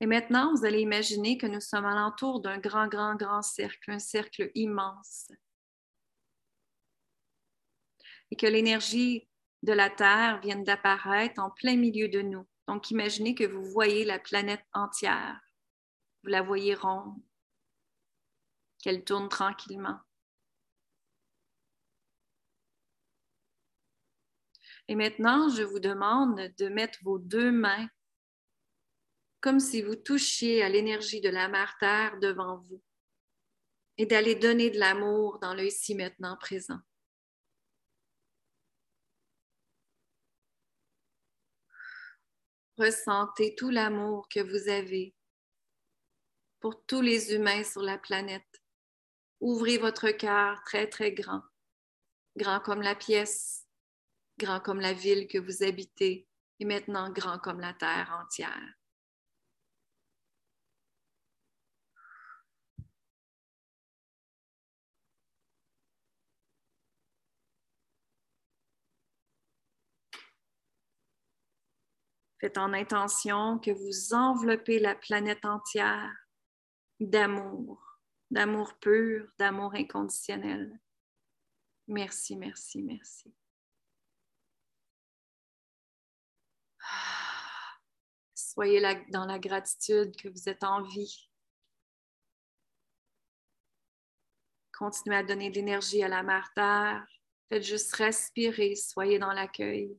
Et 0.00 0.06
maintenant, 0.06 0.52
vous 0.52 0.64
allez 0.64 0.80
imaginer 0.80 1.38
que 1.38 1.46
nous 1.46 1.60
sommes 1.60 1.86
alentour 1.86 2.40
d'un 2.40 2.58
grand, 2.58 2.88
grand, 2.88 3.14
grand 3.14 3.40
cercle, 3.40 3.92
un 3.92 4.00
cercle 4.00 4.50
immense. 4.54 5.30
Et 8.32 8.36
que 8.36 8.46
l'énergie 8.46 9.28
de 9.62 9.72
la 9.72 9.90
Terre 9.90 10.40
vient 10.40 10.56
d'apparaître 10.56 11.40
en 11.40 11.50
plein 11.50 11.76
milieu 11.76 12.08
de 12.08 12.20
nous. 12.20 12.46
Donc, 12.68 12.90
imaginez 12.90 13.34
que 13.34 13.44
vous 13.44 13.64
voyez 13.64 14.04
la 14.04 14.18
planète 14.18 14.64
entière. 14.72 15.40
Vous 16.22 16.30
la 16.30 16.42
voyez 16.42 16.74
ronde, 16.74 17.20
qu'elle 18.82 19.04
tourne 19.04 19.28
tranquillement. 19.28 19.98
Et 24.88 24.94
maintenant, 24.94 25.48
je 25.48 25.62
vous 25.62 25.80
demande 25.80 26.52
de 26.58 26.68
mettre 26.68 26.98
vos 27.02 27.18
deux 27.18 27.52
mains 27.52 27.88
comme 29.40 29.58
si 29.58 29.82
vous 29.82 29.96
touchiez 29.96 30.62
à 30.62 30.68
l'énergie 30.68 31.20
de 31.20 31.28
la 31.28 31.48
mère 31.48 31.76
Terre 31.80 32.18
devant 32.20 32.58
vous 32.58 32.80
et 33.98 34.06
d'aller 34.06 34.34
donner 34.34 34.70
de 34.70 34.78
l'amour 34.78 35.38
dans 35.40 35.54
le 35.54 35.66
ici 35.66 35.94
maintenant 35.94 36.36
présent. 36.36 36.78
Ressentez 42.78 43.54
tout 43.54 43.70
l'amour 43.70 44.28
que 44.28 44.40
vous 44.40 44.68
avez 44.68 45.14
pour 46.60 46.84
tous 46.86 47.00
les 47.00 47.34
humains 47.34 47.64
sur 47.64 47.82
la 47.82 47.98
planète. 47.98 48.62
Ouvrez 49.40 49.78
votre 49.78 50.10
cœur 50.10 50.62
très, 50.64 50.88
très 50.88 51.12
grand, 51.12 51.42
grand 52.36 52.60
comme 52.60 52.80
la 52.80 52.94
pièce, 52.94 53.66
grand 54.38 54.60
comme 54.60 54.80
la 54.80 54.92
ville 54.92 55.26
que 55.26 55.38
vous 55.38 55.62
habitez 55.62 56.28
et 56.60 56.64
maintenant 56.64 57.10
grand 57.10 57.38
comme 57.38 57.60
la 57.60 57.74
terre 57.74 58.16
entière. 58.22 58.81
Faites 72.42 72.58
en 72.58 72.72
intention 72.72 73.60
que 73.60 73.70
vous 73.70 74.14
enveloppez 74.14 74.80
la 74.80 74.96
planète 74.96 75.44
entière 75.44 76.12
d'amour, 76.98 78.00
d'amour 78.32 78.76
pur, 78.80 79.32
d'amour 79.38 79.72
inconditionnel. 79.76 80.76
Merci, 81.86 82.34
merci, 82.34 82.82
merci. 82.82 83.32
Soyez 88.34 88.82
dans 89.10 89.24
la 89.24 89.38
gratitude 89.38 90.16
que 90.16 90.28
vous 90.28 90.48
êtes 90.48 90.64
en 90.64 90.82
vie. 90.82 91.30
Continuez 94.76 95.18
à 95.18 95.22
donner 95.22 95.48
de 95.50 95.54
l'énergie 95.54 96.02
à 96.02 96.08
la 96.08 96.24
mère 96.24 96.50
Terre. 96.56 97.06
Faites 97.48 97.62
juste 97.62 97.94
respirer, 97.94 98.74
soyez 98.74 99.20
dans 99.20 99.32
l'accueil. 99.32 99.96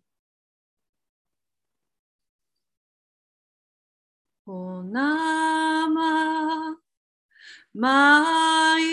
Onama 4.46 6.12
Maria 7.74 8.84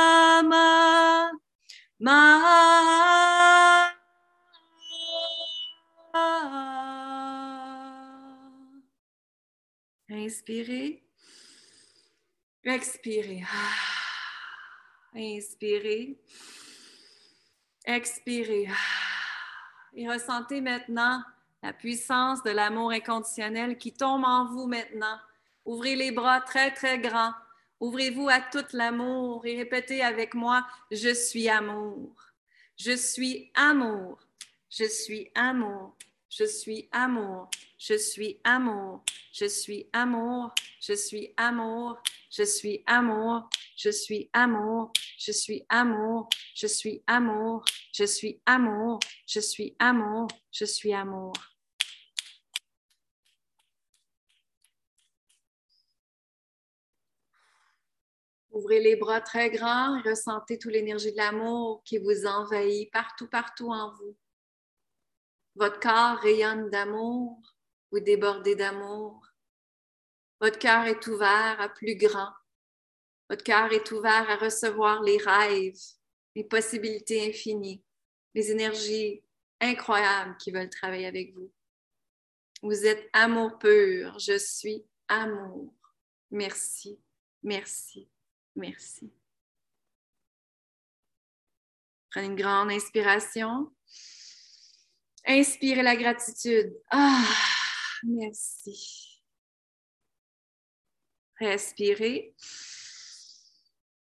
Inspirez. 10.48 11.02
Expirez. 12.64 13.44
Inspirez. 15.16 16.20
Expirez. 17.84 18.68
Et 19.96 20.08
ressentez 20.08 20.62
maintenant 20.62 21.24
la 21.64 21.74
puissance 21.74 22.44
de 22.44 22.52
l'amour 22.52 22.92
inconditionnel 22.92 23.80
qui 23.80 23.92
tombe 23.92 24.24
en 24.24 24.46
vous 24.46 24.68
maintenant. 24.68 25.18
Ouvrez 25.66 25.96
les 25.96 26.12
bras 26.12 26.42
très, 26.42 26.72
très 26.72 27.00
grands. 27.00 27.34
Ouvrez-vous 27.80 28.30
à 28.30 28.40
tout 28.40 28.66
l'amour 28.74 29.48
et 29.48 29.58
répétez 29.58 30.04
avec 30.04 30.36
moi, 30.36 30.64
je 30.92 31.12
suis 31.12 31.50
amour. 31.50 32.14
Je 32.78 32.96
suis 32.96 33.52
amour. 33.56 34.20
Je 34.70 34.86
suis 34.86 35.32
amour. 35.34 35.98
Je 36.38 36.44
suis 36.44 36.90
amour. 36.92 37.50
Je 37.78 37.98
suis 37.98 38.42
amour. 38.44 39.06
Je 39.32 39.46
suis 39.46 39.88
amour. 39.94 40.54
Je 40.82 40.94
suis 40.94 41.34
amour. 41.38 41.98
Je 42.30 42.44
suis 42.44 42.84
amour. 42.86 43.50
Je 43.78 43.90
suis 43.90 44.30
amour. 44.34 44.92
Je 45.18 45.32
suis 45.32 45.66
amour. 45.70 46.28
Je 46.54 46.68
suis 46.68 47.04
amour. 47.08 47.64
Je 47.94 48.04
suis 48.04 48.42
amour. 48.46 49.00
Je 49.26 49.40
suis 49.40 49.76
amour. 49.80 50.28
Je 50.52 50.66
suis 50.66 50.94
amour. 50.94 51.34
Ouvrez 58.52 58.82
les 58.82 58.98
bras 58.98 59.22
très 59.22 59.50
grands 59.50 60.02
ressentez 60.02 60.58
toute 60.58 60.74
l'énergie 60.74 61.12
de 61.14 61.18
l'amour 61.18 61.82
qui 61.86 61.98
vous 61.98 62.26
envahit 62.26 62.92
partout, 62.92 63.30
partout 63.30 63.72
en 63.72 63.94
vous. 63.94 64.18
Votre 65.56 65.80
corps 65.80 66.18
rayonne 66.20 66.70
d'amour, 66.70 67.40
vous 67.92 68.00
débordez 68.00 68.56
d'amour. 68.56 69.26
Votre 70.42 70.60
cœur 70.60 70.86
est 70.86 71.08
ouvert 71.08 71.60
à 71.60 71.70
plus 71.70 71.96
grand. 71.96 72.34
Votre 73.30 73.44
cœur 73.44 73.72
est 73.72 73.92
ouvert 73.92 74.30
à 74.30 74.36
recevoir 74.36 75.02
les 75.02 75.18
rêves, 75.18 75.80
les 76.36 76.44
possibilités 76.44 77.30
infinies, 77.30 77.84
les 78.34 78.52
énergies 78.52 79.24
incroyables 79.62 80.36
qui 80.38 80.52
veulent 80.52 80.70
travailler 80.70 81.08
avec 81.08 81.34
vous. 81.34 81.52
Vous 82.62 82.86
êtes 82.86 83.10
amour 83.14 83.58
pur. 83.58 84.20
Je 84.20 84.38
suis 84.38 84.86
amour. 85.08 85.74
Merci, 86.32 87.00
merci, 87.44 88.10
Merci. 88.56 89.12
Prenez 92.10 92.28
une 92.28 92.36
grande 92.36 92.72
inspiration. 92.72 93.75
Inspirez 95.28 95.82
la 95.82 95.96
gratitude. 95.96 96.74
Ah, 96.92 97.26
merci. 98.04 99.24
Respirez. 101.40 102.36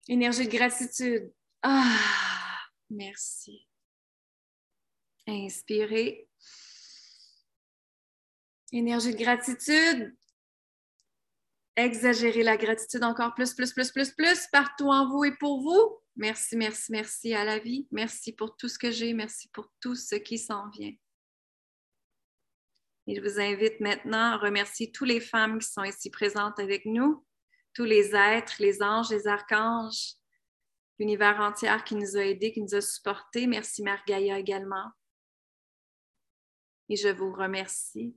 Énergie 0.07 0.47
de 0.47 0.51
gratitude. 0.51 1.33
Ah, 1.61 1.97
merci. 2.89 3.65
Inspirez. 5.25 6.27
Énergie 8.71 9.13
de 9.13 9.17
gratitude. 9.17 10.15
Exagérez 11.75 12.43
la 12.43 12.57
gratitude 12.57 13.03
encore 13.03 13.33
plus, 13.33 13.53
plus, 13.53 13.73
plus, 13.73 13.91
plus, 13.91 14.11
plus 14.11 14.47
partout 14.51 14.89
en 14.89 15.09
vous 15.09 15.23
et 15.23 15.35
pour 15.37 15.61
vous. 15.61 15.99
Merci, 16.15 16.55
merci, 16.55 16.91
merci 16.91 17.33
à 17.33 17.45
la 17.45 17.57
vie. 17.57 17.87
Merci 17.91 18.33
pour 18.33 18.55
tout 18.57 18.67
ce 18.67 18.77
que 18.77 18.91
j'ai. 18.91 19.13
Merci 19.13 19.47
pour 19.53 19.71
tout 19.79 19.95
ce 19.95 20.15
qui 20.15 20.37
s'en 20.37 20.69
vient. 20.69 20.93
Et 23.07 23.15
je 23.15 23.21
vous 23.21 23.39
invite 23.39 23.79
maintenant 23.79 24.33
à 24.33 24.37
remercier 24.37 24.91
toutes 24.91 25.09
les 25.09 25.19
femmes 25.19 25.59
qui 25.59 25.67
sont 25.69 25.83
ici 25.83 26.09
présentes 26.09 26.59
avec 26.59 26.85
nous, 26.85 27.25
tous 27.73 27.83
les 27.83 28.15
êtres, 28.15 28.55
les 28.59 28.81
anges, 28.81 29.09
les 29.09 29.27
archanges, 29.27 30.13
l'univers 30.99 31.39
entier 31.39 31.69
qui 31.85 31.95
nous 31.95 32.15
a 32.15 32.21
aidés, 32.21 32.53
qui 32.53 32.61
nous 32.61 32.75
a 32.75 32.81
supportés. 32.81 33.47
Merci 33.47 33.83
Margaïa 33.83 34.39
également. 34.39 34.91
Et 36.89 36.95
je 36.95 37.09
vous 37.09 37.33
remercie 37.33 38.15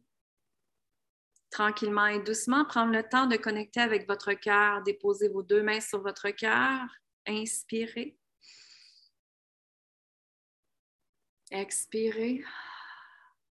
tranquillement 1.50 2.06
et 2.06 2.22
doucement, 2.22 2.64
prendre 2.64 2.92
le 2.92 3.02
temps 3.02 3.26
de 3.26 3.36
connecter 3.36 3.80
avec 3.80 4.06
votre 4.06 4.34
cœur, 4.34 4.82
déposer 4.82 5.28
vos 5.28 5.42
deux 5.42 5.62
mains 5.62 5.80
sur 5.80 6.02
votre 6.02 6.28
cœur, 6.30 6.86
inspirez, 7.26 8.18
expirez 11.50 12.44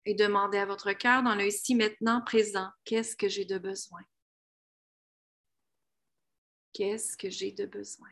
et 0.06 0.14
demandez 0.16 0.58
à 0.58 0.66
votre 0.66 0.94
cœur 0.94 1.24
dans 1.24 1.36
le 1.36 1.46
ici 1.46 1.76
maintenant 1.76 2.22
présent, 2.22 2.70
qu'est-ce 2.86 3.16
que 3.16 3.30
j'ai 3.30 3.46
de 3.46 3.58
besoin? 3.58 4.02
Qu'est-ce 6.74 7.18
que 7.18 7.30
j'ai 7.30 7.52
de 7.52 7.66
besoin? 7.66 8.10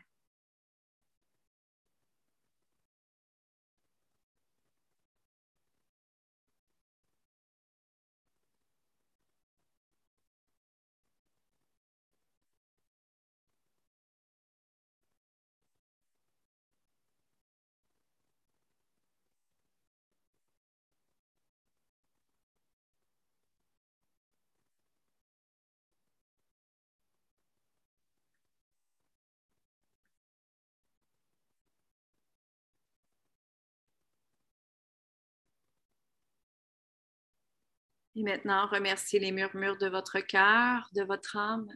Et 38.16 38.22
maintenant, 38.22 38.66
remerciez 38.66 39.20
les 39.20 39.32
murmures 39.32 39.78
de 39.78 39.88
votre 39.88 40.20
cœur, 40.20 40.88
de 40.94 41.02
votre 41.02 41.36
âme. 41.36 41.68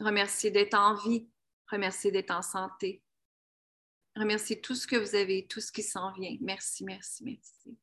Remerciez 0.00 0.50
d'être 0.50 0.74
en 0.74 0.94
vie. 0.94 1.28
Remerciez 1.70 2.10
d'être 2.10 2.30
en 2.30 2.42
santé. 2.42 3.02
Remerciez 4.14 4.60
tout 4.60 4.74
ce 4.74 4.86
que 4.86 4.96
vous 4.96 5.14
avez, 5.14 5.46
tout 5.46 5.60
ce 5.60 5.72
qui 5.72 5.82
s'en 5.82 6.12
vient. 6.12 6.36
Merci, 6.40 6.84
merci, 6.84 7.24
merci. 7.24 7.78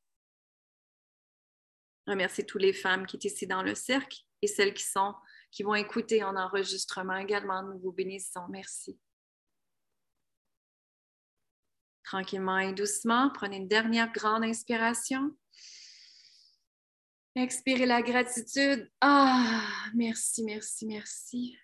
Remerciez 2.07 2.45
toutes 2.45 2.61
les 2.61 2.73
femmes 2.73 3.05
qui 3.05 3.17
sont 3.17 3.27
ici 3.27 3.47
dans 3.47 3.63
le 3.63 3.75
cercle 3.75 4.19
et 4.41 4.47
celles 4.47 4.73
qui 4.73 4.83
sont 4.83 5.15
qui 5.51 5.61
vont 5.61 5.75
écouter 5.75 6.23
en 6.23 6.35
enregistrement 6.35 7.15
également. 7.15 7.61
Nous 7.61 7.77
vous 7.79 7.91
bénissons. 7.91 8.47
Merci. 8.49 8.99
Tranquillement 12.03 12.57
et 12.57 12.73
doucement, 12.73 13.31
prenez 13.33 13.57
une 13.57 13.67
dernière 13.67 14.11
grande 14.11 14.43
inspiration. 14.43 15.35
Expirez 17.35 17.87
la 17.87 18.03
gratitude. 18.03 18.91
Ah, 19.01 19.65
merci, 19.95 20.43
merci, 20.43 20.85
merci. 20.85 21.57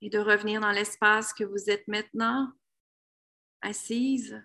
Et 0.00 0.10
de 0.10 0.18
revenir 0.18 0.60
dans 0.60 0.72
l'espace 0.72 1.32
que 1.32 1.44
vous 1.44 1.70
êtes 1.70 1.86
maintenant, 1.86 2.52
assise. 3.62 4.42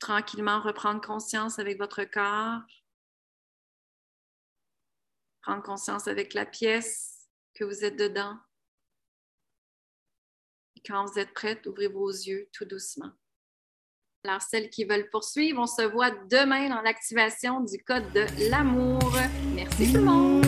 Tranquillement 0.00 0.60
reprendre 0.60 1.00
conscience 1.00 1.60
avec 1.60 1.78
votre 1.78 2.02
corps. 2.04 2.66
Prendre 5.42 5.62
conscience 5.62 6.08
avec 6.08 6.34
la 6.34 6.44
pièce 6.44 7.28
que 7.54 7.64
vous 7.64 7.84
êtes 7.84 7.96
dedans. 7.96 8.36
Et 10.74 10.80
quand 10.80 11.06
vous 11.06 11.20
êtes 11.20 11.32
prête, 11.32 11.64
ouvrez 11.68 11.86
vos 11.86 12.10
yeux 12.10 12.50
tout 12.52 12.64
doucement. 12.64 13.12
Alors, 14.28 14.42
celles 14.42 14.70
qui 14.70 14.84
veulent 14.84 15.08
poursuivre, 15.08 15.62
on 15.62 15.66
se 15.66 15.82
voit 15.82 16.10
demain 16.28 16.68
dans 16.68 16.82
l'activation 16.82 17.60
du 17.60 17.78
code 17.78 18.12
de 18.12 18.26
l'amour. 18.50 19.16
Merci 19.54 19.92
tout 19.92 19.98
le 19.98 20.04
monde. 20.04 20.44